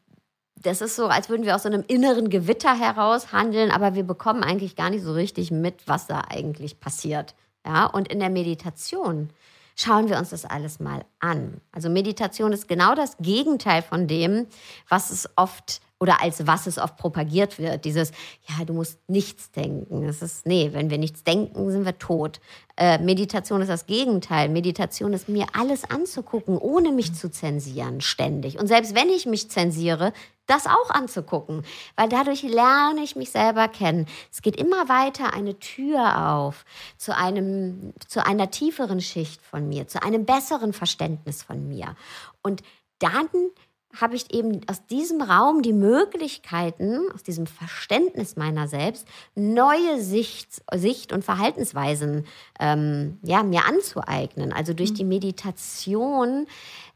das 0.61 0.81
ist 0.81 0.95
so, 0.95 1.07
als 1.07 1.29
würden 1.29 1.45
wir 1.45 1.55
aus 1.55 1.63
so 1.63 1.69
einem 1.69 1.83
inneren 1.87 2.29
Gewitter 2.29 2.77
heraus 2.77 3.31
handeln, 3.31 3.71
aber 3.71 3.95
wir 3.95 4.03
bekommen 4.03 4.43
eigentlich 4.43 4.75
gar 4.75 4.89
nicht 4.89 5.03
so 5.03 5.13
richtig 5.13 5.51
mit, 5.51 5.87
was 5.87 6.07
da 6.07 6.21
eigentlich 6.29 6.79
passiert. 6.79 7.35
Ja, 7.65 7.85
und 7.85 8.07
in 8.07 8.19
der 8.19 8.29
Meditation 8.29 9.29
schauen 9.75 10.09
wir 10.09 10.17
uns 10.17 10.29
das 10.29 10.45
alles 10.45 10.79
mal 10.79 11.05
an. 11.19 11.61
Also 11.71 11.89
Meditation 11.89 12.53
ist 12.53 12.67
genau 12.67 12.95
das 12.95 13.17
Gegenteil 13.19 13.81
von 13.81 14.07
dem, 14.07 14.47
was 14.87 15.09
es 15.09 15.29
oft 15.35 15.81
oder 16.01 16.19
als 16.19 16.47
was 16.47 16.65
es 16.65 16.79
oft 16.79 16.97
propagiert 16.97 17.59
wird. 17.59 17.85
Dieses, 17.85 18.11
ja, 18.49 18.65
du 18.65 18.73
musst 18.73 18.97
nichts 19.07 19.51
denken. 19.51 20.03
Es 20.03 20.23
ist, 20.23 20.47
nee, 20.47 20.71
wenn 20.73 20.89
wir 20.89 20.97
nichts 20.97 21.23
denken, 21.23 21.69
sind 21.69 21.85
wir 21.85 21.99
tot. 21.99 22.41
Äh, 22.75 22.97
Meditation 22.97 23.61
ist 23.61 23.67
das 23.67 23.85
Gegenteil. 23.85 24.49
Meditation 24.49 25.13
ist 25.13 25.29
mir 25.29 25.45
alles 25.53 25.87
anzugucken, 25.89 26.57
ohne 26.57 26.91
mich 26.91 27.13
zu 27.13 27.29
zensieren, 27.29 28.01
ständig. 28.01 28.57
Und 28.59 28.65
selbst 28.65 28.95
wenn 28.95 29.09
ich 29.09 29.27
mich 29.27 29.51
zensiere, 29.51 30.11
das 30.47 30.65
auch 30.65 30.89
anzugucken, 30.89 31.63
weil 31.95 32.09
dadurch 32.09 32.41
lerne 32.41 33.03
ich 33.03 33.15
mich 33.15 33.29
selber 33.29 33.67
kennen. 33.67 34.07
Es 34.31 34.41
geht 34.41 34.55
immer 34.55 34.89
weiter 34.89 35.35
eine 35.35 35.59
Tür 35.59 36.33
auf 36.33 36.65
zu 36.97 37.15
einem, 37.15 37.93
zu 38.07 38.25
einer 38.25 38.49
tieferen 38.49 39.01
Schicht 39.01 39.39
von 39.43 39.69
mir, 39.69 39.87
zu 39.87 40.01
einem 40.01 40.25
besseren 40.25 40.73
Verständnis 40.73 41.43
von 41.43 41.67
mir. 41.67 41.95
Und 42.41 42.63
dann 42.97 43.27
habe 43.99 44.15
ich 44.15 44.33
eben 44.33 44.61
aus 44.67 44.85
diesem 44.87 45.21
Raum 45.21 45.61
die 45.61 45.73
Möglichkeiten, 45.73 46.99
aus 47.13 47.23
diesem 47.23 47.47
Verständnis 47.47 48.35
meiner 48.35 48.67
selbst, 48.67 49.07
neue 49.35 50.01
Sicht, 50.01 50.61
Sicht 50.73 51.13
und 51.13 51.23
Verhaltensweisen 51.23 52.25
ähm, 52.59 53.17
ja, 53.23 53.43
mir 53.43 53.65
anzueignen. 53.65 54.53
Also 54.53 54.73
durch 54.73 54.93
die 54.93 55.03
Meditation 55.03 56.47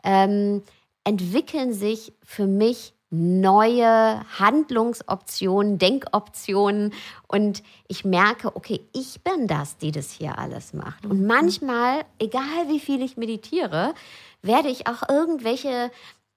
ähm, 0.03 0.63
entwickeln 1.03 1.73
sich 1.73 2.13
für 2.23 2.47
mich 2.47 2.93
neue 3.11 4.21
Handlungsoptionen, 4.39 5.77
Denkoptionen 5.77 6.93
und 7.27 7.63
ich 7.87 8.03
merke, 8.03 8.55
okay, 8.55 8.81
ich 8.93 9.21
bin 9.21 9.47
das, 9.47 9.77
die 9.77 9.91
das 9.91 10.11
hier 10.11 10.37
alles 10.37 10.73
macht. 10.73 11.05
Und 11.05 11.25
manchmal, 11.25 12.03
egal 12.19 12.67
wie 12.67 12.79
viel 12.79 13.01
ich 13.01 13.15
meditiere, 13.15 13.93
werde 14.41 14.69
ich 14.69 14.87
auch 14.87 15.07
irgendwelche 15.09 15.91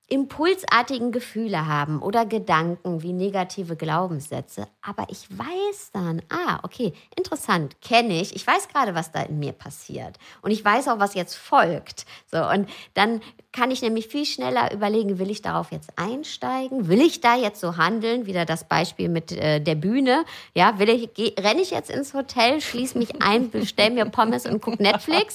impulsartigen 0.09 1.13
Gefühle 1.13 1.67
haben 1.67 2.01
oder 2.01 2.25
Gedanken 2.25 3.03
wie 3.03 3.13
negative 3.13 3.77
Glaubenssätze. 3.77 4.67
Aber 4.81 5.07
ich 5.11 5.29
weiß 5.31 5.91
dann, 5.93 6.23
ah, 6.31 6.61
okay, 6.63 6.95
interessant, 7.15 7.81
kenne 7.83 8.21
ich. 8.21 8.35
Ich 8.35 8.47
weiß 8.47 8.69
gerade, 8.69 8.95
was 8.95 9.13
da 9.13 9.23
in 9.23 9.39
mir 9.39 9.53
passiert. 9.53 10.17
Und 10.41 10.51
ich 10.51 10.65
weiß 10.65 10.89
auch, 10.89 10.99
was 10.99 11.15
jetzt 11.15 11.35
folgt. 11.35 12.07
So, 12.27 12.39
und 12.39 12.69
dann 12.95 13.21
kann 13.53 13.71
ich 13.71 13.83
nämlich 13.83 14.09
viel 14.09 14.25
schneller 14.25 14.73
überlegen, 14.73 15.19
will 15.19 15.31
ich 15.31 15.43
darauf 15.43 15.73
jetzt 15.73 15.91
einsteigen? 15.97 16.89
Will 16.89 17.01
ich 17.01 17.21
da 17.21 17.37
jetzt 17.37 17.61
so 17.61 17.77
handeln? 17.77 18.25
Wieder 18.25 18.47
das 18.47 18.65
Beispiel 18.65 19.09
mit 19.11 19.33
äh, 19.33 19.61
der 19.61 19.75
Bühne. 19.75 20.25
Ja, 20.55 20.79
will 20.79 20.89
ich, 20.89 21.35
renne 21.39 21.61
ich 21.61 21.71
jetzt 21.71 21.91
ins 21.91 22.15
Hotel, 22.15 22.61
schließe 22.61 22.97
mich 22.97 23.21
ein, 23.21 23.51
bestelle 23.51 23.91
mir 23.91 24.07
Pommes 24.07 24.47
und 24.47 24.63
gucke 24.63 24.83
Netflix? 24.83 25.35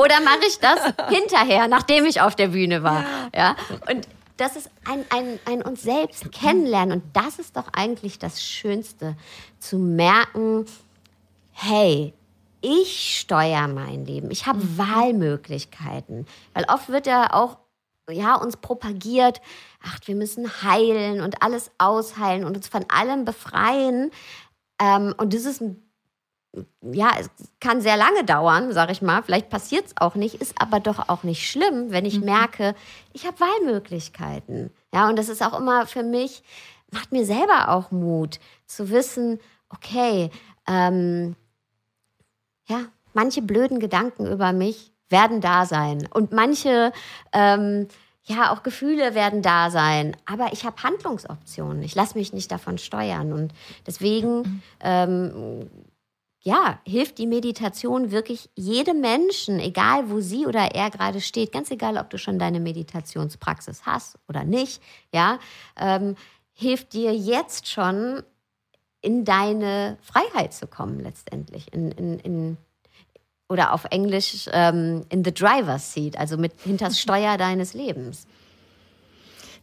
Oder 0.00 0.20
mache 0.20 0.46
ich 0.46 0.58
das 0.58 0.80
hinterher, 1.10 1.68
nachdem 1.68 2.06
ich 2.06 2.20
auf 2.22 2.34
der 2.34 2.48
Bühne 2.48 2.82
war? 2.82 3.04
Ja. 3.34 3.54
Und 3.90 4.08
das 4.38 4.56
ist 4.56 4.70
ein, 4.88 5.04
ein, 5.10 5.38
ein 5.44 5.62
uns 5.62 5.82
selbst 5.82 6.32
kennenlernen. 6.32 7.00
Und 7.00 7.16
das 7.16 7.38
ist 7.38 7.56
doch 7.56 7.68
eigentlich 7.74 8.18
das 8.18 8.42
Schönste, 8.42 9.16
zu 9.58 9.76
merken, 9.76 10.64
hey, 11.52 12.14
ich 12.62 13.18
steuere 13.18 13.68
mein 13.68 14.06
Leben. 14.06 14.30
Ich 14.30 14.46
habe 14.46 14.60
mhm. 14.60 14.78
Wahlmöglichkeiten. 14.78 16.26
Weil 16.54 16.64
oft 16.68 16.88
wird 16.88 17.06
ja 17.06 17.34
auch 17.34 17.58
ja, 18.08 18.34
uns 18.34 18.56
propagiert, 18.56 19.40
ach, 19.84 19.98
wir 20.06 20.16
müssen 20.16 20.62
heilen 20.62 21.20
und 21.20 21.42
alles 21.42 21.70
ausheilen 21.78 22.44
und 22.44 22.56
uns 22.56 22.68
von 22.68 22.86
allem 22.88 23.24
befreien. 23.24 24.10
Ähm, 24.80 25.14
und 25.18 25.34
das 25.34 25.44
ist 25.44 25.60
ein 25.60 25.89
ja, 26.82 27.12
es 27.18 27.30
kann 27.60 27.80
sehr 27.80 27.96
lange 27.96 28.24
dauern, 28.24 28.72
sage 28.72 28.92
ich 28.92 29.02
mal. 29.02 29.22
Vielleicht 29.22 29.50
passiert 29.50 29.86
es 29.86 29.96
auch 29.96 30.14
nicht, 30.14 30.36
ist 30.36 30.60
aber 30.60 30.80
doch 30.80 31.08
auch 31.08 31.22
nicht 31.22 31.48
schlimm, 31.48 31.90
wenn 31.90 32.04
ich 32.04 32.18
mhm. 32.18 32.26
merke, 32.26 32.74
ich 33.12 33.26
habe 33.26 33.40
Wahlmöglichkeiten. 33.40 34.70
Ja, 34.92 35.08
und 35.08 35.16
das 35.16 35.28
ist 35.28 35.42
auch 35.42 35.58
immer 35.58 35.86
für 35.86 36.02
mich, 36.02 36.42
macht 36.90 37.12
mir 37.12 37.24
selber 37.24 37.68
auch 37.68 37.90
Mut, 37.92 38.40
zu 38.66 38.90
wissen, 38.90 39.38
okay, 39.68 40.30
ähm, 40.66 41.36
ja, 42.66 42.80
manche 43.12 43.42
blöden 43.42 43.78
Gedanken 43.78 44.26
über 44.26 44.52
mich 44.52 44.92
werden 45.08 45.40
da 45.40 45.66
sein 45.66 46.08
und 46.12 46.32
manche, 46.32 46.92
ähm, 47.32 47.88
ja, 48.24 48.52
auch 48.52 48.62
Gefühle 48.62 49.14
werden 49.14 49.42
da 49.42 49.70
sein, 49.70 50.16
aber 50.24 50.52
ich 50.52 50.64
habe 50.64 50.82
Handlungsoptionen. 50.82 51.82
Ich 51.82 51.96
lasse 51.96 52.16
mich 52.16 52.32
nicht 52.32 52.52
davon 52.52 52.78
steuern 52.78 53.32
und 53.32 53.52
deswegen 53.86 54.38
mhm. 54.38 54.62
ähm, 54.80 55.70
ja, 56.42 56.80
hilft 56.86 57.18
die 57.18 57.26
Meditation 57.26 58.10
wirklich 58.10 58.48
jedem 58.56 59.00
Menschen, 59.00 59.60
egal 59.60 60.08
wo 60.08 60.20
sie 60.20 60.46
oder 60.46 60.74
er 60.74 60.90
gerade 60.90 61.20
steht, 61.20 61.52
ganz 61.52 61.70
egal, 61.70 61.98
ob 61.98 62.08
du 62.08 62.18
schon 62.18 62.38
deine 62.38 62.60
Meditationspraxis 62.60 63.84
hast 63.84 64.18
oder 64.26 64.44
nicht, 64.44 64.80
ja, 65.12 65.38
ähm, 65.78 66.16
hilft 66.52 66.94
dir 66.94 67.14
jetzt 67.14 67.68
schon 67.68 68.22
in 69.02 69.24
deine 69.24 69.98
Freiheit 70.00 70.54
zu 70.54 70.66
kommen 70.66 71.00
letztendlich, 71.00 71.72
in, 71.72 71.92
in, 71.92 72.18
in 72.20 72.56
oder 73.48 73.72
auf 73.72 73.84
Englisch 73.90 74.48
ähm, 74.52 75.04
in 75.08 75.24
the 75.24 75.34
driver's 75.34 75.92
seat, 75.92 76.16
also 76.18 76.38
mit 76.38 76.52
hinters 76.62 77.00
Steuer 77.00 77.36
deines 77.36 77.74
Lebens. 77.74 78.26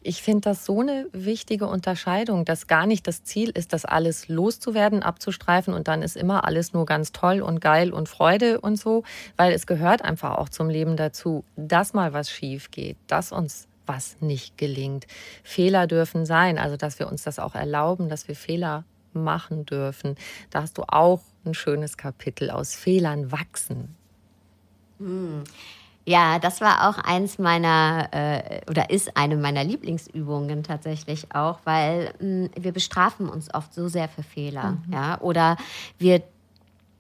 Ich 0.08 0.22
finde 0.22 0.40
das 0.40 0.64
so 0.64 0.80
eine 0.80 1.06
wichtige 1.12 1.68
Unterscheidung, 1.68 2.46
dass 2.46 2.68
gar 2.68 2.86
nicht 2.86 3.06
das 3.08 3.26
Ziel 3.26 3.50
ist, 3.50 3.74
das 3.74 3.84
alles 3.84 4.30
loszuwerden, 4.30 5.04
abzustreifen 5.04 5.74
und 5.74 5.90
dann 5.90 6.02
ist 6.02 6.16
immer 6.16 6.46
alles 6.46 6.72
nur 6.72 6.86
ganz 6.86 7.12
toll 7.12 7.42
und 7.42 7.60
geil 7.60 7.92
und 7.92 8.08
Freude 8.08 8.62
und 8.62 8.78
so, 8.78 9.04
weil 9.36 9.52
es 9.52 9.68
gehört 9.68 10.06
einfach 10.06 10.38
auch 10.38 10.48
zum 10.48 10.70
Leben 10.70 10.96
dazu, 10.96 11.44
dass 11.58 11.94
mal 11.94 12.14
was 12.14 12.32
schief 12.32 12.72
geht, 12.72 12.96
dass 13.08 13.34
uns 13.34 13.68
was 13.86 14.16
nicht 14.22 14.58
gelingt. 14.58 15.08
Fehler 15.44 15.88
dürfen 15.88 16.26
sein, 16.26 16.58
also 16.58 16.78
dass 16.78 17.00
wir 17.00 17.10
uns 17.10 17.24
das 17.24 17.38
auch 17.38 17.54
erlauben, 17.54 18.08
dass 18.08 18.30
wir 18.30 18.36
Fehler 18.38 18.86
machen 19.12 19.66
dürfen. 19.66 20.16
Da 20.52 20.62
hast 20.62 20.78
du 20.78 20.84
auch 20.88 21.20
ein 21.44 21.54
schönes 21.54 21.98
Kapitel 21.98 22.50
aus 22.50 22.76
Fehlern 22.76 23.34
wachsen. 23.34 23.94
Hm. 25.00 25.44
Ja, 26.08 26.40
das 26.40 26.62
war 26.62 26.88
auch 26.88 27.00
eins 27.00 27.38
meiner 27.38 28.08
äh, 28.14 28.62
oder 28.70 28.92
ist 28.92 29.18
eine 29.18 29.36
meiner 29.36 29.66
Lieblingsübungen 29.66 30.64
tatsächlich 30.64 31.36
auch, 31.36 31.60
weil 31.66 32.14
mh, 32.22 32.46
hm, 32.46 32.50
wir 32.58 32.72
bestrafen 32.72 33.28
uns 33.28 33.54
oft 33.54 33.74
so 33.74 33.90
sehr 33.90 34.08
für 34.08 34.24
Fehler, 34.24 34.78
mhm. 34.88 34.94
ja, 34.94 35.20
oder 35.20 35.58
wir 35.98 36.24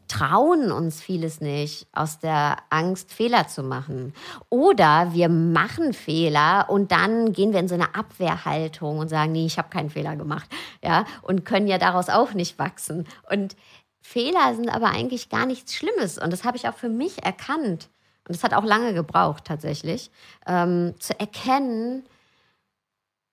trauen 0.09 0.73
uns 0.73 1.01
vieles 1.01 1.39
nicht 1.39 1.87
aus 1.93 2.19
der 2.19 2.57
Angst, 2.69 3.13
Fehler 3.13 3.47
zu 3.47 3.63
machen. 3.63 4.13
Oder 4.49 5.13
wir 5.13 5.29
machen 5.29 5.93
Fehler 5.93 6.65
und 6.67 6.91
dann 6.91 7.31
gehen 7.31 7.53
wir 7.53 7.61
in 7.61 7.69
so 7.69 7.75
eine 7.75 7.95
Abwehrhaltung 7.95 8.99
und 8.99 9.07
sagen, 9.07 9.31
nee, 9.31 9.45
ich 9.45 9.57
habe 9.57 9.69
keinen 9.69 9.89
Fehler 9.89 10.17
gemacht, 10.17 10.49
ja, 10.83 11.05
und 11.21 11.45
können 11.45 11.67
ja 11.67 11.77
daraus 11.77 12.09
auch 12.09 12.33
nicht 12.33 12.59
wachsen. 12.59 13.07
Und 13.31 13.55
Fehler 14.01 14.53
sind 14.53 14.67
aber 14.67 14.87
eigentlich 14.87 15.29
gar 15.29 15.45
nichts 15.45 15.73
Schlimmes 15.75 16.17
und 16.17 16.33
das 16.33 16.43
habe 16.43 16.57
ich 16.57 16.67
auch 16.67 16.75
für 16.75 16.89
mich 16.89 17.23
erkannt 17.23 17.87
und 18.27 18.35
es 18.35 18.43
hat 18.43 18.53
auch 18.53 18.63
lange 18.63 18.93
gebraucht 18.93 19.45
tatsächlich, 19.45 20.11
ähm, 20.45 20.95
zu 20.99 21.17
erkennen, 21.19 22.03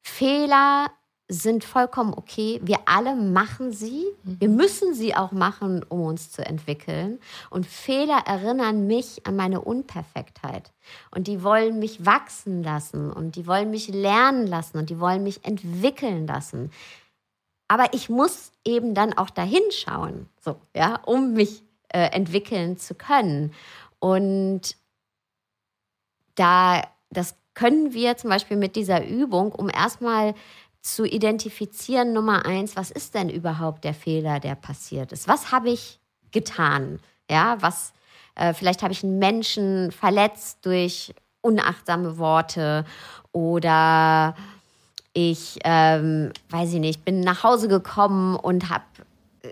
Fehler 0.02 0.90
sind 1.28 1.64
vollkommen 1.64 2.12
okay. 2.14 2.60
Wir 2.62 2.80
alle 2.84 3.16
machen 3.16 3.72
sie. 3.72 4.04
Mhm. 4.22 4.40
Wir 4.40 4.48
müssen 4.48 4.94
sie 4.94 5.16
auch 5.16 5.32
machen, 5.32 5.82
um 5.88 6.02
uns 6.02 6.30
zu 6.30 6.44
entwickeln. 6.44 7.18
Und 7.50 7.66
Fehler 7.66 8.22
erinnern 8.26 8.86
mich 8.86 9.26
an 9.26 9.34
meine 9.34 9.62
Unperfektheit. 9.62 10.72
Und 11.10 11.26
die 11.26 11.42
wollen 11.42 11.78
mich 11.78 12.04
wachsen 12.04 12.62
lassen 12.62 13.10
und 13.10 13.36
die 13.36 13.46
wollen 13.46 13.70
mich 13.70 13.88
lernen 13.88 14.46
lassen 14.46 14.76
und 14.78 14.90
die 14.90 15.00
wollen 15.00 15.22
mich 15.22 15.44
entwickeln 15.44 16.26
lassen. 16.26 16.70
Aber 17.68 17.94
ich 17.94 18.10
muss 18.10 18.52
eben 18.64 18.94
dann 18.94 19.14
auch 19.14 19.30
dahin 19.30 19.62
schauen, 19.70 20.28
so, 20.40 20.56
ja, 20.76 20.96
um 21.06 21.32
mich 21.32 21.62
äh, 21.88 22.10
entwickeln 22.10 22.76
zu 22.76 22.94
können. 22.94 23.54
Und 23.98 24.76
da, 26.34 26.82
das 27.10 27.36
können 27.54 27.92
wir 27.92 28.16
zum 28.16 28.30
Beispiel 28.30 28.56
mit 28.56 28.76
dieser 28.76 29.06
Übung, 29.06 29.52
um 29.52 29.68
erstmal 29.68 30.34
zu 30.82 31.06
identifizieren, 31.06 32.12
Nummer 32.12 32.44
eins, 32.44 32.76
was 32.76 32.90
ist 32.90 33.14
denn 33.14 33.30
überhaupt 33.30 33.84
der 33.84 33.94
Fehler, 33.94 34.38
der 34.38 34.54
passiert 34.54 35.12
ist? 35.12 35.28
Was 35.28 35.50
habe 35.50 35.70
ich 35.70 35.98
getan? 36.30 37.00
Ja, 37.30 37.56
was, 37.60 37.94
äh, 38.34 38.52
vielleicht 38.52 38.82
habe 38.82 38.92
ich 38.92 39.02
einen 39.02 39.18
Menschen 39.18 39.92
verletzt 39.92 40.58
durch 40.66 41.14
unachtsame 41.40 42.18
Worte 42.18 42.84
oder 43.32 44.34
ich, 45.14 45.58
ähm, 45.64 46.32
weiß 46.50 46.74
ich 46.74 46.80
nicht, 46.80 47.04
bin 47.04 47.20
nach 47.20 47.44
Hause 47.44 47.68
gekommen 47.68 48.36
und 48.36 48.68
habe 48.68 48.84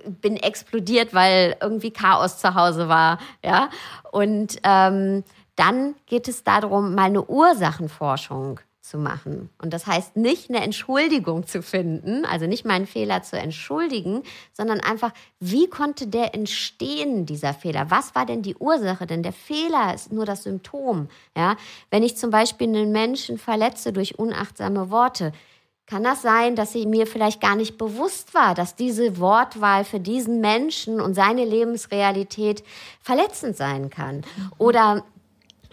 bin 0.06 0.36
explodiert, 0.36 1.12
weil 1.12 1.56
irgendwie 1.60 1.90
Chaos 1.90 2.38
zu 2.38 2.54
Hause 2.54 2.88
war, 2.88 3.18
ja. 3.44 3.68
Und 4.10 4.58
ähm, 4.64 5.22
dann 5.62 5.94
geht 6.06 6.26
es 6.26 6.42
darum, 6.42 6.96
mal 6.96 7.04
eine 7.04 7.24
Ursachenforschung 7.24 8.58
zu 8.80 8.98
machen. 8.98 9.48
Und 9.62 9.72
das 9.72 9.86
heißt 9.86 10.16
nicht 10.16 10.50
eine 10.50 10.60
Entschuldigung 10.60 11.46
zu 11.46 11.62
finden, 11.62 12.24
also 12.24 12.46
nicht 12.48 12.64
meinen 12.64 12.88
Fehler 12.88 13.22
zu 13.22 13.38
entschuldigen, 13.38 14.24
sondern 14.52 14.80
einfach, 14.80 15.12
wie 15.38 15.68
konnte 15.68 16.08
der 16.08 16.34
entstehen, 16.34 17.26
dieser 17.26 17.54
Fehler? 17.54 17.92
Was 17.92 18.16
war 18.16 18.26
denn 18.26 18.42
die 18.42 18.56
Ursache? 18.56 19.06
Denn 19.06 19.22
der 19.22 19.32
Fehler 19.32 19.94
ist 19.94 20.12
nur 20.12 20.26
das 20.26 20.42
Symptom. 20.42 21.08
Ja? 21.36 21.56
Wenn 21.90 22.02
ich 22.02 22.16
zum 22.16 22.30
Beispiel 22.30 22.66
einen 22.66 22.90
Menschen 22.90 23.38
verletze 23.38 23.92
durch 23.92 24.18
unachtsame 24.18 24.90
Worte, 24.90 25.30
kann 25.86 26.02
das 26.02 26.22
sein, 26.22 26.56
dass 26.56 26.72
sie 26.72 26.86
mir 26.86 27.06
vielleicht 27.06 27.40
gar 27.40 27.54
nicht 27.54 27.78
bewusst 27.78 28.34
war, 28.34 28.54
dass 28.54 28.74
diese 28.74 29.20
Wortwahl 29.20 29.84
für 29.84 30.00
diesen 30.00 30.40
Menschen 30.40 31.00
und 31.00 31.14
seine 31.14 31.44
Lebensrealität 31.44 32.64
verletzend 33.00 33.56
sein 33.56 33.90
kann? 33.90 34.22
Oder 34.58 35.04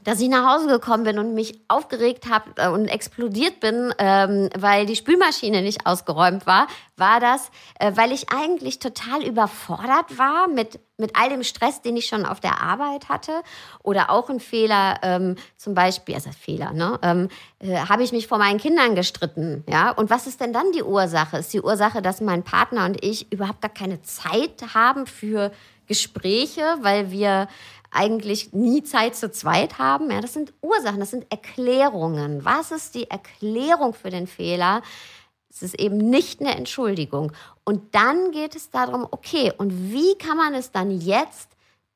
dass 0.03 0.19
ich 0.19 0.29
nach 0.29 0.53
Hause 0.53 0.67
gekommen 0.67 1.03
bin 1.03 1.19
und 1.19 1.33
mich 1.33 1.59
aufgeregt 1.67 2.29
habe 2.29 2.51
äh, 2.57 2.69
und 2.69 2.87
explodiert 2.87 3.59
bin, 3.59 3.93
ähm, 3.97 4.49
weil 4.57 4.85
die 4.85 4.95
Spülmaschine 4.95 5.61
nicht 5.61 5.85
ausgeräumt 5.85 6.45
war, 6.45 6.67
war 6.95 7.19
das, 7.19 7.49
äh, 7.79 7.91
weil 7.95 8.11
ich 8.11 8.27
eigentlich 8.31 8.79
total 8.79 9.23
überfordert 9.23 10.17
war 10.17 10.47
mit, 10.47 10.79
mit 10.97 11.15
all 11.15 11.29
dem 11.29 11.43
Stress, 11.43 11.81
den 11.81 11.97
ich 11.97 12.07
schon 12.07 12.25
auf 12.25 12.39
der 12.39 12.61
Arbeit 12.61 13.09
hatte. 13.09 13.31
Oder 13.83 14.09
auch 14.09 14.29
ein 14.29 14.39
Fehler, 14.39 14.99
ähm, 15.01 15.35
zum 15.57 15.73
Beispiel, 15.73 16.15
also 16.15 16.29
Fehler, 16.31 16.73
ne? 16.73 16.99
Ähm, 17.01 17.29
äh, 17.59 17.77
habe 17.77 18.03
ich 18.03 18.11
mich 18.11 18.27
vor 18.27 18.37
meinen 18.37 18.59
Kindern 18.59 18.95
gestritten, 18.95 19.63
ja? 19.67 19.91
Und 19.91 20.09
was 20.09 20.27
ist 20.27 20.41
denn 20.41 20.53
dann 20.53 20.71
die 20.73 20.83
Ursache? 20.83 21.37
Ist 21.37 21.53
die 21.53 21.61
Ursache, 21.61 22.01
dass 22.01 22.21
mein 22.21 22.43
Partner 22.43 22.85
und 22.85 23.03
ich 23.03 23.31
überhaupt 23.31 23.63
da 23.63 23.69
keine 23.69 24.01
Zeit 24.01 24.73
haben 24.73 25.07
für 25.07 25.51
Gespräche, 25.89 26.77
weil 26.81 27.11
wir 27.11 27.49
eigentlich 27.91 28.53
nie 28.53 28.83
Zeit 28.83 29.15
zu 29.15 29.31
zweit 29.31 29.79
haben. 29.79 30.11
Ja, 30.11 30.21
das 30.21 30.33
sind 30.33 30.53
Ursachen, 30.61 30.99
das 30.99 31.11
sind 31.11 31.25
Erklärungen. 31.31 32.45
Was 32.45 32.71
ist 32.71 32.95
die 32.95 33.09
Erklärung 33.09 33.93
für 33.93 34.11
den 34.11 34.27
Fehler? 34.27 34.83
Es 35.49 35.63
ist 35.63 35.79
eben 35.79 35.97
nicht 35.97 36.39
eine 36.39 36.55
Entschuldigung. 36.55 37.33
Und 37.63 37.95
dann 37.95 38.31
geht 38.31 38.55
es 38.55 38.69
darum, 38.69 39.07
okay, 39.09 39.51
und 39.57 39.91
wie 39.91 40.15
kann 40.15 40.37
man 40.37 40.53
es 40.53 40.71
dann 40.71 40.91
jetzt 40.91 41.49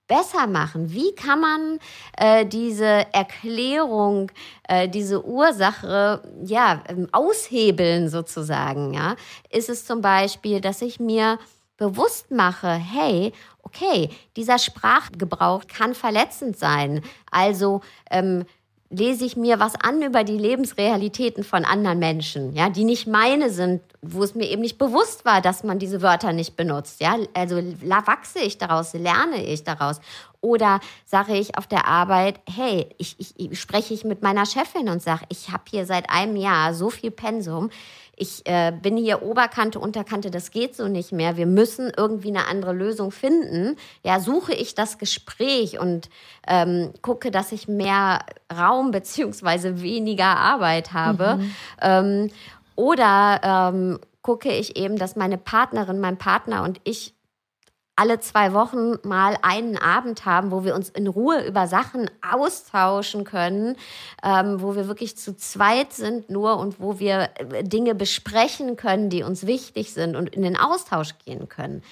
besser 0.08 0.48
machen? 0.48 0.92
Wie 0.92 1.14
kann 1.14 1.40
man 1.40 1.80
äh, 2.18 2.46
diese 2.46 3.06
Erklärung, 3.14 4.32
äh, 4.68 4.90
diese 4.90 5.24
Ursache 5.24 6.22
ja 6.44 6.84
ähm, 6.90 7.08
aushebeln 7.12 8.10
sozusagen? 8.10 8.94
Ja, 8.94 9.16
ist 9.50 9.70
es 9.70 9.86
zum 9.86 10.02
Beispiel, 10.02 10.60
dass 10.60 10.82
ich 10.82 11.00
mir 11.00 11.38
bewusst 11.78 12.32
mache, 12.32 12.70
hey, 12.70 13.34
okay, 13.74 14.10
dieser 14.36 14.60
Sprachgebrauch 14.60 15.64
kann 15.68 15.96
verletzend 15.96 16.58
sein. 16.58 17.02
Also 17.32 17.82
ähm, 18.12 18.46
lese 18.94 19.26
ich 19.26 19.36
mir 19.36 19.60
was 19.60 19.74
an 19.76 20.02
über 20.04 20.24
die 20.24 20.38
Lebensrealitäten 20.38 21.44
von 21.44 21.66
anderen 21.66 22.00
Menschen, 22.00 22.54
ja, 22.54 22.70
die 22.70 22.84
nicht 22.84 23.08
meine 23.08 23.50
sind, 23.50 23.82
wo 24.02 24.22
es 24.24 24.36
mir 24.36 24.50
eben 24.50 24.62
nicht 24.62 24.78
bewusst 24.78 25.26
war, 25.26 25.42
dass 25.42 25.64
man 25.64 25.80
diese 25.80 26.02
Wörter 26.02 26.32
nicht 26.32 26.56
benutzt, 26.56 27.02
ja. 27.02 27.18
Also 27.34 27.56
wachse 27.56 28.40
ich 28.40 28.58
daraus, 28.58 28.94
lerne 28.94 29.44
ich 29.44 29.64
daraus. 29.64 30.00
Oder 30.42 30.80
sage 31.06 31.36
ich 31.38 31.58
auf 31.58 31.68
der 31.68 31.88
Arbeit, 31.88 32.40
hey, 32.48 32.90
ich, 32.98 33.16
ich, 33.18 33.34
ich 33.38 33.60
spreche 33.60 33.94
ich 33.94 34.04
mit 34.04 34.22
meiner 34.22 34.46
Chefin 34.46 34.90
und 34.90 35.02
sage, 35.02 35.24
ich 35.30 35.52
habe 35.52 35.64
hier 35.70 35.86
seit 35.86 36.10
einem 36.10 36.36
Jahr 36.36 36.74
so 36.74 36.90
viel 36.90 37.12
Pensum 37.12 37.70
ich 38.16 38.46
äh, 38.46 38.72
bin 38.72 38.96
hier 38.96 39.24
Oberkante, 39.24 39.80
Unterkante, 39.80 40.30
das 40.30 40.52
geht 40.52 40.76
so 40.76 40.88
nicht 40.88 41.12
mehr. 41.12 41.36
Wir 41.36 41.48
müssen 41.48 41.92
irgendwie 41.96 42.30
eine 42.30 42.48
andere 42.48 42.74
Lösung 42.74 43.12
finden. 43.12 43.76
Ja, 44.04 44.20
suche 44.20 44.54
ich 44.54 44.76
das 44.76 44.98
Gespräch 45.00 45.80
und 45.80 46.10
ähm, 46.48 46.94
gucke, 47.02 47.32
dass 47.32 47.52
ich 47.52 47.68
mehr 47.68 48.20
Raum 48.56 48.92
beziehungsweise 48.92 49.82
weniger 49.82 50.38
Arbeit 50.38 50.94
habe. 50.94 51.38
Mhm. 51.38 51.56
Ähm, 51.82 52.32
oder 52.76 53.42
ähm, 53.44 54.00
gucke 54.22 54.52
ich 54.52 54.78
eben, 54.78 54.98
dass 54.98 55.16
meine 55.16 55.38
Partnerin, 55.38 56.00
mein 56.00 56.18
Partner 56.18 56.64
und 56.64 56.80
ich 56.84 57.14
alle 57.96 58.20
zwei 58.20 58.54
Wochen 58.54 58.98
mal 59.04 59.38
einen 59.42 59.78
Abend 59.78 60.26
haben, 60.26 60.52
wo 60.52 60.64
wir 60.64 60.74
uns 60.76 60.90
in 60.90 61.08
Ruhe 61.08 61.46
über 61.46 61.68
Sachen 61.68 62.10
austauschen 62.28 63.24
können, 63.24 63.76
ähm, 64.24 64.62
wo 64.62 64.76
wir 64.76 64.88
wirklich 64.88 65.16
zu 65.16 65.36
zweit 65.38 65.94
sind 65.94 66.30
nur 66.30 66.58
und 66.58 66.80
wo 66.80 67.00
wir 67.00 67.30
äh, 67.36 67.64
Dinge 67.64 67.94
besprechen 67.94 68.78
können, 68.78 69.10
die 69.10 69.24
uns 69.24 69.46
wichtig 69.46 69.94
sind 69.94 70.16
und 70.16 70.30
in 70.30 70.42
den 70.42 70.58
Austausch 70.58 71.12
gehen 71.24 71.50
können. 71.50 71.84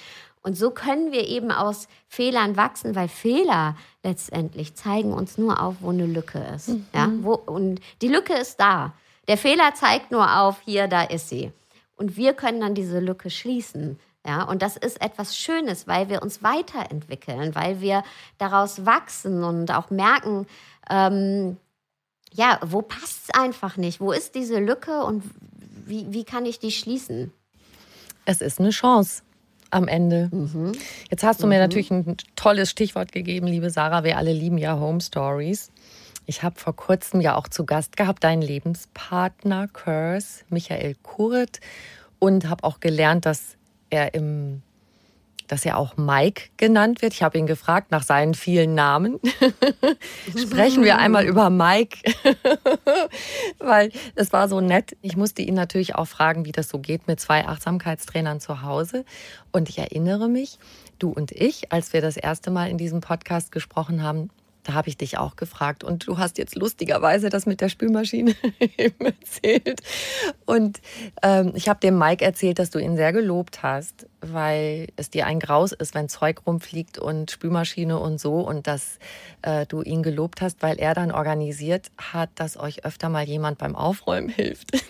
Und 0.43 0.58
so 0.58 0.72
können 0.72 1.12
wir 1.12 1.28
eben 1.28 1.52
aus 1.52 1.88
Fehlern 2.08 2.58
wachsen, 2.58 2.95
weil 2.95 3.08
Fehler 3.08 3.76
letztendlich 4.02 4.74
zeigen 4.74 5.14
uns 5.14 5.38
nur 5.38 5.62
auf, 5.62 5.76
wo 5.82 5.91
eine 5.91 6.08
Lücke 6.08 6.39
ist. 6.56 6.70
Mhm. 6.70 6.88
Ja, 6.95 7.10
wo, 7.22 7.34
und 7.34 7.80
die 8.02 8.08
Lücke 8.08 8.34
ist 8.34 8.60
da. 8.60 8.93
Der 9.28 9.38
Fehler 9.38 9.76
zeigt 9.76 10.10
nur 10.10 10.39
auf, 10.39 10.58
hier, 10.66 10.88
da 10.88 11.04
ist 11.04 11.30
sie. 11.30 11.52
Und 11.95 12.18
wir 12.18 12.34
können 12.34 12.60
dann 12.60 12.74
diese 12.74 12.99
Lücke 12.99 13.30
schließen 13.30 13.99
ja, 14.26 14.44
und 14.44 14.62
das 14.62 14.78
ist 14.78 15.02
etwas 15.02 15.36
Schönes, 15.36 15.88
weil 15.88 16.10
wir 16.10 16.22
uns 16.22 16.44
weiterentwickeln, 16.44 17.56
weil 17.56 17.82
wir 17.82 18.04
daraus 18.38 18.86
wachsen 18.86 19.44
und 19.44 19.72
auch 19.72 19.90
merken, 19.90 20.46
ähm, 20.90 21.58
ja, 22.32 22.60
wo 22.64 22.82
passt 22.82 23.30
es 23.30 23.36
einfach 23.36 23.78
nicht? 23.78 24.00
Wo 24.00 24.12
ist 24.12 24.36
diese 24.36 24.60
Lücke 24.60 25.04
und 25.04 25.24
wie, 25.86 26.14
wie 26.14 26.24
kann 26.24 26.46
ich 26.46 26.60
die 26.60 26.72
schließen? 26.72 27.34
Es 28.26 28.42
ist 28.42 28.60
eine 28.60 28.70
Chance 28.70 29.24
am 29.72 29.88
Ende. 29.88 30.30
Mhm. 30.32 30.74
Jetzt 31.10 31.24
hast 31.24 31.42
du 31.42 31.48
mir 31.48 31.56
mhm. 31.56 31.62
natürlich 31.62 31.92
ein 31.92 32.18
tolles 32.36 32.70
Stichwort 32.70 33.12
gegeben, 33.12 33.48
liebe 33.48 33.72
Sarah. 33.72 34.04
Wir 34.04 34.18
alle 34.18 34.34
lieben 34.34 34.58
ja 34.58 34.80
Home 34.80 35.02
Stories. 35.02 35.72
Ich 36.28 36.44
habe 36.44 36.60
vor 36.60 36.76
kurzem 36.76 37.22
ja 37.22 37.36
auch 37.36 37.48
zu 37.48 37.66
Gast 37.66 37.98
gehabt 37.98 38.24
deinen 38.24 38.44
Lebenspartner 38.44 39.68
Curse, 39.68 40.44
Michael 40.50 40.96
Kurt, 41.02 41.60
und 42.20 42.48
habe 42.48 42.64
auch 42.64 42.80
gelernt, 42.80 43.26
dass 43.26 43.58
er 43.92 44.14
im 44.16 44.64
dass 45.52 45.66
er 45.66 45.78
auch 45.78 45.98
Mike 45.98 46.44
genannt 46.56 47.02
wird. 47.02 47.12
Ich 47.12 47.24
habe 47.24 47.38
ihn 47.38 47.46
gefragt 47.46 47.92
nach 47.92 48.04
seinen 48.04 48.36
vielen 48.36 48.74
Namen. 48.74 49.20
Sprechen 50.38 50.86
wir 50.86 50.98
einmal 50.98 51.26
über 51.26 51.50
Mike, 51.50 51.98
weil 53.60 53.92
es 54.16 54.32
war 54.32 54.48
so 54.48 54.62
nett. 54.62 54.96
Ich 55.02 55.18
musste 55.18 55.42
ihn 55.42 55.54
natürlich 55.54 55.94
auch 55.96 56.06
fragen, 56.06 56.46
wie 56.46 56.54
das 56.54 56.70
so 56.70 56.80
geht 56.80 57.06
mit 57.08 57.20
zwei 57.20 57.46
Achtsamkeitstrainern 57.46 58.39
zu 58.39 58.62
Hause. 58.62 59.04
Und 59.52 59.68
ich 59.68 59.78
erinnere 59.78 60.30
mich, 60.30 60.58
du 61.00 61.10
und 61.10 61.34
ich, 61.34 61.74
als 61.74 61.92
wir 61.92 62.00
das 62.00 62.16
erste 62.16 62.50
Mal 62.50 62.70
in 62.70 62.78
diesem 62.78 63.02
Podcast 63.02 63.52
gesprochen 63.52 64.04
haben, 64.04 64.30
da 64.64 64.74
habe 64.74 64.89
ich 64.89 64.97
dich 64.97 65.18
auch 65.18 65.36
gefragt 65.36 65.84
und 65.84 66.07
du 66.07 66.18
hast 66.18 66.38
jetzt 66.38 66.55
lustigerweise 66.55 67.30
das 67.30 67.45
mit 67.45 67.62
der 67.62 67.70
Spülmaschine 67.70 68.36
erzählt. 68.99 69.82
Und 70.45 70.82
ähm, 71.24 71.53
ich 71.55 71.70
habe 71.70 71.80
dem 71.80 71.97
Mike 71.97 72.24
erzählt, 72.24 72.59
dass 72.59 72.70
du 72.70 72.80
ihn 72.80 72.95
sehr 72.95 73.14
gelobt 73.14 73.64
hast, 73.64 74.07
weil 74.22 74.89
es 74.95 75.09
dir 75.09 75.26
ein 75.26 75.39
Graus 75.39 75.72
ist, 75.72 75.95
wenn 75.95 76.09
Zeug 76.09 76.45
rumfliegt 76.45 76.99
und 76.99 77.32
Spülmaschine 77.32 77.97
und 77.97 78.20
so 78.20 78.39
und 78.39 78.68
dass 78.68 78.99
äh, 79.41 79.66
du 79.66 79.82
ihn 79.82 80.03
gelobt 80.03 80.41
hast, 80.41 80.62
weil 80.62 80.80
er 80.80 80.93
dann 80.93 81.12
organisiert 81.12 81.91
hat, 81.97 82.30
dass 82.36 82.57
euch 82.57 82.86
öfter 82.86 83.09
mal 83.09 83.24
jemand 83.24 83.57
beim 83.57 83.76
Aufräumen 83.76 84.30
hilft. 84.30 84.72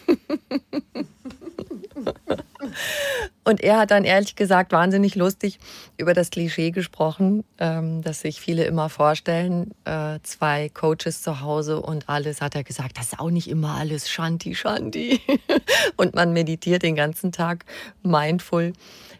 Und 3.43 3.61
er 3.61 3.79
hat 3.79 3.91
dann 3.91 4.03
ehrlich 4.03 4.35
gesagt 4.35 4.71
wahnsinnig 4.71 5.15
lustig 5.15 5.57
über 5.97 6.13
das 6.13 6.29
Klischee 6.29 6.69
gesprochen, 6.69 7.43
ähm, 7.57 8.03
dass 8.03 8.21
sich 8.21 8.39
viele 8.39 8.65
immer 8.65 8.89
vorstellen, 8.89 9.73
äh, 9.85 10.19
zwei 10.21 10.69
Coaches 10.69 11.23
zu 11.23 11.41
Hause 11.41 11.81
und 11.81 12.07
alles, 12.07 12.41
hat 12.41 12.53
er 12.55 12.63
gesagt, 12.63 12.99
das 12.99 13.13
ist 13.13 13.19
auch 13.19 13.31
nicht 13.31 13.49
immer 13.49 13.75
alles 13.75 14.09
Shanti, 14.09 14.53
Shanti. 14.53 15.21
Und 15.97 16.13
man 16.13 16.33
meditiert 16.33 16.83
den 16.83 16.95
ganzen 16.95 17.31
Tag 17.31 17.65
mindful 18.03 18.73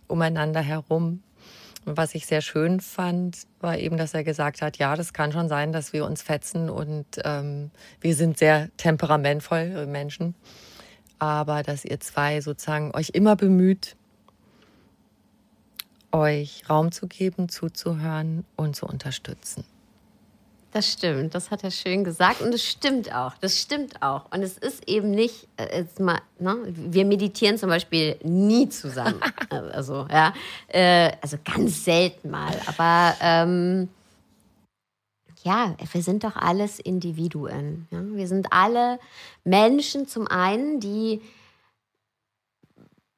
umeinander 0.07 0.61
herum. 0.61 1.23
Und 1.85 1.97
was 1.97 2.13
ich 2.13 2.27
sehr 2.27 2.41
schön 2.41 2.79
fand, 2.79 3.47
war 3.59 3.77
eben, 3.77 3.97
dass 3.97 4.13
er 4.13 4.23
gesagt 4.23 4.61
hat, 4.61 4.77
ja, 4.77 4.95
das 4.95 5.13
kann 5.13 5.31
schon 5.31 5.49
sein, 5.49 5.71
dass 5.71 5.93
wir 5.93 6.05
uns 6.05 6.21
fetzen 6.21 6.69
und 6.69 7.05
ähm, 7.23 7.71
wir 8.01 8.13
sind 8.13 8.37
sehr 8.37 8.69
temperamentvoll 8.77 9.87
Menschen 9.87 10.35
aber 11.21 11.61
dass 11.61 11.85
ihr 11.85 11.99
zwei 11.99 12.41
sozusagen 12.41 12.95
euch 12.95 13.11
immer 13.13 13.35
bemüht, 13.35 13.95
euch 16.11 16.63
Raum 16.69 16.91
zu 16.91 17.07
geben, 17.07 17.49
zuzuhören 17.49 18.45
und 18.55 18.75
zu 18.75 18.85
unterstützen. 18.85 19.63
Das 20.73 20.89
stimmt, 20.89 21.35
das 21.35 21.51
hat 21.51 21.65
er 21.65 21.71
schön 21.71 22.05
gesagt 22.05 22.41
und 22.41 22.53
es 22.53 22.65
stimmt 22.65 23.13
auch, 23.13 23.33
das 23.41 23.59
stimmt 23.59 24.01
auch. 24.01 24.31
Und 24.31 24.41
es 24.41 24.57
ist 24.57 24.87
eben 24.87 25.11
nicht, 25.11 25.49
äh, 25.57 25.79
jetzt 25.79 25.99
mal, 25.99 26.21
ne? 26.39 26.55
wir 26.65 27.03
meditieren 27.03 27.57
zum 27.57 27.67
Beispiel 27.67 28.15
nie 28.23 28.69
zusammen, 28.69 29.19
also 29.49 30.07
ja, 30.09 30.33
äh, 30.69 31.11
also 31.21 31.37
ganz 31.43 31.83
selten 31.83 32.29
mal, 32.29 32.53
aber 32.67 33.15
ähm, 33.19 33.89
ja, 35.43 35.75
wir 35.91 36.03
sind 36.03 36.23
doch 36.23 36.37
alles 36.37 36.79
Individuen. 36.79 37.87
Ja? 37.91 38.01
Wir 38.03 38.27
sind 38.27 38.47
alle 38.51 38.99
Menschen 39.43 40.07
zum 40.07 40.27
einen, 40.27 40.79
die 40.79 41.21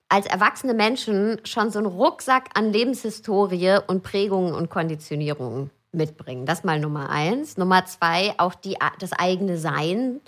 als 0.10 0.26
erwachsene 0.26 0.74
Menschen 0.74 1.40
schon 1.44 1.72
so 1.72 1.80
einen 1.80 1.88
Rucksack 1.88 2.50
an 2.54 2.72
Lebenshistorie 2.72 3.80
und 3.88 4.04
Prägungen 4.04 4.54
und 4.54 4.70
Konditionierungen 4.70 5.72
mitbringen. 5.92 6.46
Das 6.46 6.64
mal 6.64 6.80
Nummer 6.80 7.10
eins. 7.10 7.58
Nummer 7.58 7.86
zwei, 7.86 8.34
auch 8.38 8.56
die, 8.56 8.78
das 9.00 9.14
eigene 9.14 9.58
Sein 9.58 10.22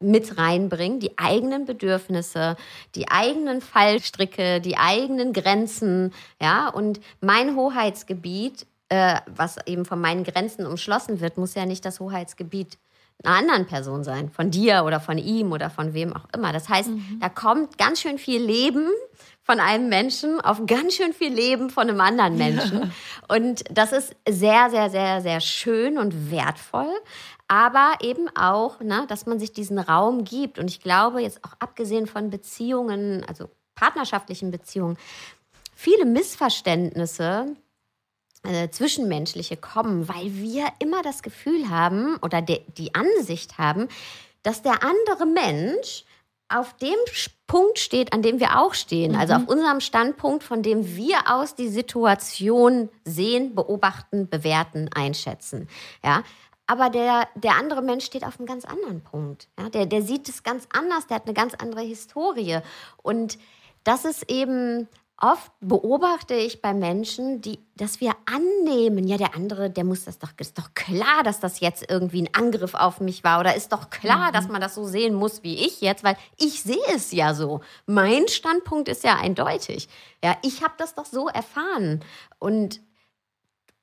mit 0.00 0.38
reinbringen, 0.38 1.00
die 1.00 1.18
eigenen 1.18 1.64
Bedürfnisse, 1.64 2.56
die 2.94 3.08
eigenen 3.08 3.60
Fallstricke, 3.60 4.60
die 4.60 4.76
eigenen 4.76 5.32
Grenzen, 5.32 6.12
ja, 6.40 6.68
und 6.68 7.00
mein 7.20 7.56
Hoheitsgebiet, 7.56 8.66
äh, 8.90 9.20
was 9.26 9.56
eben 9.66 9.84
von 9.84 10.00
meinen 10.00 10.24
Grenzen 10.24 10.66
umschlossen 10.66 11.20
wird, 11.20 11.38
muss 11.38 11.54
ja 11.54 11.64
nicht 11.64 11.84
das 11.84 12.00
Hoheitsgebiet 12.00 12.78
einer 13.22 13.36
anderen 13.36 13.66
Person 13.66 14.04
sein, 14.04 14.30
von 14.30 14.50
dir 14.50 14.84
oder 14.84 15.00
von 15.00 15.18
ihm 15.18 15.52
oder 15.52 15.70
von 15.70 15.94
wem 15.94 16.14
auch 16.14 16.26
immer. 16.34 16.52
Das 16.52 16.68
heißt, 16.68 16.90
mhm. 16.90 17.18
da 17.20 17.28
kommt 17.28 17.78
ganz 17.78 18.00
schön 18.00 18.18
viel 18.18 18.42
Leben 18.42 18.88
von 19.42 19.60
einem 19.60 19.88
Menschen 19.88 20.40
auf 20.40 20.64
ganz 20.66 20.94
schön 20.94 21.12
viel 21.12 21.32
Leben 21.32 21.70
von 21.70 21.88
einem 21.88 22.00
anderen 22.00 22.36
Menschen. 22.36 22.80
Ja. 22.80 23.36
Und 23.36 23.64
das 23.70 23.92
ist 23.92 24.16
sehr, 24.28 24.70
sehr, 24.70 24.90
sehr, 24.90 25.20
sehr 25.20 25.40
schön 25.40 25.98
und 25.98 26.30
wertvoll. 26.30 26.90
Aber 27.46 27.92
eben 28.00 28.28
auch, 28.34 28.80
ne, 28.80 29.04
dass 29.08 29.26
man 29.26 29.38
sich 29.38 29.52
diesen 29.52 29.78
Raum 29.78 30.24
gibt. 30.24 30.58
Und 30.58 30.70
ich 30.70 30.80
glaube, 30.80 31.20
jetzt 31.20 31.44
auch 31.44 31.52
abgesehen 31.58 32.06
von 32.06 32.30
Beziehungen, 32.30 33.22
also 33.28 33.50
partnerschaftlichen 33.74 34.50
Beziehungen, 34.50 34.96
viele 35.74 36.06
Missverständnisse 36.06 37.54
äh, 38.44 38.70
zwischenmenschliche 38.70 39.56
kommen, 39.56 40.08
weil 40.08 40.34
wir 40.34 40.66
immer 40.78 41.02
das 41.02 41.22
Gefühl 41.22 41.68
haben 41.68 42.16
oder 42.22 42.42
de, 42.42 42.60
die 42.76 42.94
Ansicht 42.94 43.58
haben, 43.58 43.88
dass 44.42 44.62
der 44.62 44.82
andere 44.82 45.26
Mensch 45.26 46.04
auf 46.48 46.76
dem 46.76 46.94
Punkt 47.46 47.78
steht, 47.78 48.12
an 48.12 48.22
dem 48.22 48.38
wir 48.38 48.60
auch 48.60 48.74
stehen, 48.74 49.12
mhm. 49.12 49.18
also 49.18 49.34
auf 49.34 49.48
unserem 49.48 49.80
Standpunkt, 49.80 50.44
von 50.44 50.62
dem 50.62 50.94
wir 50.94 51.16
aus 51.26 51.54
die 51.54 51.68
Situation 51.68 52.90
sehen, 53.04 53.54
beobachten, 53.54 54.28
bewerten, 54.28 54.90
einschätzen. 54.94 55.68
Ja, 56.04 56.22
aber 56.66 56.90
der, 56.90 57.28
der 57.34 57.56
andere 57.56 57.82
Mensch 57.82 58.04
steht 58.04 58.24
auf 58.24 58.38
einem 58.38 58.46
ganz 58.46 58.64
anderen 58.64 59.02
Punkt. 59.02 59.48
Ja, 59.58 59.68
der, 59.68 59.86
der 59.86 60.02
sieht 60.02 60.28
es 60.28 60.42
ganz 60.42 60.66
anders, 60.72 61.06
der 61.06 61.16
hat 61.16 61.26
eine 61.26 61.34
ganz 61.34 61.54
andere 61.54 61.82
Historie. 61.82 62.60
Und 63.02 63.38
das 63.84 64.04
ist 64.04 64.30
eben 64.30 64.88
oft 65.20 65.52
beobachte 65.60 66.34
ich 66.34 66.60
bei 66.60 66.74
Menschen, 66.74 67.40
die, 67.40 67.58
dass 67.76 68.00
wir 68.00 68.14
annehmen, 68.26 69.06
ja, 69.06 69.16
der 69.16 69.34
andere, 69.34 69.70
der 69.70 69.84
muss 69.84 70.04
das 70.04 70.18
doch, 70.18 70.30
ist 70.38 70.58
doch 70.58 70.74
klar, 70.74 71.22
dass 71.22 71.40
das 71.40 71.60
jetzt 71.60 71.88
irgendwie 71.88 72.22
ein 72.22 72.34
Angriff 72.34 72.74
auf 72.74 73.00
mich 73.00 73.22
war 73.24 73.40
oder 73.40 73.54
ist 73.54 73.72
doch 73.72 73.90
klar, 73.90 74.28
mhm. 74.28 74.32
dass 74.32 74.48
man 74.48 74.60
das 74.60 74.74
so 74.74 74.84
sehen 74.84 75.14
muss 75.14 75.42
wie 75.42 75.54
ich 75.64 75.80
jetzt, 75.80 76.04
weil 76.04 76.16
ich 76.38 76.62
sehe 76.62 76.76
es 76.94 77.12
ja 77.12 77.34
so. 77.34 77.60
Mein 77.86 78.28
Standpunkt 78.28 78.88
ist 78.88 79.04
ja 79.04 79.16
eindeutig. 79.16 79.88
Ja, 80.22 80.36
ich 80.42 80.62
habe 80.62 80.74
das 80.78 80.94
doch 80.94 81.06
so 81.06 81.28
erfahren 81.28 82.00
und 82.38 82.80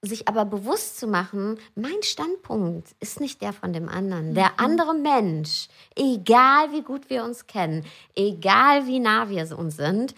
sich 0.03 0.27
aber 0.27 0.45
bewusst 0.45 0.99
zu 0.99 1.05
machen, 1.05 1.59
mein 1.75 2.01
Standpunkt 2.01 2.89
ist 2.99 3.19
nicht 3.19 3.41
der 3.41 3.53
von 3.53 3.71
dem 3.71 3.87
anderen. 3.87 4.33
Der 4.33 4.49
mhm. 4.49 4.55
andere 4.57 4.93
Mensch, 4.95 5.67
egal 5.95 6.71
wie 6.71 6.81
gut 6.81 7.09
wir 7.09 7.23
uns 7.23 7.45
kennen, 7.45 7.85
egal 8.15 8.87
wie 8.87 8.99
nah 8.99 9.29
wir 9.29 9.57
uns 9.57 9.77
sind, 9.77 10.15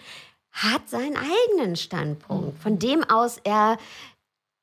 hat 0.54 0.88
seinen 0.88 1.16
eigenen 1.16 1.76
Standpunkt, 1.76 2.62
von 2.62 2.78
dem 2.78 3.02
aus 3.04 3.38
er 3.42 3.76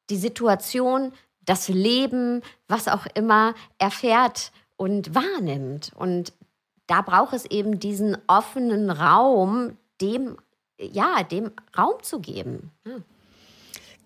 die 0.10 0.18
Situation, 0.18 1.12
das 1.42 1.68
Leben, 1.68 2.42
was 2.68 2.88
auch 2.88 3.06
immer 3.14 3.54
erfährt 3.78 4.52
und 4.78 5.14
wahrnimmt. 5.14 5.92
Und 5.96 6.34
da 6.88 7.02
braucht 7.02 7.34
es 7.34 7.46
eben 7.46 7.80
diesen 7.80 8.18
offenen 8.28 8.90
Raum, 8.90 9.78
dem, 10.00 10.38
ja, 10.78 11.24
dem 11.24 11.52
Raum 11.78 12.02
zu 12.02 12.20
geben. 12.20 12.72
Ja. 12.86 12.94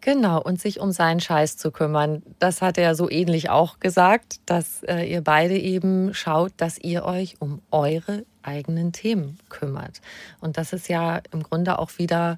Genau, 0.06 0.40
und 0.40 0.62
sich 0.62 0.80
um 0.80 0.92
seinen 0.92 1.20
Scheiß 1.20 1.58
zu 1.58 1.72
kümmern. 1.72 2.22
Das 2.38 2.62
hat 2.62 2.78
er 2.78 2.94
so 2.94 3.10
ähnlich 3.10 3.50
auch 3.50 3.80
gesagt, 3.80 4.40
dass 4.46 4.84
äh, 4.84 5.02
ihr 5.02 5.22
beide 5.22 5.58
eben 5.58 6.14
schaut, 6.14 6.52
dass 6.58 6.78
ihr 6.78 7.06
euch 7.06 7.42
um 7.42 7.64
eure 7.72 8.24
eigenen 8.44 8.92
Themen 8.92 9.40
kümmert. 9.50 10.02
Und 10.42 10.60
das 10.60 10.74
ist 10.74 10.90
ja 10.90 11.24
im 11.32 11.42
Grunde 11.42 11.80
auch 11.80 11.98
wieder 11.98 12.38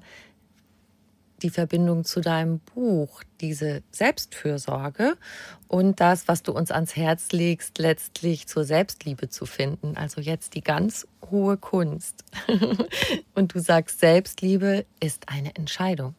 die 1.42 1.50
Verbindung 1.50 2.06
zu 2.06 2.22
deinem 2.22 2.60
Buch, 2.60 3.22
diese 3.42 3.82
Selbstfürsorge 3.90 5.18
und 5.66 6.00
das, 6.00 6.26
was 6.26 6.42
du 6.42 6.52
uns 6.52 6.70
ans 6.70 6.96
Herz 6.96 7.32
legst, 7.32 7.76
letztlich 7.76 8.46
zur 8.46 8.64
Selbstliebe 8.64 9.28
zu 9.28 9.44
finden. 9.44 9.94
Also 9.98 10.22
jetzt 10.22 10.54
die 10.54 10.62
ganz 10.62 11.06
hohe 11.30 11.58
Kunst. 11.58 12.24
und 13.34 13.54
du 13.54 13.60
sagst, 13.60 14.00
Selbstliebe 14.00 14.86
ist 15.00 15.28
eine 15.28 15.54
Entscheidung. 15.54 16.14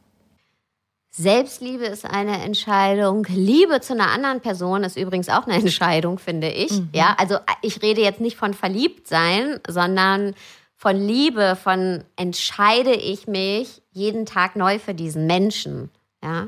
Selbstliebe 1.20 1.84
ist 1.84 2.06
eine 2.06 2.42
Entscheidung. 2.44 3.26
Liebe 3.30 3.82
zu 3.82 3.92
einer 3.92 4.10
anderen 4.10 4.40
Person 4.40 4.86
ist 4.86 4.96
übrigens 4.96 5.28
auch 5.28 5.48
eine 5.48 5.56
Entscheidung, 5.62 6.18
finde 6.18 6.50
ich. 6.50 6.72
Mhm. 6.72 6.90
Ja, 6.94 7.14
also 7.20 7.36
ich 7.62 7.82
rede 7.82 8.02
jetzt 8.02 8.22
nicht 8.22 8.38
von 8.38 8.54
verliebt 8.54 9.06
sein, 9.10 9.60
sondern 9.68 10.34
von 10.78 10.96
Liebe, 10.96 11.58
von 11.62 12.06
entscheide 12.16 12.94
ich 12.94 13.28
mich 13.28 13.82
jeden 13.92 14.26
Tag 14.26 14.56
neu 14.56 14.80
für 14.80 14.94
diesen 14.94 15.28
Menschen. 15.28 15.90
Ja, 16.24 16.48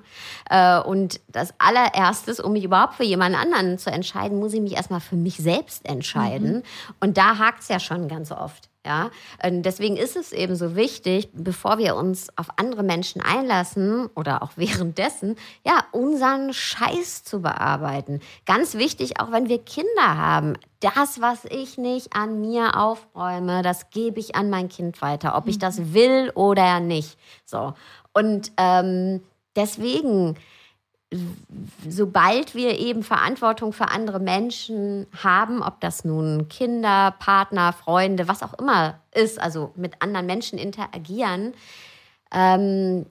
äh, 0.50 0.82
und 0.82 1.20
das 1.28 1.54
allererstes, 1.58 2.40
um 2.40 2.54
mich 2.54 2.64
überhaupt 2.64 2.96
für 2.96 3.04
jemand 3.04 3.36
anderen 3.36 3.78
zu 3.78 3.90
entscheiden, 3.90 4.40
muss 4.40 4.54
ich 4.54 4.62
mich 4.62 4.74
erstmal 4.74 5.02
für 5.02 5.18
mich 5.18 5.36
selbst 5.36 5.86
entscheiden. 5.86 6.56
Mhm. 6.56 6.64
Und 7.02 7.18
da 7.18 7.38
hakt 7.38 7.62
es 7.62 7.68
ja 7.68 7.80
schon 7.82 8.08
ganz 8.08 8.32
oft. 8.32 8.71
Ja, 8.84 9.12
und 9.46 9.62
deswegen 9.62 9.96
ist 9.96 10.16
es 10.16 10.32
eben 10.32 10.56
so 10.56 10.76
wichtig, 10.76 11.30
bevor 11.34 11.78
wir 11.78 11.96
uns 11.96 12.36
auf 12.36 12.48
andere 12.56 12.82
Menschen 12.82 13.22
einlassen 13.22 14.08
oder 14.16 14.42
auch 14.42 14.52
währenddessen, 14.56 15.36
ja, 15.64 15.84
unseren 15.92 16.52
Scheiß 16.52 17.24
zu 17.24 17.42
bearbeiten. 17.42 18.22
Ganz 18.48 18.74
wichtig, 18.74 19.20
auch 19.20 19.32
wenn 19.32 19.50
wir 19.50 19.60
Kinder 19.60 20.18
haben. 20.18 20.58
Das, 20.80 21.22
was 21.22 21.46
ich 21.46 21.78
nicht 21.78 22.16
an 22.16 22.42
mir 22.42 22.76
aufräume, 22.76 23.62
das 23.62 23.92
gebe 23.92 24.20
ich 24.20 24.36
an 24.36 24.50
mein 24.50 24.68
Kind 24.68 25.00
weiter, 25.04 25.36
ob 25.36 25.48
ich 25.48 25.60
das 25.60 25.78
mhm. 25.78 25.94
will 25.94 26.32
oder 26.34 26.80
nicht. 26.80 27.20
So. 27.46 27.76
Und 28.14 28.52
ähm, 28.58 29.22
deswegen 29.56 30.38
sobald 31.88 32.56
wir 32.56 32.80
eben 32.80 33.04
Verantwortung 33.04 33.74
für 33.74 33.90
andere 33.90 34.20
Menschen 34.20 35.08
haben, 35.22 35.62
ob 35.62 35.82
das 35.82 36.06
nun 36.06 36.48
Kinder, 36.48 37.12
Partner, 37.20 37.74
Freunde, 37.74 38.28
was 38.28 38.44
auch 38.44 38.54
immer 38.54 39.02
ist, 39.14 39.40
also 39.40 39.74
mit 39.76 40.02
anderen 40.02 40.26
Menschen 40.26 40.58
interagieren 40.58 41.54
ähm, 42.34 43.06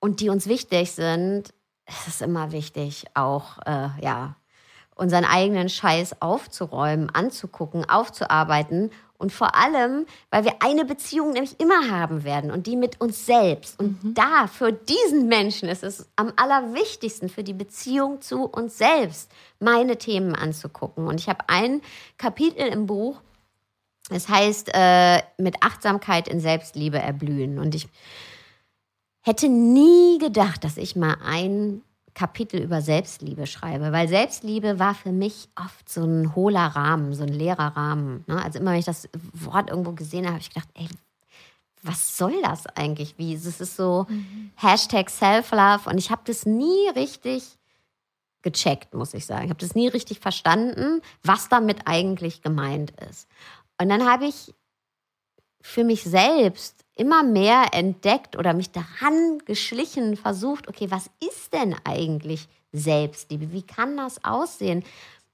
und 0.00 0.20
die 0.20 0.30
uns 0.30 0.48
wichtig 0.48 0.92
sind, 0.92 1.54
ist 1.86 2.08
es 2.08 2.20
immer 2.22 2.50
wichtig, 2.50 3.04
auch 3.14 3.58
äh, 3.66 3.88
ja, 4.00 4.36
unseren 4.96 5.24
eigenen 5.24 5.68
Scheiß 5.68 6.20
aufzuräumen, 6.20 7.08
anzugucken, 7.10 7.88
aufzuarbeiten 7.88 8.90
und 9.22 9.32
vor 9.32 9.54
allem, 9.54 10.04
weil 10.30 10.44
wir 10.44 10.54
eine 10.60 10.84
Beziehung 10.84 11.30
nämlich 11.30 11.58
immer 11.60 11.88
haben 11.88 12.24
werden 12.24 12.50
und 12.50 12.66
die 12.66 12.76
mit 12.76 13.00
uns 13.00 13.24
selbst. 13.24 13.78
Und 13.78 14.02
mhm. 14.02 14.14
da, 14.14 14.48
für 14.48 14.72
diesen 14.72 15.28
Menschen 15.28 15.68
ist 15.68 15.84
es 15.84 16.10
am 16.16 16.32
allerwichtigsten, 16.34 17.28
für 17.28 17.44
die 17.44 17.52
Beziehung 17.52 18.20
zu 18.20 18.44
uns 18.44 18.76
selbst, 18.76 19.30
meine 19.60 19.96
Themen 19.96 20.34
anzugucken. 20.34 21.06
Und 21.06 21.20
ich 21.20 21.28
habe 21.28 21.44
ein 21.46 21.82
Kapitel 22.18 22.66
im 22.66 22.86
Buch, 22.86 23.20
es 24.10 24.28
heißt, 24.28 24.70
äh, 24.74 25.22
mit 25.38 25.62
Achtsamkeit 25.62 26.26
in 26.26 26.40
Selbstliebe 26.40 26.98
erblühen. 26.98 27.60
Und 27.60 27.76
ich 27.76 27.86
hätte 29.20 29.48
nie 29.48 30.18
gedacht, 30.18 30.64
dass 30.64 30.76
ich 30.76 30.96
mal 30.96 31.16
ein 31.24 31.82
Kapitel 32.14 32.60
über 32.60 32.82
Selbstliebe 32.82 33.46
schreibe, 33.46 33.92
weil 33.92 34.08
Selbstliebe 34.08 34.78
war 34.78 34.94
für 34.94 35.12
mich 35.12 35.48
oft 35.58 35.88
so 35.88 36.04
ein 36.04 36.34
hohler 36.34 36.66
Rahmen, 36.66 37.14
so 37.14 37.22
ein 37.22 37.30
leerer 37.32 37.76
Rahmen. 37.76 38.24
Ne? 38.26 38.42
Also 38.42 38.58
immer, 38.58 38.72
wenn 38.72 38.78
ich 38.78 38.84
das 38.84 39.08
Wort 39.32 39.70
irgendwo 39.70 39.92
gesehen 39.92 40.24
habe, 40.24 40.34
habe 40.34 40.42
ich 40.42 40.50
gedacht, 40.50 40.68
ey, 40.74 40.88
was 41.82 42.16
soll 42.16 42.40
das 42.42 42.66
eigentlich? 42.66 43.14
Wie? 43.18 43.34
Es 43.34 43.46
ist 43.46 43.76
so 43.76 44.06
mhm. 44.08 44.50
Hashtag 44.56 45.10
Self-Love 45.10 45.88
und 45.90 45.98
ich 45.98 46.10
habe 46.10 46.22
das 46.24 46.46
nie 46.46 46.88
richtig 46.94 47.58
gecheckt, 48.42 48.94
muss 48.94 49.14
ich 49.14 49.26
sagen. 49.26 49.44
Ich 49.44 49.50
habe 49.50 49.60
das 49.60 49.74
nie 49.74 49.88
richtig 49.88 50.20
verstanden, 50.20 51.00
was 51.22 51.48
damit 51.48 51.86
eigentlich 51.86 52.42
gemeint 52.42 52.92
ist. 53.08 53.28
Und 53.80 53.88
dann 53.88 54.08
habe 54.08 54.26
ich 54.26 54.54
für 55.62 55.84
mich 55.84 56.02
selbst 56.02 56.84
immer 56.94 57.22
mehr 57.22 57.66
entdeckt 57.72 58.36
oder 58.36 58.52
mich 58.52 58.70
daran 58.70 59.38
geschlichen, 59.46 60.16
versucht, 60.16 60.68
okay, 60.68 60.90
was 60.90 61.10
ist 61.26 61.52
denn 61.52 61.74
eigentlich 61.84 62.48
Selbstliebe? 62.72 63.52
Wie 63.52 63.62
kann 63.62 63.96
das 63.96 64.24
aussehen? 64.24 64.84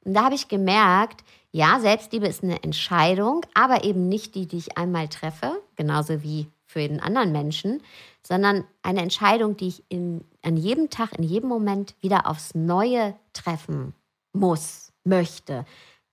Und 0.05 0.15
da 0.15 0.25
habe 0.25 0.35
ich 0.35 0.49
gemerkt, 0.49 1.25
ja, 1.51 1.81
Selbstliebe 1.81 2.27
ist 2.27 2.43
eine 2.43 2.63
Entscheidung, 2.63 3.45
aber 3.55 3.85
eben 3.85 4.09
nicht 4.09 4.35
die, 4.35 4.47
die 4.47 4.59
ich 4.59 4.79
einmal 4.79 5.09
treffe, 5.09 5.61
genauso 5.77 6.23
wie 6.23 6.49
für 6.67 6.81
jeden 6.81 7.01
anderen 7.01 7.33
Menschen, 7.33 7.83
sondern 8.23 8.65
eine 8.83 9.01
Entscheidung, 9.01 9.57
die 9.57 9.69
ich 9.69 9.83
in, 9.89 10.23
an 10.43 10.57
jedem 10.57 10.91
Tag, 10.91 11.19
in 11.19 11.25
jedem 11.25 11.49
Moment 11.49 11.95
wieder 12.01 12.27
aufs 12.27 12.55
Neue 12.55 13.15
treffen 13.33 13.95
muss, 14.33 14.93
möchte. 15.05 15.65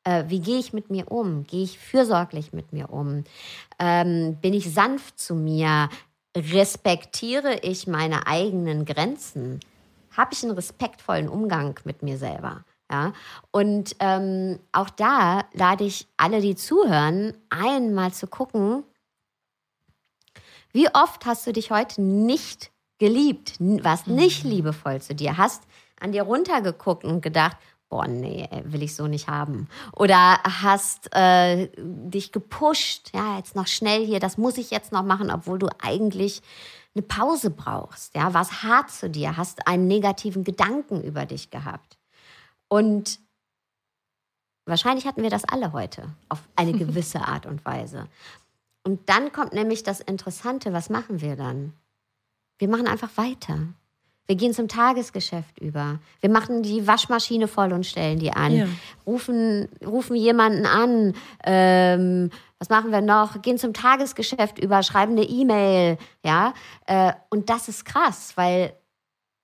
Äh, 0.06 0.26
wie 0.28 0.39
gehe 0.39 0.60
ich 0.60 0.72
mit 0.72 0.89
mir 0.89 1.12
um? 1.12 1.43
Gehe 1.43 1.64
ich 1.64 1.78
fürsorglich 1.78 2.53
mit 2.53 2.72
mir 2.72 2.91
um? 2.91 3.26
Ähm, 3.80 4.38
bin 4.39 4.53
ich 4.53 4.74
sanft 4.74 5.20
zu 5.20 5.36
mir? 5.36 5.89
Respektiere 6.38 7.60
ich 7.64 7.88
meine 7.88 8.28
eigenen 8.28 8.86
Grenzen? 8.86 9.60
Habe 10.16 10.34
ich 10.34 10.43
einen 10.43 10.53
respektvollen 10.53 11.28
Umgang 11.28 11.78
mit 11.84 12.03
mir 12.03 12.18
selber? 12.18 12.64
Ja, 12.89 13.14
und 13.49 13.95
ähm, 13.99 14.60
auch 14.72 14.91
da 14.91 15.45
lade 15.53 15.86
ich 15.86 16.08
alle, 16.18 16.39
die 16.39 16.56
zuhören, 16.56 17.34
ein, 17.49 17.95
mal 17.95 18.14
zu 18.14 18.28
gucken, 18.28 18.84
wie 20.72 20.88
oft 20.93 21.26
hast 21.26 21.47
du 21.47 21.51
dich 21.53 21.72
heute 21.72 21.99
nicht 22.03 22.72
geliebt, 22.99 23.56
warst 23.60 24.06
nicht 24.06 24.43
mhm. 24.45 24.51
liebevoll 24.51 25.01
zu 25.01 25.16
dir, 25.16 25.38
hast 25.38 25.64
an 25.99 26.12
dir 26.12 26.24
runtergeguckt 26.24 27.03
und 27.03 27.22
gedacht, 27.22 27.58
boah, 27.90 28.08
nee, 28.08 28.50
will 28.64 28.84
ich 28.84 28.96
so 28.96 29.08
nicht 29.08 29.28
haben. 29.28 29.68
Oder 29.94 30.40
hast 30.44 31.14
äh, 31.14 31.70
dich 31.78 32.32
gepusht, 32.32 33.12
ja, 33.14 33.38
jetzt 33.38 33.56
noch 33.56 33.68
schnell 33.68 34.06
hier, 34.06 34.20
das 34.20 34.38
muss 34.38 34.58
ich 34.58 34.72
jetzt 34.72 34.92
noch 34.92 35.04
machen, 35.04 35.32
obwohl 35.32 35.60
du 35.60 35.68
eigentlich 35.82 36.42
eine 36.96 37.04
Pause 37.04 37.50
brauchst, 37.50 38.16
ja, 38.16 38.34
warst 38.34 38.64
hart 38.64 38.90
zu 38.90 39.10
dir, 39.10 39.38
hast 39.38 39.68
einen 39.68 39.88
negativen 39.88 40.44
Gedanken 40.44 41.02
über 41.04 41.26
dich 41.26 41.52
gehabt. 41.52 41.98
Und 42.68 43.20
wahrscheinlich 44.66 45.06
hatten 45.06 45.22
wir 45.22 45.30
das 45.30 45.44
alle 45.46 45.74
heute 45.74 46.10
auf 46.30 46.42
eine 46.56 46.74
gewisse 46.78 47.22
Art 47.22 47.46
und 47.46 47.66
Weise. 47.66 48.08
Und 48.84 49.10
dann 49.10 49.32
kommt 49.32 49.54
nämlich 49.54 49.84
das 49.84 50.00
Interessante, 50.00 50.72
was 50.72 50.90
machen 50.90 51.22
wir 51.22 51.36
dann? 51.36 51.74
Wir 52.58 52.70
machen 52.70 52.88
einfach 52.88 53.10
weiter. 53.18 53.60
Wir 54.28 54.36
gehen 54.36 54.54
zum 54.54 54.68
Tagesgeschäft 54.68 55.60
über. 55.60 56.00
Wir 56.20 56.30
machen 56.30 56.64
die 56.64 56.88
Waschmaschine 56.88 57.48
voll 57.48 57.74
und 57.74 57.86
stellen 57.86 58.20
die 58.20 58.32
an. 58.32 58.56
Ja. 58.56 58.68
Rufen, 59.06 59.68
rufen 59.86 60.16
jemanden 60.16 60.66
an. 60.66 61.14
Ähm, 61.44 62.32
was 62.58 62.70
machen 62.70 62.92
wir 62.92 63.02
noch? 63.02 63.42
Gehen 63.42 63.58
zum 63.58 63.74
Tagesgeschäft 63.74 64.58
über, 64.58 64.82
schreiben 64.82 65.14
eine 65.14 65.26
E-Mail. 65.26 65.98
Ja, 66.24 66.54
äh, 66.88 67.14
und 67.30 67.50
das 67.50 67.68
ist 67.68 67.86
krass, 67.86 68.34
weil 68.36 68.74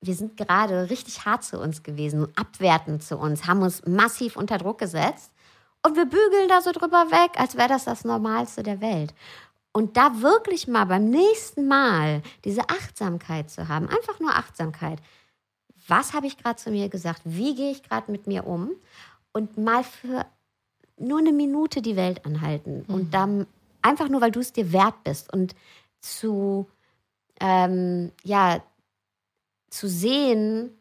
wir 0.01 0.15
sind 0.15 0.35
gerade 0.35 0.89
richtig 0.89 1.25
hart 1.25 1.43
zu 1.43 1.59
uns 1.59 1.83
gewesen, 1.83 2.27
abwertend 2.35 3.03
zu 3.03 3.17
uns, 3.17 3.45
haben 3.45 3.61
uns 3.61 3.85
massiv 3.85 4.35
unter 4.35 4.57
Druck 4.57 4.79
gesetzt 4.79 5.31
und 5.83 5.95
wir 5.95 6.05
bügeln 6.05 6.47
da 6.47 6.61
so 6.61 6.71
drüber 6.71 7.11
weg, 7.11 7.31
als 7.37 7.55
wäre 7.55 7.69
das 7.69 7.85
das 7.85 8.03
Normalste 8.03 8.63
der 8.63 8.81
Welt. 8.81 9.13
Und 9.73 9.95
da 9.95 10.21
wirklich 10.21 10.67
mal 10.67 10.85
beim 10.85 11.09
nächsten 11.09 11.67
Mal 11.67 12.21
diese 12.43 12.69
Achtsamkeit 12.69 13.49
zu 13.49 13.67
haben, 13.67 13.87
einfach 13.87 14.19
nur 14.19 14.31
Achtsamkeit. 14.35 14.99
Was 15.87 16.13
habe 16.13 16.27
ich 16.27 16.37
gerade 16.37 16.57
zu 16.57 16.71
mir 16.71 16.89
gesagt? 16.89 17.21
Wie 17.23 17.55
gehe 17.55 17.71
ich 17.71 17.83
gerade 17.83 18.11
mit 18.11 18.27
mir 18.27 18.45
um? 18.45 18.71
Und 19.31 19.57
mal 19.57 19.83
für 19.83 20.25
nur 20.97 21.19
eine 21.19 21.31
Minute 21.31 21.81
die 21.81 21.95
Welt 21.95 22.25
anhalten. 22.25 22.83
Mhm. 22.87 22.93
Und 22.93 23.13
dann 23.13 23.47
einfach 23.81 24.09
nur, 24.09 24.21
weil 24.21 24.31
du 24.31 24.39
es 24.39 24.53
dir 24.53 24.71
wert 24.71 25.03
bist 25.03 25.31
und 25.33 25.55
zu, 26.01 26.67
ähm, 27.39 28.11
ja, 28.23 28.61
zu 29.69 29.87
sehen, 29.87 30.71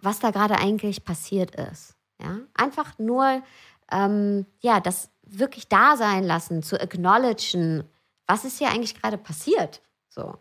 was 0.00 0.20
da 0.20 0.30
gerade 0.30 0.58
eigentlich 0.58 1.04
passiert 1.04 1.54
ist. 1.56 1.96
Ja? 2.20 2.38
Einfach 2.54 2.98
nur, 2.98 3.42
ähm, 3.90 4.46
ja, 4.60 4.80
das 4.80 5.10
wirklich 5.22 5.68
da 5.68 5.96
sein 5.96 6.24
lassen, 6.24 6.62
zu 6.62 6.80
acknowledgen, 6.80 7.84
was 8.26 8.44
ist 8.44 8.58
hier 8.58 8.70
eigentlich 8.70 9.00
gerade 9.00 9.18
passiert? 9.18 9.82
So. 10.08 10.38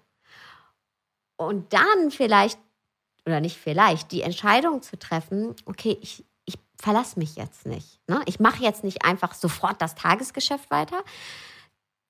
Und 1.38 1.74
dann 1.74 2.12
vielleicht, 2.12 2.60
oder 3.26 3.40
nicht 3.40 3.58
vielleicht, 3.58 4.12
die 4.12 4.22
Entscheidung 4.22 4.82
zu 4.82 4.98
treffen, 4.98 5.56
okay, 5.66 5.98
ich, 6.02 6.24
ich 6.46 6.56
verlasse 6.78 7.18
mich 7.20 7.36
jetzt 7.36 7.66
nicht. 7.66 8.00
Ne? 8.08 8.22
Ich 8.26 8.40
mache 8.40 8.64
jetzt 8.64 8.84
nicht 8.84 9.04
einfach 9.04 9.34
sofort 9.34 9.82
das 9.82 9.96
Tagesgeschäft 9.96 10.70
weiter, 10.70 11.04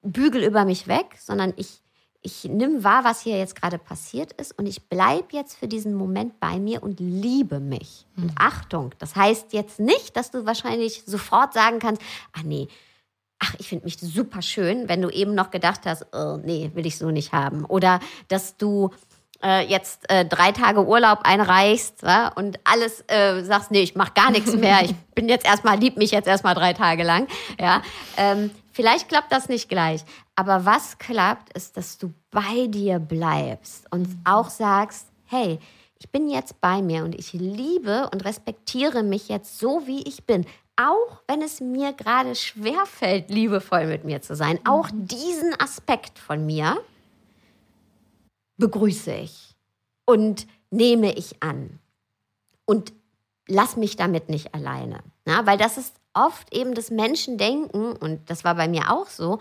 bügel 0.01 0.43
über 0.43 0.65
mich 0.65 0.87
weg, 0.87 1.17
sondern 1.19 1.53
ich, 1.55 1.81
ich 2.21 2.43
nehme 2.45 2.83
wahr, 2.83 3.03
was 3.03 3.21
hier 3.21 3.37
jetzt 3.37 3.55
gerade 3.55 3.77
passiert 3.77 4.33
ist 4.33 4.57
und 4.57 4.65
ich 4.65 4.89
bleibe 4.89 5.27
jetzt 5.31 5.57
für 5.57 5.67
diesen 5.67 5.93
Moment 5.93 6.39
bei 6.39 6.59
mir 6.59 6.83
und 6.83 6.99
liebe 6.99 7.59
mich. 7.59 8.05
Mhm. 8.15 8.23
Und 8.23 8.33
Achtung, 8.35 8.93
das 8.99 9.15
heißt 9.15 9.53
jetzt 9.53 9.79
nicht, 9.79 10.15
dass 10.15 10.31
du 10.31 10.45
wahrscheinlich 10.45 11.03
sofort 11.05 11.53
sagen 11.53 11.79
kannst, 11.79 12.01
ah 12.33 12.41
nee, 12.43 12.67
ach, 13.41 13.55
ich 13.57 13.67
finde 13.67 13.85
mich 13.85 13.97
super 13.99 14.41
schön, 14.41 14.87
wenn 14.87 15.01
du 15.01 15.09
eben 15.09 15.33
noch 15.33 15.49
gedacht 15.49 15.81
hast, 15.85 16.05
oh, 16.13 16.37
nee, 16.43 16.71
will 16.73 16.85
ich 16.85 16.97
so 16.97 17.09
nicht 17.09 17.33
haben. 17.33 17.65
Oder 17.65 17.99
dass 18.27 18.55
du 18.55 18.91
äh, 19.43 19.65
jetzt 19.67 20.09
äh, 20.09 20.25
drei 20.25 20.51
Tage 20.51 20.85
Urlaub 20.85 21.21
einreichst 21.23 22.03
wa? 22.03 22.27
und 22.27 22.59
alles 22.63 23.03
äh, 23.07 23.43
sagst, 23.43 23.71
nee, 23.71 23.81
ich 23.81 23.95
mache 23.95 24.13
gar 24.13 24.31
nichts 24.31 24.55
mehr, 24.55 24.83
ich 24.83 24.95
bin 25.15 25.27
jetzt 25.27 25.45
erstmal, 25.45 25.79
lieb 25.79 25.97
mich 25.97 26.11
jetzt 26.11 26.27
erstmal 26.27 26.53
drei 26.53 26.73
Tage 26.73 27.03
lang. 27.03 27.27
Ja, 27.59 27.81
ähm, 28.17 28.51
vielleicht 28.71 29.09
klappt 29.09 29.31
das 29.31 29.49
nicht 29.49 29.69
gleich. 29.69 30.03
Aber 30.35 30.65
was 30.65 30.99
klappt, 30.99 31.53
ist, 31.53 31.77
dass 31.77 31.97
du 31.97 32.13
bei 32.29 32.67
dir 32.67 32.99
bleibst 32.99 33.91
und 33.91 34.07
auch 34.23 34.49
sagst, 34.49 35.07
hey, 35.25 35.59
ich 35.97 36.11
bin 36.11 36.29
jetzt 36.29 36.61
bei 36.61 36.81
mir 36.81 37.03
und 37.03 37.15
ich 37.15 37.33
liebe 37.33 38.09
und 38.11 38.25
respektiere 38.25 39.03
mich 39.03 39.29
jetzt 39.29 39.59
so, 39.59 39.85
wie 39.85 40.01
ich 40.03 40.25
bin 40.25 40.45
auch 40.87 41.21
wenn 41.27 41.41
es 41.41 41.59
mir 41.59 41.93
gerade 41.93 42.35
schwerfällt, 42.35 43.29
liebevoll 43.29 43.87
mit 43.87 44.03
mir 44.03 44.21
zu 44.21 44.35
sein, 44.35 44.59
auch 44.65 44.91
mhm. 44.91 45.07
diesen 45.07 45.59
Aspekt 45.59 46.19
von 46.19 46.45
mir 46.45 46.77
begrüße 48.57 49.13
ich 49.13 49.55
und 50.05 50.47
nehme 50.69 51.13
ich 51.13 51.41
an 51.41 51.79
und 52.65 52.93
lass 53.47 53.75
mich 53.75 53.95
damit 53.95 54.29
nicht 54.29 54.53
alleine. 54.53 54.99
Ja, 55.27 55.45
weil 55.45 55.57
das 55.57 55.77
ist 55.77 55.95
oft 56.13 56.53
eben 56.53 56.73
das 56.73 56.91
Menschendenken, 56.91 57.93
und 57.93 58.29
das 58.29 58.43
war 58.43 58.55
bei 58.55 58.67
mir 58.67 58.91
auch 58.91 59.07
so, 59.07 59.39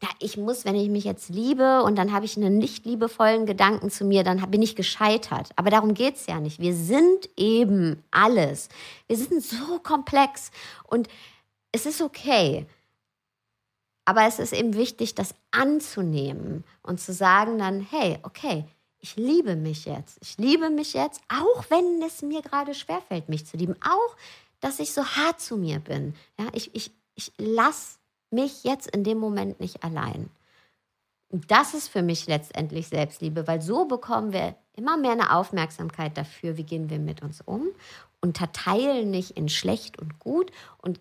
ja, 0.00 0.08
ich 0.20 0.36
muss, 0.36 0.64
wenn 0.64 0.76
ich 0.76 0.88
mich 0.88 1.04
jetzt 1.04 1.28
liebe 1.28 1.82
und 1.82 1.96
dann 1.96 2.12
habe 2.12 2.24
ich 2.24 2.36
einen 2.36 2.56
nicht 2.56 2.86
liebevollen 2.86 3.46
Gedanken 3.46 3.90
zu 3.90 4.04
mir, 4.04 4.22
dann 4.22 4.48
bin 4.50 4.62
ich 4.62 4.76
gescheitert. 4.76 5.50
Aber 5.56 5.70
darum 5.70 5.94
geht 5.94 6.14
es 6.14 6.26
ja 6.26 6.38
nicht. 6.38 6.60
Wir 6.60 6.74
sind 6.74 7.28
eben 7.36 8.02
alles. 8.12 8.68
Wir 9.08 9.16
sind 9.16 9.42
so 9.42 9.80
komplex 9.82 10.52
und 10.84 11.08
es 11.72 11.84
ist 11.84 12.00
okay. 12.00 12.66
Aber 14.04 14.22
es 14.22 14.38
ist 14.38 14.52
eben 14.52 14.74
wichtig, 14.74 15.14
das 15.16 15.34
anzunehmen 15.50 16.64
und 16.82 17.00
zu 17.00 17.12
sagen 17.12 17.58
dann, 17.58 17.80
hey, 17.80 18.18
okay, 18.22 18.64
ich 19.00 19.16
liebe 19.16 19.56
mich 19.56 19.84
jetzt. 19.84 20.18
Ich 20.22 20.38
liebe 20.38 20.70
mich 20.70 20.92
jetzt, 20.92 21.20
auch 21.28 21.64
wenn 21.70 22.00
es 22.02 22.22
mir 22.22 22.42
gerade 22.42 22.72
schwerfällt, 22.72 23.28
mich 23.28 23.46
zu 23.46 23.56
lieben. 23.56 23.76
Auch, 23.82 24.16
dass 24.60 24.78
ich 24.78 24.92
so 24.92 25.04
hart 25.04 25.40
zu 25.40 25.56
mir 25.56 25.80
bin. 25.80 26.14
Ja, 26.38 26.46
ich, 26.52 26.74
ich, 26.74 26.92
ich 27.14 27.32
lasse 27.36 27.97
mich 28.30 28.64
jetzt 28.64 28.88
in 28.94 29.04
dem 29.04 29.18
Moment 29.18 29.60
nicht 29.60 29.82
allein. 29.84 30.30
Und 31.30 31.50
das 31.50 31.74
ist 31.74 31.88
für 31.88 32.02
mich 32.02 32.26
letztendlich 32.26 32.88
Selbstliebe, 32.88 33.46
weil 33.46 33.60
so 33.60 33.84
bekommen 33.84 34.32
wir 34.32 34.56
immer 34.74 34.96
mehr 34.96 35.12
eine 35.12 35.34
Aufmerksamkeit 35.34 36.16
dafür, 36.16 36.56
wie 36.56 36.64
gehen 36.64 36.88
wir 36.88 36.98
mit 36.98 37.22
uns 37.22 37.42
um, 37.42 37.68
unterteilen 38.20 39.10
nicht 39.10 39.32
in 39.32 39.48
schlecht 39.48 39.98
und 39.98 40.18
gut 40.18 40.50
und 40.78 41.00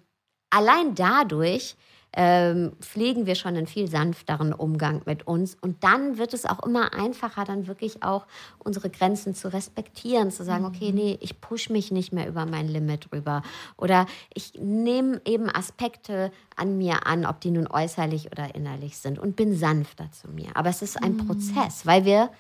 allein 0.50 0.96
dadurch 0.96 1.76
ähm, 2.20 2.72
pflegen 2.80 3.28
wir 3.28 3.36
schon 3.36 3.56
einen 3.56 3.68
viel 3.68 3.88
sanfteren 3.88 4.52
Umgang 4.52 5.04
mit 5.06 5.28
uns. 5.28 5.56
Und 5.62 5.84
dann 5.84 6.18
wird 6.18 6.34
es 6.34 6.46
auch 6.48 6.66
immer 6.66 6.96
einfacher, 6.96 7.46
dann 7.46 7.68
wirklich 7.68 8.02
auch 8.02 8.26
unsere 8.58 8.90
Grenzen 8.90 9.36
zu 9.36 9.54
respektieren, 9.54 10.32
zu 10.32 10.44
sagen, 10.44 10.66
okay, 10.66 10.90
mhm. 10.90 10.96
nee, 10.96 11.18
ich 11.22 11.40
push 11.40 11.70
mich 11.70 11.92
nicht 11.92 12.12
mehr 12.12 12.28
über 12.28 12.48
mein 12.48 12.68
Limit 12.68 13.14
rüber. 13.14 13.44
Oder 13.78 14.08
ich 14.34 14.54
nehme 14.60 15.22
eben 15.26 15.48
Aspekte 15.48 16.32
an 16.56 16.80
mir 16.80 17.06
an, 17.06 17.24
ob 17.24 17.40
die 17.40 17.52
nun 17.52 17.68
äußerlich 17.68 18.32
oder 18.32 18.56
innerlich 18.56 18.98
sind 18.98 19.20
und 19.20 19.36
bin 19.36 19.56
sanfter 19.56 20.12
zu 20.12 20.28
mir. 20.30 20.48
Aber 20.56 20.72
es 20.72 20.82
ist 20.82 21.02
ein 21.02 21.18
mhm. 21.18 21.28
Prozess, 21.28 21.86
weil 21.86 22.04
wir 22.04 22.32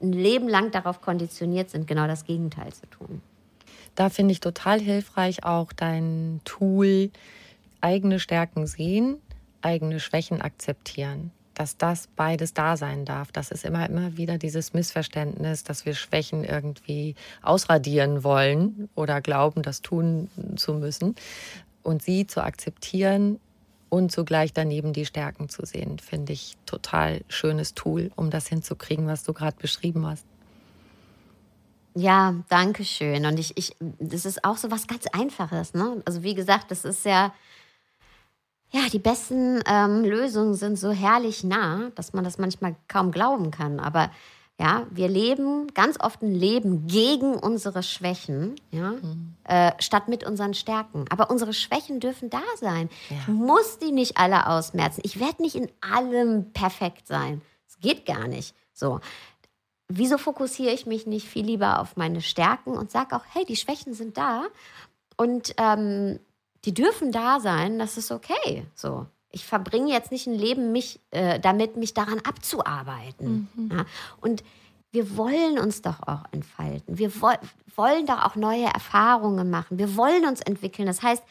ein 0.00 0.12
Leben 0.12 0.48
lang 0.48 0.70
darauf 0.70 1.00
konditioniert 1.00 1.70
sind, 1.70 1.88
genau 1.88 2.06
das 2.06 2.24
Gegenteil 2.24 2.72
zu 2.72 2.86
tun. 2.86 3.20
Da 3.96 4.10
finde 4.10 4.30
ich 4.30 4.38
total 4.38 4.78
hilfreich 4.78 5.42
auch 5.42 5.72
dein 5.72 6.40
Tool, 6.44 7.10
eigene 7.80 8.20
Stärken 8.20 8.66
sehen, 8.66 9.18
eigene 9.62 10.00
Schwächen 10.00 10.40
akzeptieren. 10.40 11.30
Dass 11.54 11.76
das 11.76 12.08
beides 12.14 12.54
da 12.54 12.76
sein 12.76 13.04
darf. 13.04 13.32
Das 13.32 13.50
ist 13.50 13.64
immer, 13.64 13.88
immer 13.88 14.16
wieder 14.16 14.38
dieses 14.38 14.74
Missverständnis, 14.74 15.64
dass 15.64 15.84
wir 15.84 15.94
Schwächen 15.94 16.44
irgendwie 16.44 17.16
ausradieren 17.42 18.22
wollen 18.22 18.88
oder 18.94 19.20
glauben, 19.20 19.62
das 19.62 19.82
tun 19.82 20.30
zu 20.54 20.74
müssen. 20.74 21.16
Und 21.82 22.02
sie 22.02 22.28
zu 22.28 22.44
akzeptieren 22.44 23.40
und 23.88 24.12
zugleich 24.12 24.52
daneben 24.52 24.92
die 24.92 25.06
Stärken 25.06 25.48
zu 25.48 25.64
sehen, 25.64 25.98
finde 25.98 26.32
ich 26.32 26.56
total 26.66 27.22
schönes 27.28 27.74
Tool, 27.74 28.10
um 28.16 28.30
das 28.30 28.46
hinzukriegen, 28.46 29.06
was 29.06 29.24
du 29.24 29.32
gerade 29.32 29.56
beschrieben 29.56 30.06
hast. 30.06 30.24
Ja, 31.94 32.34
danke 32.48 32.84
schön. 32.84 33.26
Und 33.26 33.40
ich, 33.40 33.56
ich, 33.56 33.74
das 33.80 34.24
ist 34.24 34.44
auch 34.44 34.56
so 34.56 34.70
was 34.70 34.86
ganz 34.86 35.06
Einfaches. 35.06 35.74
Ne? 35.74 36.00
Also 36.04 36.22
wie 36.22 36.34
gesagt, 36.34 36.70
das 36.70 36.84
ist 36.84 37.04
ja 37.04 37.34
ja, 38.70 38.80
die 38.92 38.98
besten 38.98 39.62
ähm, 39.66 40.04
Lösungen 40.04 40.54
sind 40.54 40.78
so 40.78 40.90
herrlich 40.90 41.42
nah, 41.42 41.90
dass 41.94 42.12
man 42.12 42.24
das 42.24 42.38
manchmal 42.38 42.76
kaum 42.86 43.10
glauben 43.10 43.50
kann. 43.50 43.80
Aber 43.80 44.10
ja, 44.60 44.86
wir 44.90 45.08
leben 45.08 45.68
ganz 45.72 45.98
oft 46.00 46.20
ein 46.20 46.34
Leben 46.34 46.86
gegen 46.86 47.34
unsere 47.34 47.82
Schwächen, 47.82 48.56
ja, 48.72 48.90
mhm. 48.90 49.36
äh, 49.44 49.72
statt 49.78 50.08
mit 50.08 50.24
unseren 50.24 50.52
Stärken. 50.52 51.04
Aber 51.10 51.30
unsere 51.30 51.52
Schwächen 51.52 52.00
dürfen 52.00 52.28
da 52.28 52.42
sein. 52.56 52.90
Ja. 53.08 53.16
Ich 53.20 53.28
muss 53.28 53.78
die 53.78 53.92
nicht 53.92 54.18
alle 54.18 54.48
ausmerzen. 54.48 55.00
Ich 55.04 55.20
werde 55.20 55.42
nicht 55.42 55.54
in 55.54 55.70
allem 55.80 56.52
perfekt 56.52 57.06
sein. 57.06 57.40
Es 57.68 57.78
geht 57.78 58.04
gar 58.04 58.26
nicht. 58.26 58.54
So. 58.72 59.00
Wieso 59.86 60.18
fokussiere 60.18 60.74
ich 60.74 60.84
mich 60.84 61.06
nicht 61.06 61.26
viel 61.26 61.46
lieber 61.46 61.80
auf 61.80 61.96
meine 61.96 62.20
Stärken 62.20 62.72
und 62.72 62.90
sage 62.90 63.16
auch, 63.16 63.24
hey, 63.32 63.46
die 63.46 63.56
Schwächen 63.56 63.94
sind 63.94 64.18
da 64.18 64.42
Und 65.16 65.54
ähm, 65.56 66.18
die 66.64 66.74
dürfen 66.74 67.12
da 67.12 67.40
sein, 67.40 67.78
das 67.78 67.96
ist 67.96 68.10
okay. 68.10 68.66
So. 68.74 69.06
Ich 69.30 69.44
verbringe 69.44 69.92
jetzt 69.92 70.10
nicht 70.10 70.26
ein 70.26 70.34
Leben 70.34 70.72
mich, 70.72 71.00
äh, 71.10 71.38
damit, 71.38 71.76
mich 71.76 71.94
daran 71.94 72.20
abzuarbeiten. 72.20 73.48
Mhm. 73.54 73.70
Ja? 73.72 73.84
Und 74.20 74.42
wir 74.90 75.16
wollen 75.16 75.58
uns 75.58 75.82
doch 75.82 76.02
auch 76.06 76.24
entfalten. 76.32 76.98
Wir 76.98 77.20
wo 77.20 77.30
wollen 77.76 78.06
doch 78.06 78.24
auch 78.24 78.36
neue 78.36 78.64
Erfahrungen 78.64 79.50
machen. 79.50 79.78
Wir 79.78 79.96
wollen 79.96 80.26
uns 80.26 80.40
entwickeln. 80.40 80.86
Das 80.86 81.02
heißt, 81.02 81.22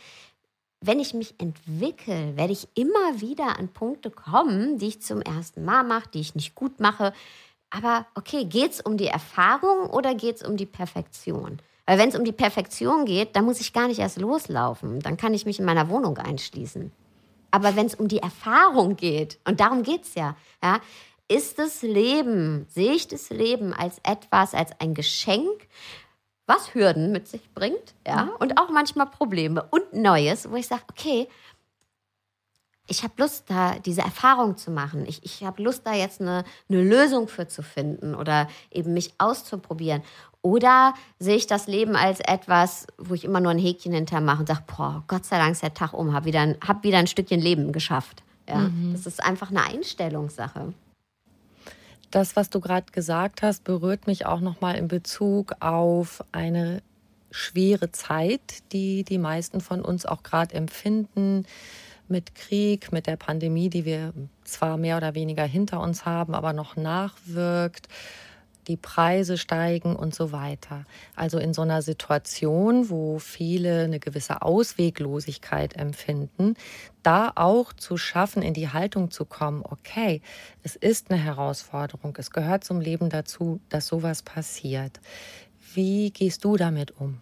wenn 0.79 0.99
ich 0.99 1.13
mich 1.13 1.35
entwickle, 1.39 2.37
werde 2.37 2.53
ich 2.53 2.67
immer 2.75 3.19
wieder 3.19 3.57
an 3.57 3.69
Punkte 3.69 4.11
kommen, 4.11 4.77
die 4.77 4.87
ich 4.87 5.01
zum 5.01 5.21
ersten 5.21 5.65
Mal 5.65 5.83
mache, 5.83 6.09
die 6.13 6.19
ich 6.19 6.35
nicht 6.35 6.55
gut 6.55 6.79
mache. 6.79 7.13
Aber 7.69 8.05
okay, 8.15 8.45
geht 8.45 8.73
es 8.73 8.81
um 8.81 8.95
die 8.95 9.07
Erfahrung 9.07 9.89
oder 9.89 10.13
geht 10.15 10.37
es 10.37 10.43
um 10.43 10.55
die 10.55 10.65
Perfektion? 10.65 11.59
Weil 11.87 11.97
wenn 11.97 12.09
es 12.09 12.15
um 12.15 12.25
die 12.25 12.33
Perfektion 12.33 13.05
geht, 13.05 13.35
dann 13.35 13.45
muss 13.45 13.61
ich 13.61 13.73
gar 13.73 13.87
nicht 13.87 13.99
erst 13.99 14.19
loslaufen. 14.19 14.99
Dann 14.99 15.15
kann 15.17 15.33
ich 15.33 15.45
mich 15.45 15.57
in 15.57 15.65
meiner 15.65 15.89
Wohnung 15.89 16.17
einschließen. 16.17 16.91
Aber 17.49 17.75
wenn 17.77 17.85
es 17.87 17.95
um 17.95 18.09
die 18.09 18.19
Erfahrung 18.19 18.97
geht, 18.97 19.39
und 19.47 19.61
darum 19.61 19.83
geht 19.83 20.03
es 20.03 20.13
ja, 20.13 20.35
ja, 20.61 20.81
ist 21.29 21.59
das 21.59 21.81
Leben, 21.81 22.67
sehe 22.69 22.91
ich 22.91 23.07
das 23.07 23.29
Leben 23.29 23.73
als 23.73 23.99
etwas, 24.03 24.53
als 24.53 24.71
ein 24.79 24.93
Geschenk, 24.93 25.67
was 26.45 26.73
Hürden 26.73 27.11
mit 27.11 27.27
sich 27.27 27.53
bringt, 27.53 27.95
ja, 28.05 28.25
mhm. 28.25 28.31
und 28.39 28.59
auch 28.59 28.69
manchmal 28.69 29.07
Probleme 29.07 29.65
und 29.69 29.93
Neues, 29.93 30.49
wo 30.49 30.55
ich 30.55 30.67
sage, 30.67 30.83
okay, 30.89 31.27
ich 32.89 33.03
habe 33.03 33.13
Lust, 33.17 33.45
da 33.49 33.77
diese 33.79 34.01
Erfahrung 34.01 34.55
zu 34.55 34.71
machen. 34.71 35.05
Ich, 35.07 35.23
ich 35.23 35.43
habe 35.43 35.61
Lust, 35.61 35.85
da 35.85 35.93
jetzt 35.93 36.21
eine, 36.21 36.45
eine 36.69 36.81
Lösung 36.81 37.27
für 37.27 37.47
zu 37.47 37.61
finden 37.61 38.15
oder 38.15 38.47
eben 38.71 38.93
mich 38.93 39.13
auszuprobieren. 39.17 40.03
Oder 40.47 40.93
sehe 41.19 41.35
ich 41.35 41.45
das 41.45 41.67
Leben 41.67 41.97
als 41.97 42.21
etwas, 42.21 42.87
wo 42.97 43.13
ich 43.13 43.25
immer 43.25 43.41
nur 43.41 43.51
ein 43.51 43.57
Häkchen 43.57 43.91
hinterher 43.91 44.23
mache 44.23 44.39
und 44.39 44.47
sage, 44.47 44.63
boah, 44.65 45.03
Gott 45.07 45.25
sei 45.25 45.37
Dank 45.37 45.51
ist 45.51 45.61
der 45.61 45.73
Tag 45.73 45.91
um, 45.91 46.13
habe 46.13 46.25
wieder, 46.25 46.39
ein, 46.39 46.55
hab 46.65 46.85
wieder 46.85 46.99
ein 46.99 47.07
Stückchen 47.07 47.41
Leben 47.41 47.73
geschafft. 47.73 48.23
Ja, 48.47 48.59
mhm. 48.59 48.93
Das 48.93 49.05
ist 49.05 49.21
einfach 49.21 49.49
eine 49.49 49.65
Einstellungssache. 49.65 50.73
Das, 52.11 52.37
was 52.37 52.49
du 52.49 52.61
gerade 52.61 52.89
gesagt 52.93 53.41
hast, 53.41 53.65
berührt 53.65 54.07
mich 54.07 54.25
auch 54.25 54.39
nochmal 54.39 54.75
in 54.75 54.87
Bezug 54.87 55.53
auf 55.59 56.23
eine 56.31 56.81
schwere 57.29 57.91
Zeit, 57.91 58.71
die 58.71 59.03
die 59.03 59.17
meisten 59.17 59.59
von 59.59 59.81
uns 59.81 60.05
auch 60.05 60.23
gerade 60.23 60.55
empfinden 60.55 61.45
mit 62.07 62.35
Krieg, 62.35 62.93
mit 62.93 63.05
der 63.05 63.17
Pandemie, 63.17 63.69
die 63.69 63.83
wir 63.83 64.13
zwar 64.45 64.77
mehr 64.77 64.95
oder 64.95 65.13
weniger 65.13 65.43
hinter 65.43 65.81
uns 65.81 66.05
haben, 66.05 66.33
aber 66.33 66.53
noch 66.53 66.77
nachwirkt 66.77 67.89
die 68.67 68.77
Preise 68.77 69.37
steigen 69.37 69.95
und 69.95 70.13
so 70.13 70.31
weiter. 70.31 70.83
Also 71.15 71.39
in 71.39 71.53
so 71.53 71.61
einer 71.61 71.81
Situation, 71.81 72.89
wo 72.89 73.19
viele 73.19 73.83
eine 73.83 73.99
gewisse 73.99 74.41
Ausweglosigkeit 74.41 75.75
empfinden, 75.75 76.55
da 77.03 77.31
auch 77.35 77.73
zu 77.73 77.97
schaffen, 77.97 78.41
in 78.41 78.53
die 78.53 78.69
Haltung 78.69 79.11
zu 79.11 79.25
kommen, 79.25 79.63
okay, 79.63 80.21
es 80.63 80.75
ist 80.75 81.09
eine 81.09 81.19
Herausforderung, 81.19 82.15
es 82.17 82.31
gehört 82.31 82.63
zum 82.63 82.81
Leben 82.81 83.09
dazu, 83.09 83.59
dass 83.69 83.87
sowas 83.87 84.21
passiert. 84.21 84.99
Wie 85.73 86.11
gehst 86.11 86.43
du 86.43 86.57
damit 86.57 86.99
um? 86.99 87.21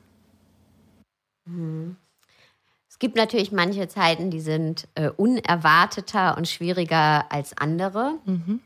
Es 2.89 2.99
gibt 2.99 3.15
natürlich 3.15 3.51
manche 3.51 3.87
Zeiten, 3.87 4.31
die 4.31 4.39
sind 4.39 4.87
äh, 4.95 5.09
unerwarteter 5.09 6.37
und 6.37 6.47
schwieriger 6.47 7.31
als 7.31 7.55
andere. 7.57 8.19
Mhm. 8.25 8.61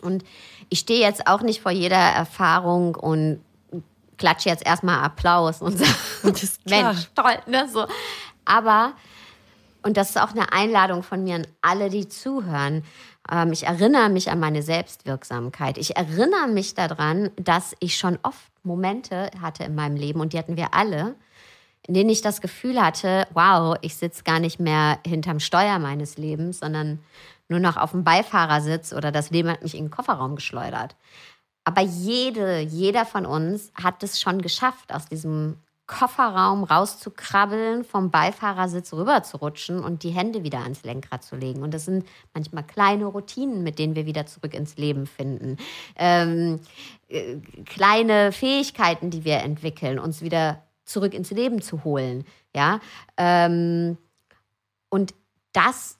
Und 0.00 0.24
ich 0.68 0.80
stehe 0.80 1.00
jetzt 1.00 1.26
auch 1.26 1.42
nicht 1.42 1.60
vor 1.60 1.72
jeder 1.72 1.96
Erfahrung 1.96 2.94
und 2.94 3.40
klatsche 4.16 4.48
jetzt 4.48 4.64
erstmal 4.64 5.02
Applaus 5.02 5.60
und 5.60 5.78
sage, 5.78 5.92
Mensch, 6.64 7.08
toll, 7.14 7.38
ne? 7.46 7.68
So. 7.68 7.86
Aber, 8.44 8.92
und 9.82 9.96
das 9.96 10.10
ist 10.10 10.20
auch 10.20 10.30
eine 10.30 10.52
Einladung 10.52 11.02
von 11.02 11.24
mir 11.24 11.36
an 11.36 11.46
alle, 11.60 11.90
die 11.90 12.08
zuhören, 12.08 12.84
ähm, 13.30 13.52
ich 13.52 13.64
erinnere 13.64 14.08
mich 14.08 14.30
an 14.30 14.40
meine 14.40 14.62
Selbstwirksamkeit. 14.62 15.78
Ich 15.78 15.96
erinnere 15.96 16.48
mich 16.48 16.74
daran, 16.74 17.30
dass 17.36 17.74
ich 17.80 17.96
schon 17.96 18.18
oft 18.22 18.50
Momente 18.62 19.30
hatte 19.40 19.64
in 19.64 19.74
meinem 19.74 19.96
Leben, 19.96 20.20
und 20.20 20.32
die 20.32 20.38
hatten 20.38 20.56
wir 20.56 20.74
alle, 20.74 21.14
in 21.86 21.94
denen 21.94 22.10
ich 22.10 22.22
das 22.22 22.40
Gefühl 22.40 22.80
hatte, 22.80 23.26
wow, 23.34 23.76
ich 23.80 23.96
sitze 23.96 24.22
gar 24.22 24.38
nicht 24.38 24.60
mehr 24.60 24.98
hinterm 25.04 25.40
Steuer 25.40 25.78
meines 25.78 26.16
Lebens, 26.16 26.60
sondern 26.60 27.00
nur 27.52 27.60
noch 27.60 27.76
auf 27.76 27.92
dem 27.92 28.04
Beifahrersitz 28.04 28.92
oder 28.92 29.12
das 29.12 29.30
Leben 29.30 29.48
hat 29.48 29.62
mich 29.62 29.76
in 29.76 29.84
den 29.84 29.90
Kofferraum 29.90 30.34
geschleudert. 30.34 30.96
Aber 31.64 31.82
jede, 31.82 32.58
jeder 32.60 33.06
von 33.06 33.24
uns 33.24 33.72
hat 33.80 34.02
es 34.02 34.20
schon 34.20 34.42
geschafft, 34.42 34.92
aus 34.92 35.06
diesem 35.06 35.56
Kofferraum 35.86 36.64
rauszukrabbeln, 36.64 37.84
vom 37.84 38.10
Beifahrersitz 38.10 38.92
rüberzurutschen 38.92 39.84
und 39.84 40.02
die 40.02 40.10
Hände 40.10 40.42
wieder 40.42 40.60
ans 40.60 40.84
Lenkrad 40.84 41.22
zu 41.22 41.36
legen. 41.36 41.62
Und 41.62 41.74
das 41.74 41.84
sind 41.84 42.06
manchmal 42.34 42.64
kleine 42.64 43.06
Routinen, 43.06 43.62
mit 43.62 43.78
denen 43.78 43.94
wir 43.94 44.06
wieder 44.06 44.26
zurück 44.26 44.54
ins 44.54 44.76
Leben 44.76 45.06
finden. 45.06 45.58
Ähm, 45.96 46.60
äh, 47.08 47.36
kleine 47.66 48.32
Fähigkeiten, 48.32 49.10
die 49.10 49.24
wir 49.24 49.38
entwickeln, 49.40 49.98
uns 49.98 50.22
wieder 50.22 50.62
zurück 50.84 51.14
ins 51.14 51.30
Leben 51.30 51.60
zu 51.60 51.84
holen. 51.84 52.24
Ja, 52.54 52.80
ähm, 53.16 53.98
und 54.88 55.14
das 55.52 55.98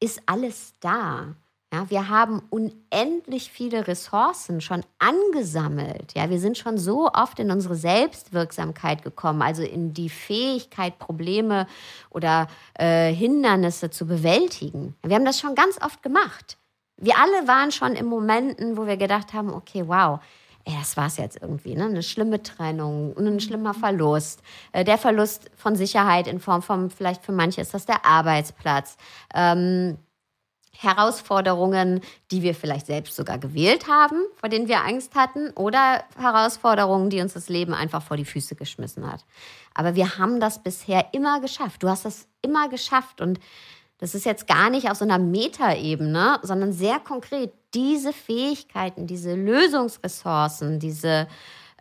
ist 0.00 0.20
alles 0.26 0.74
da. 0.80 1.34
Ja, 1.72 1.90
wir 1.90 2.08
haben 2.08 2.42
unendlich 2.48 3.50
viele 3.50 3.88
Ressourcen 3.88 4.60
schon 4.60 4.84
angesammelt. 4.98 6.14
Ja, 6.14 6.30
wir 6.30 6.38
sind 6.38 6.56
schon 6.56 6.78
so 6.78 7.10
oft 7.12 7.40
in 7.40 7.50
unsere 7.50 7.74
Selbstwirksamkeit 7.74 9.02
gekommen, 9.02 9.42
also 9.42 9.62
in 9.62 9.92
die 9.92 10.08
Fähigkeit, 10.08 10.98
Probleme 10.98 11.66
oder 12.08 12.46
äh, 12.78 13.12
Hindernisse 13.12 13.90
zu 13.90 14.06
bewältigen. 14.06 14.94
Wir 15.02 15.16
haben 15.16 15.24
das 15.24 15.40
schon 15.40 15.56
ganz 15.56 15.76
oft 15.82 16.02
gemacht. 16.04 16.56
Wir 16.98 17.14
alle 17.18 17.48
waren 17.48 17.72
schon 17.72 17.92
in 17.94 18.06
Momenten, 18.06 18.76
wo 18.76 18.86
wir 18.86 18.96
gedacht 18.96 19.34
haben, 19.34 19.52
okay, 19.52 19.82
wow, 19.86 20.20
ja, 20.66 20.78
das 20.80 20.96
war 20.96 21.06
es 21.06 21.16
jetzt 21.16 21.40
irgendwie, 21.40 21.76
ne? 21.76 21.84
eine 21.84 22.02
schlimme 22.02 22.42
Trennung, 22.42 23.16
ein 23.16 23.38
schlimmer 23.40 23.72
Verlust, 23.72 24.42
äh, 24.72 24.84
der 24.84 24.98
Verlust 24.98 25.50
von 25.56 25.76
Sicherheit 25.76 26.26
in 26.26 26.40
Form 26.40 26.62
von, 26.62 26.90
vielleicht 26.90 27.24
für 27.24 27.32
manche 27.32 27.60
ist 27.60 27.72
das 27.72 27.86
der 27.86 28.04
Arbeitsplatz, 28.04 28.96
ähm, 29.32 29.98
Herausforderungen, 30.78 32.00
die 32.30 32.42
wir 32.42 32.54
vielleicht 32.54 32.86
selbst 32.86 33.16
sogar 33.16 33.38
gewählt 33.38 33.88
haben, 33.88 34.16
vor 34.34 34.48
denen 34.48 34.68
wir 34.68 34.84
Angst 34.84 35.14
hatten, 35.14 35.50
oder 35.52 36.04
Herausforderungen, 36.18 37.10
die 37.10 37.20
uns 37.20 37.32
das 37.32 37.48
Leben 37.48 37.72
einfach 37.72 38.02
vor 38.02 38.16
die 38.16 38.24
Füße 38.24 38.56
geschmissen 38.56 39.10
hat. 39.10 39.24
Aber 39.72 39.94
wir 39.94 40.18
haben 40.18 40.40
das 40.40 40.62
bisher 40.62 41.06
immer 41.12 41.40
geschafft. 41.40 41.82
Du 41.82 41.88
hast 41.88 42.04
das 42.04 42.26
immer 42.42 42.68
geschafft 42.68 43.20
und 43.20 43.40
das 43.98 44.14
ist 44.14 44.26
jetzt 44.26 44.46
gar 44.46 44.68
nicht 44.68 44.90
auf 44.90 44.98
so 44.98 45.04
einer 45.04 45.18
Metaebene, 45.18 46.38
sondern 46.42 46.72
sehr 46.72 46.98
konkret 47.00 47.52
diese 47.76 48.12
Fähigkeiten, 48.12 49.06
diese 49.06 49.34
Lösungsressourcen, 49.34 50.80
diese 50.80 51.28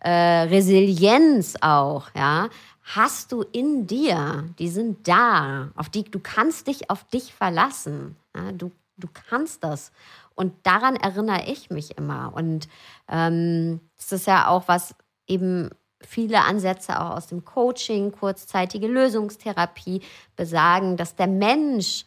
äh, 0.01 0.09
Resilienz 0.09 1.55
auch, 1.61 2.09
ja, 2.13 2.49
hast 2.83 3.31
du 3.31 3.41
in 3.41 3.87
dir. 3.87 4.43
Die 4.59 4.69
sind 4.69 5.07
da. 5.07 5.71
Auf 5.75 5.89
die, 5.89 6.03
du 6.03 6.19
kannst 6.19 6.67
dich 6.67 6.89
auf 6.89 7.03
dich 7.05 7.33
verlassen. 7.33 8.15
Ja, 8.35 8.51
du, 8.51 8.71
du 8.97 9.07
kannst 9.29 9.63
das. 9.63 9.91
Und 10.35 10.53
daran 10.63 10.95
erinnere 10.95 11.45
ich 11.47 11.69
mich 11.69 11.97
immer. 11.97 12.33
Und 12.35 12.67
ähm, 13.09 13.79
das 13.95 14.11
ist 14.11 14.27
ja 14.27 14.49
auch 14.49 14.67
was 14.67 14.93
eben 15.27 15.71
viele 16.01 16.43
Ansätze 16.43 16.99
auch 17.01 17.15
aus 17.15 17.27
dem 17.27 17.45
Coaching, 17.45 18.11
kurzzeitige 18.11 18.87
Lösungstherapie 18.87 20.01
besagen, 20.35 20.97
dass 20.97 21.15
der 21.15 21.27
Mensch, 21.27 22.05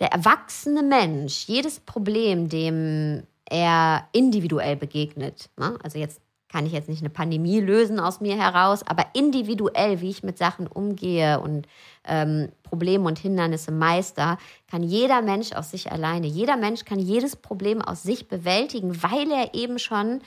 der 0.00 0.12
erwachsene 0.12 0.82
Mensch, 0.82 1.46
jedes 1.46 1.80
Problem, 1.80 2.48
dem 2.48 3.24
er 3.44 4.08
individuell 4.12 4.76
begegnet, 4.76 5.50
ne? 5.56 5.78
also 5.82 5.98
jetzt 5.98 6.20
kann 6.48 6.64
ich 6.64 6.72
jetzt 6.72 6.88
nicht 6.88 7.02
eine 7.02 7.10
Pandemie 7.10 7.60
lösen 7.60 8.00
aus 8.00 8.20
mir 8.20 8.36
heraus, 8.36 8.82
aber 8.86 9.06
individuell, 9.12 10.00
wie 10.00 10.10
ich 10.10 10.22
mit 10.22 10.38
Sachen 10.38 10.66
umgehe 10.66 11.40
und 11.40 11.66
ähm, 12.04 12.48
Probleme 12.62 13.04
und 13.04 13.18
Hindernisse 13.18 13.70
meister, 13.70 14.38
kann 14.70 14.82
jeder 14.82 15.20
Mensch 15.20 15.52
aus 15.52 15.70
sich 15.70 15.92
alleine, 15.92 16.26
jeder 16.26 16.56
Mensch 16.56 16.86
kann 16.86 16.98
jedes 16.98 17.36
Problem 17.36 17.82
aus 17.82 18.02
sich 18.02 18.28
bewältigen, 18.28 19.02
weil 19.02 19.30
er 19.30 19.54
eben 19.54 19.78
schon 19.78 20.20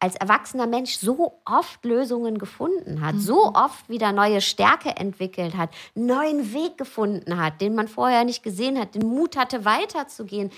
als 0.00 0.14
erwachsener 0.14 0.66
Mensch 0.66 0.96
so 0.96 1.40
oft 1.44 1.84
Lösungen 1.84 2.38
gefunden 2.38 3.00
hat, 3.00 3.16
mhm. 3.16 3.20
so 3.20 3.52
oft 3.54 3.88
wieder 3.88 4.12
neue 4.12 4.40
Stärke 4.40 4.90
entwickelt 4.90 5.56
hat, 5.56 5.70
einen 5.96 6.06
neuen 6.06 6.52
Weg 6.52 6.78
gefunden 6.78 7.40
hat, 7.40 7.60
den 7.60 7.74
man 7.74 7.88
vorher 7.88 8.24
nicht 8.24 8.42
gesehen 8.42 8.78
hat, 8.78 8.94
den 8.94 9.06
Mut 9.06 9.36
hatte, 9.36 9.64
weiterzugehen, 9.64 10.50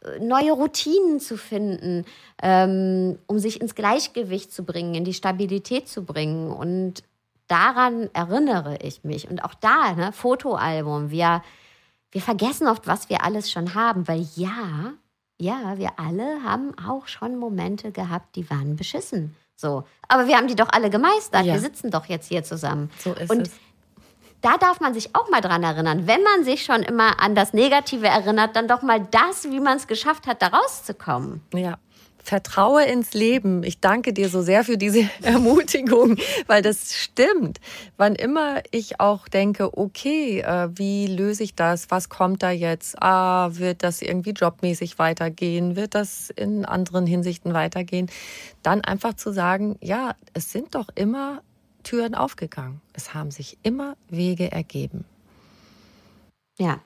äh, 0.00 0.18
neue 0.20 0.52
Routinen 0.52 1.20
zu 1.20 1.36
finden, 1.36 2.06
ähm, 2.42 3.18
um 3.26 3.38
sich 3.38 3.60
ins 3.60 3.74
Gleichgewicht 3.74 4.52
zu 4.52 4.64
bringen, 4.64 4.94
in 4.94 5.04
die 5.04 5.14
Stabilität 5.14 5.88
zu 5.88 6.04
bringen. 6.04 6.50
Und 6.50 7.02
daran 7.48 8.08
erinnere 8.14 8.78
ich 8.82 9.04
mich. 9.04 9.28
Und 9.30 9.44
auch 9.44 9.54
da, 9.54 9.92
ne, 9.92 10.12
Fotoalbum, 10.12 11.10
wir, 11.10 11.42
wir 12.10 12.22
vergessen 12.22 12.68
oft, 12.68 12.86
was 12.86 13.10
wir 13.10 13.22
alles 13.22 13.50
schon 13.50 13.74
haben, 13.74 14.08
weil 14.08 14.26
ja, 14.34 14.94
ja, 15.42 15.76
wir 15.76 15.98
alle 15.98 16.42
haben 16.44 16.72
auch 16.78 17.08
schon 17.08 17.36
Momente 17.36 17.90
gehabt, 17.90 18.36
die 18.36 18.48
waren 18.48 18.76
beschissen. 18.76 19.34
So. 19.56 19.84
Aber 20.08 20.28
wir 20.28 20.36
haben 20.36 20.46
die 20.46 20.54
doch 20.54 20.68
alle 20.70 20.88
gemeistert. 20.88 21.44
Ja. 21.44 21.54
Wir 21.54 21.60
sitzen 21.60 21.90
doch 21.90 22.06
jetzt 22.06 22.28
hier 22.28 22.44
zusammen. 22.44 22.90
So 22.98 23.12
ist 23.12 23.28
Und 23.30 23.42
es. 23.42 23.50
da 24.40 24.56
darf 24.56 24.80
man 24.80 24.94
sich 24.94 25.14
auch 25.16 25.28
mal 25.30 25.40
dran 25.40 25.64
erinnern. 25.64 26.06
Wenn 26.06 26.22
man 26.22 26.44
sich 26.44 26.64
schon 26.64 26.82
immer 26.82 27.20
an 27.20 27.34
das 27.34 27.52
Negative 27.52 28.06
erinnert, 28.06 28.54
dann 28.54 28.68
doch 28.68 28.82
mal 28.82 29.00
das, 29.10 29.44
wie 29.44 29.60
man 29.60 29.78
es 29.78 29.88
geschafft 29.88 30.26
hat, 30.26 30.42
da 30.42 30.48
rauszukommen. 30.48 31.42
Ja. 31.54 31.78
Vertraue 32.24 32.84
ins 32.84 33.14
Leben. 33.14 33.64
Ich 33.64 33.80
danke 33.80 34.12
dir 34.12 34.28
so 34.28 34.42
sehr 34.42 34.64
für 34.64 34.78
diese 34.78 35.10
Ermutigung, 35.22 36.16
weil 36.46 36.62
das 36.62 36.94
stimmt. 36.94 37.58
Wann 37.96 38.14
immer 38.14 38.62
ich 38.70 39.00
auch 39.00 39.26
denke, 39.28 39.76
okay, 39.76 40.40
äh, 40.40 40.68
wie 40.72 41.08
löse 41.08 41.42
ich 41.42 41.54
das? 41.54 41.90
Was 41.90 42.08
kommt 42.08 42.42
da 42.42 42.50
jetzt? 42.50 43.02
Ah, 43.02 43.50
wird 43.54 43.82
das 43.82 44.02
irgendwie 44.02 44.30
jobmäßig 44.30 44.98
weitergehen? 44.98 45.74
Wird 45.74 45.94
das 45.94 46.30
in 46.30 46.64
anderen 46.64 47.06
Hinsichten 47.06 47.54
weitergehen? 47.54 48.08
Dann 48.62 48.82
einfach 48.82 49.14
zu 49.14 49.32
sagen, 49.32 49.76
ja, 49.80 50.14
es 50.32 50.52
sind 50.52 50.76
doch 50.76 50.88
immer 50.94 51.42
Türen 51.82 52.14
aufgegangen. 52.14 52.80
Es 52.92 53.14
haben 53.14 53.32
sich 53.32 53.58
immer 53.62 53.96
Wege 54.08 54.52
ergeben. 54.52 55.04
Ja, 56.58 56.80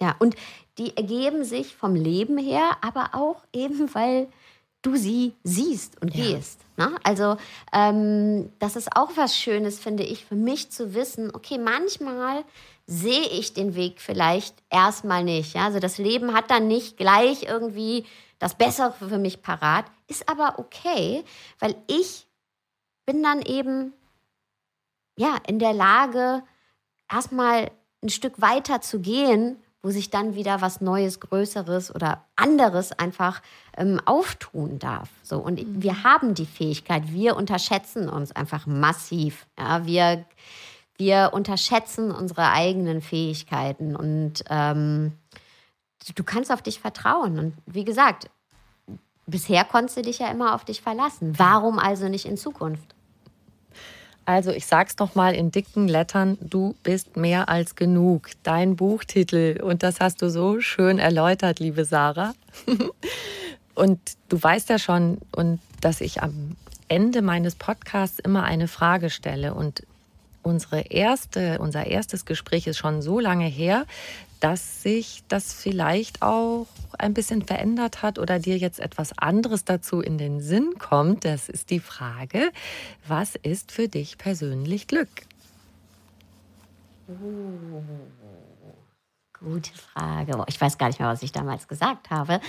ja. 0.00 0.16
Und 0.18 0.34
die 0.78 0.96
ergeben 0.96 1.44
sich 1.44 1.76
vom 1.76 1.94
Leben 1.94 2.38
her, 2.38 2.78
aber 2.80 3.10
auch 3.12 3.44
eben, 3.52 3.94
weil 3.94 4.28
du 4.82 4.96
sie 4.96 5.34
siehst 5.44 6.00
und 6.02 6.14
Ja. 6.14 6.24
gehst. 6.24 6.60
Ne? 6.76 6.94
Also 7.04 7.36
ähm, 7.72 8.52
das 8.58 8.76
ist 8.76 8.96
auch 8.96 9.10
was 9.16 9.36
Schönes, 9.36 9.78
finde 9.78 10.02
ich, 10.02 10.24
für 10.24 10.34
mich 10.34 10.70
zu 10.70 10.94
wissen, 10.94 11.34
okay, 11.34 11.58
manchmal 11.58 12.44
sehe 12.86 13.28
ich 13.28 13.54
den 13.54 13.74
Weg 13.74 14.00
vielleicht 14.00 14.54
erstmal 14.70 15.24
nicht. 15.24 15.54
Ja? 15.54 15.66
Also 15.66 15.78
das 15.78 15.98
Leben 15.98 16.34
hat 16.34 16.50
dann 16.50 16.66
nicht 16.66 16.96
gleich 16.96 17.44
irgendwie 17.44 18.04
das 18.38 18.56
Bessere 18.56 18.92
für 18.92 19.18
mich 19.18 19.40
parat, 19.42 19.84
ist 20.08 20.28
aber 20.28 20.58
okay, 20.58 21.22
weil 21.60 21.76
ich 21.86 22.26
bin 23.06 23.22
dann 23.22 23.40
eben 23.42 23.92
ja 25.16 25.36
in 25.46 25.58
der 25.60 25.72
Lage, 25.72 26.42
erstmal 27.10 27.70
ein 28.02 28.08
Stück 28.08 28.40
weiter 28.40 28.80
zu 28.80 28.98
gehen, 28.98 29.62
wo 29.82 29.90
sich 29.90 30.10
dann 30.10 30.34
wieder 30.34 30.60
was 30.60 30.80
Neues, 30.80 31.20
Größeres 31.20 31.94
oder 31.94 32.24
anderes 32.36 32.92
einfach 32.92 33.42
ähm, 33.76 34.00
auftun 34.04 34.78
darf. 34.78 35.08
So 35.22 35.38
und 35.38 35.60
wir 35.82 36.04
haben 36.04 36.34
die 36.34 36.46
Fähigkeit. 36.46 37.12
Wir 37.12 37.36
unterschätzen 37.36 38.08
uns 38.08 38.32
einfach 38.32 38.66
massiv. 38.66 39.46
Ja, 39.58 39.84
wir 39.84 40.24
wir 40.96 41.30
unterschätzen 41.32 42.12
unsere 42.12 42.50
eigenen 42.50 43.00
Fähigkeiten 43.00 43.96
und 43.96 44.44
ähm, 44.48 45.12
du 46.14 46.22
kannst 46.22 46.52
auf 46.52 46.62
dich 46.62 46.78
vertrauen. 46.78 47.38
Und 47.38 47.54
wie 47.66 47.84
gesagt, 47.84 48.30
bisher 49.26 49.64
konntest 49.64 49.96
du 49.96 50.02
dich 50.02 50.20
ja 50.20 50.30
immer 50.30 50.54
auf 50.54 50.64
dich 50.64 50.80
verlassen. 50.80 51.38
Warum 51.38 51.78
also 51.78 52.08
nicht 52.08 52.26
in 52.26 52.36
Zukunft? 52.36 52.94
Also 54.24 54.52
ich 54.52 54.66
sag's 54.66 54.98
noch 54.98 55.14
mal 55.14 55.34
in 55.34 55.50
dicken 55.50 55.88
Lettern, 55.88 56.38
du 56.40 56.74
bist 56.82 57.16
mehr 57.16 57.48
als 57.48 57.74
genug. 57.74 58.30
Dein 58.42 58.76
Buchtitel 58.76 59.60
und 59.62 59.82
das 59.82 60.00
hast 60.00 60.22
du 60.22 60.30
so 60.30 60.60
schön 60.60 60.98
erläutert, 60.98 61.58
liebe 61.58 61.84
Sarah. 61.84 62.34
und 63.74 63.98
du 64.28 64.42
weißt 64.42 64.68
ja 64.68 64.78
schon 64.78 65.18
und 65.34 65.60
dass 65.80 66.00
ich 66.00 66.22
am 66.22 66.56
Ende 66.88 67.22
meines 67.22 67.56
Podcasts 67.56 68.18
immer 68.18 68.44
eine 68.44 68.68
Frage 68.68 69.10
stelle 69.10 69.54
und 69.54 69.82
unsere 70.42 70.80
erste, 70.80 71.58
unser 71.58 71.86
erstes 71.86 72.24
Gespräch 72.24 72.66
ist 72.66 72.78
schon 72.78 73.02
so 73.02 73.18
lange 73.18 73.46
her, 73.46 73.86
dass 74.42 74.82
sich 74.82 75.22
das 75.28 75.52
vielleicht 75.52 76.20
auch 76.20 76.66
ein 76.98 77.14
bisschen 77.14 77.42
verändert 77.42 78.02
hat 78.02 78.18
oder 78.18 78.40
dir 78.40 78.58
jetzt 78.58 78.80
etwas 78.80 79.16
anderes 79.16 79.64
dazu 79.64 80.00
in 80.00 80.18
den 80.18 80.40
Sinn 80.40 80.74
kommt. 80.80 81.24
Das 81.24 81.48
ist 81.48 81.70
die 81.70 81.78
Frage, 81.78 82.50
was 83.06 83.36
ist 83.36 83.70
für 83.70 83.86
dich 83.86 84.18
persönlich 84.18 84.88
Glück? 84.88 85.08
Gute 89.38 89.72
Frage. 89.74 90.44
Ich 90.48 90.60
weiß 90.60 90.76
gar 90.76 90.88
nicht 90.88 90.98
mehr, 90.98 91.08
was 91.08 91.22
ich 91.22 91.30
damals 91.30 91.68
gesagt 91.68 92.10
habe. 92.10 92.40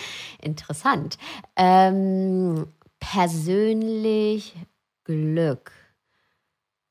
Interessant. 0.41 1.19
Ähm, 1.55 2.73
persönlich 2.99 4.55
Glück 5.03 5.71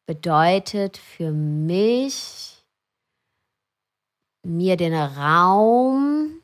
bedeutet 0.07 0.96
für 0.96 1.32
mich, 1.32 2.62
mir 4.43 4.76
den 4.76 4.95
Raum 4.95 6.40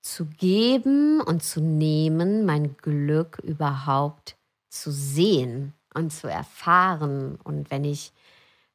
zu 0.00 0.26
geben 0.26 1.20
und 1.20 1.42
zu 1.42 1.60
nehmen, 1.60 2.46
mein 2.46 2.76
Glück 2.76 3.38
überhaupt 3.42 4.36
zu 4.70 4.90
sehen 4.90 5.74
und 5.94 6.12
zu 6.12 6.28
erfahren. 6.28 7.38
Und 7.44 7.70
wenn 7.70 7.84
ich 7.84 8.12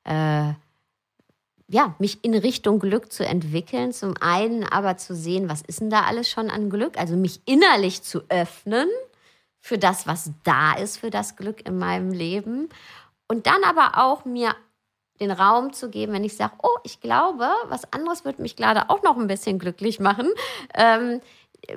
äh, 0.03 0.53
ja, 1.73 1.95
mich 1.97 2.23
in 2.23 2.35
Richtung 2.35 2.79
Glück 2.79 3.11
zu 3.11 3.25
entwickeln. 3.25 3.91
Zum 3.93 4.15
einen 4.19 4.63
aber 4.63 4.97
zu 4.97 5.15
sehen, 5.15 5.49
was 5.49 5.61
ist 5.61 5.81
denn 5.81 5.89
da 5.89 6.03
alles 6.03 6.29
schon 6.29 6.49
an 6.49 6.69
Glück? 6.69 6.97
Also 6.97 7.15
mich 7.15 7.41
innerlich 7.45 8.03
zu 8.03 8.23
öffnen 8.29 8.87
für 9.59 9.77
das, 9.77 10.05
was 10.05 10.31
da 10.43 10.73
ist, 10.73 10.97
für 10.97 11.09
das 11.09 11.35
Glück 11.35 11.67
in 11.67 11.77
meinem 11.77 12.11
Leben. 12.11 12.69
Und 13.27 13.47
dann 13.47 13.63
aber 13.63 14.03
auch 14.03 14.25
mir 14.25 14.55
den 15.23 15.31
Raum 15.31 15.73
zu 15.73 15.89
geben, 15.89 16.13
wenn 16.13 16.23
ich 16.23 16.35
sage, 16.35 16.53
oh, 16.61 16.77
ich 16.83 16.99
glaube, 16.99 17.47
was 17.69 17.91
anderes 17.91 18.25
wird 18.25 18.39
mich 18.39 18.55
gerade 18.55 18.89
auch 18.89 19.03
noch 19.03 19.17
ein 19.17 19.27
bisschen 19.27 19.59
glücklich 19.59 19.99
machen. 19.99 20.27
Ähm, 20.75 21.21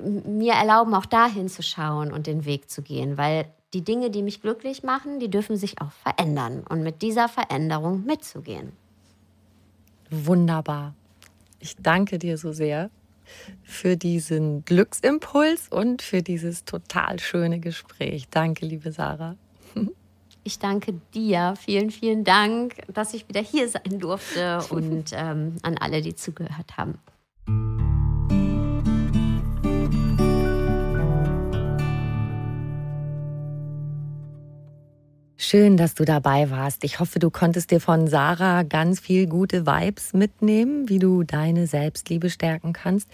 mir 0.01 0.53
erlauben, 0.53 0.93
auch 0.93 1.05
dahin 1.05 1.47
zu 1.47 1.63
schauen 1.63 2.11
und 2.11 2.27
den 2.27 2.45
Weg 2.45 2.69
zu 2.69 2.81
gehen, 2.81 3.17
weil 3.17 3.45
die 3.73 3.83
Dinge, 3.83 4.09
die 4.09 4.23
mich 4.23 4.41
glücklich 4.41 4.83
machen, 4.83 5.19
die 5.19 5.29
dürfen 5.29 5.57
sich 5.57 5.81
auch 5.81 5.91
verändern 5.91 6.63
und 6.67 6.83
mit 6.83 7.01
dieser 7.01 7.29
Veränderung 7.29 8.05
mitzugehen. 8.05 8.73
Wunderbar. 10.09 10.93
Ich 11.59 11.75
danke 11.77 12.19
dir 12.19 12.37
so 12.37 12.51
sehr 12.51 12.89
für 13.63 13.97
diesen 13.97 14.63
Glücksimpuls 14.63 15.67
und 15.69 16.01
für 16.01 16.21
dieses 16.21 16.63
total 16.63 17.19
schöne 17.19 17.59
Gespräch. 17.59 18.27
Danke, 18.29 18.65
liebe 18.65 18.91
Sarah. 18.91 19.35
Ich 20.47 20.59
danke 20.59 20.93
dir. 21.13 21.55
Vielen, 21.59 21.91
vielen 21.91 22.23
Dank, 22.23 22.75
dass 22.87 23.13
ich 23.13 23.27
wieder 23.27 23.41
hier 23.41 23.67
sein 23.67 23.99
durfte 23.99 24.61
und 24.69 25.11
ähm, 25.11 25.57
an 25.61 25.77
alle, 25.77 26.01
die 26.01 26.15
zugehört 26.15 26.77
haben. 26.77 26.99
Schön, 35.49 35.77
dass 35.77 35.93
du 35.93 36.03
dabei 36.03 36.49
warst. 36.49 36.83
Ich 36.83 36.99
hoffe, 36.99 37.19
du 37.19 37.29
konntest 37.29 37.71
dir 37.71 37.79
von 37.79 38.07
Sarah 38.07 38.63
ganz 38.63 38.99
viel 38.99 39.27
gute 39.27 39.65
Vibes 39.65 40.11
mitnehmen, 40.11 40.89
wie 40.89 40.99
du 40.99 41.23
deine 41.23 41.67
Selbstliebe 41.67 42.29
stärken 42.29 42.73
kannst. 42.73 43.07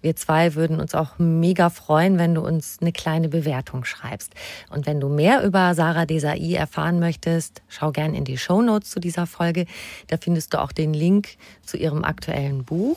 Wir 0.00 0.16
zwei 0.16 0.54
würden 0.54 0.80
uns 0.80 0.94
auch 0.94 1.18
mega 1.18 1.68
freuen, 1.68 2.16
wenn 2.16 2.34
du 2.34 2.40
uns 2.40 2.78
eine 2.80 2.90
kleine 2.90 3.28
Bewertung 3.28 3.84
schreibst. 3.84 4.32
Und 4.70 4.86
wenn 4.86 4.98
du 4.98 5.10
mehr 5.10 5.44
über 5.44 5.74
Sarah 5.74 6.06
Desai 6.06 6.54
erfahren 6.54 7.00
möchtest, 7.00 7.60
schau 7.68 7.92
gern 7.92 8.14
in 8.14 8.24
die 8.24 8.38
Show 8.38 8.62
Notes 8.62 8.88
zu 8.88 8.98
dieser 8.98 9.26
Folge. 9.26 9.66
Da 10.06 10.16
findest 10.16 10.54
du 10.54 10.62
auch 10.62 10.72
den 10.72 10.94
Link 10.94 11.36
zu 11.66 11.76
ihrem 11.76 12.02
aktuellen 12.02 12.64
Buch. 12.64 12.96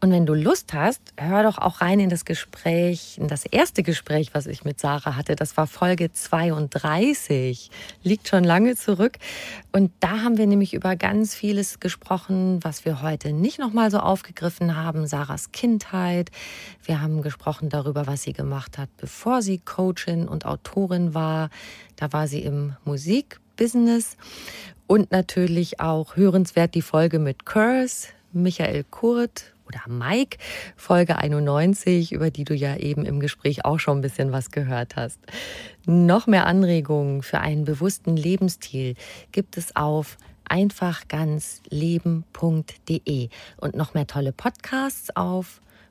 Und 0.00 0.12
wenn 0.12 0.26
du 0.26 0.34
Lust 0.34 0.74
hast, 0.74 1.00
hör 1.16 1.42
doch 1.42 1.58
auch 1.58 1.80
rein 1.80 1.98
in 1.98 2.08
das 2.08 2.24
Gespräch, 2.24 3.18
in 3.18 3.26
das 3.26 3.44
erste 3.44 3.82
Gespräch, 3.82 4.30
was 4.32 4.46
ich 4.46 4.64
mit 4.64 4.78
Sarah 4.78 5.16
hatte. 5.16 5.34
Das 5.34 5.56
war 5.56 5.66
Folge 5.66 6.12
32. 6.12 7.68
Liegt 8.04 8.28
schon 8.28 8.44
lange 8.44 8.76
zurück. 8.76 9.18
Und 9.72 9.90
da 9.98 10.22
haben 10.22 10.38
wir 10.38 10.46
nämlich 10.46 10.72
über 10.72 10.94
ganz 10.94 11.34
vieles 11.34 11.80
gesprochen, 11.80 12.60
was 12.62 12.84
wir 12.84 13.02
heute 13.02 13.32
nicht 13.32 13.58
nochmal 13.58 13.90
so 13.90 13.98
aufgegriffen 13.98 14.76
haben. 14.76 15.08
Sarahs 15.08 15.50
Kindheit. 15.50 16.30
Wir 16.84 17.00
haben 17.00 17.20
gesprochen 17.20 17.68
darüber, 17.68 18.06
was 18.06 18.22
sie 18.22 18.32
gemacht 18.32 18.78
hat, 18.78 18.90
bevor 18.98 19.42
sie 19.42 19.58
Coachin 19.58 20.28
und 20.28 20.46
Autorin 20.46 21.12
war. 21.12 21.50
Da 21.96 22.12
war 22.12 22.28
sie 22.28 22.42
im 22.42 22.76
Musikbusiness. 22.84 24.16
Und 24.86 25.10
natürlich 25.10 25.80
auch 25.80 26.14
hörenswert 26.14 26.76
die 26.76 26.82
Folge 26.82 27.18
mit 27.18 27.44
Curse, 27.44 28.08
Michael 28.32 28.84
Kurt 28.84 29.52
oder 29.68 29.82
Mike, 29.86 30.38
Folge 30.76 31.16
91, 31.16 32.12
über 32.12 32.30
die 32.30 32.44
du 32.44 32.54
ja 32.54 32.76
eben 32.76 33.04
im 33.04 33.20
Gespräch 33.20 33.64
auch 33.64 33.78
schon 33.78 33.98
ein 33.98 34.02
bisschen 34.02 34.32
was 34.32 34.50
gehört 34.50 34.96
hast. 34.96 35.20
Noch 35.86 36.26
mehr 36.26 36.46
Anregungen 36.46 37.22
für 37.22 37.40
einen 37.40 37.64
bewussten 37.64 38.16
Lebensstil 38.16 38.94
gibt 39.30 39.56
es 39.56 39.76
auf 39.76 40.16
einfachganzleben.de 40.48 43.28
und 43.58 43.76
noch 43.76 43.94
mehr 43.94 44.06
tolle 44.06 44.32
Podcasts 44.32 45.14
auf 45.14 45.60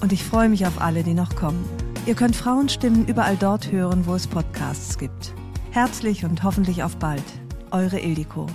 Und 0.00 0.12
ich 0.12 0.22
freue 0.22 0.48
mich 0.48 0.66
auf 0.66 0.80
alle, 0.80 1.02
die 1.02 1.14
noch 1.14 1.34
kommen. 1.36 1.64
Ihr 2.06 2.14
könnt 2.14 2.36
Frauenstimmen 2.36 3.06
überall 3.06 3.36
dort 3.36 3.72
hören, 3.72 4.06
wo 4.06 4.14
es 4.14 4.26
Podcasts 4.26 4.98
gibt. 4.98 5.34
Herzlich 5.70 6.24
und 6.24 6.42
hoffentlich 6.42 6.82
auf 6.82 6.96
bald. 6.96 7.24
Eure 7.70 7.98
Ildiko. 7.98 8.46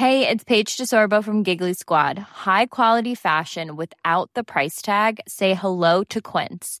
Hey, 0.00 0.26
it's 0.26 0.44
Paige 0.44 0.78
DeSorbo 0.78 1.22
from 1.22 1.42
Giggly 1.42 1.74
Squad. 1.74 2.18
High 2.18 2.66
quality 2.70 3.14
fashion 3.14 3.76
without 3.76 4.30
the 4.34 4.42
price 4.42 4.80
tag. 4.80 5.20
Say 5.28 5.54
hello 5.54 6.04
to 6.04 6.22
Quince. 6.22 6.80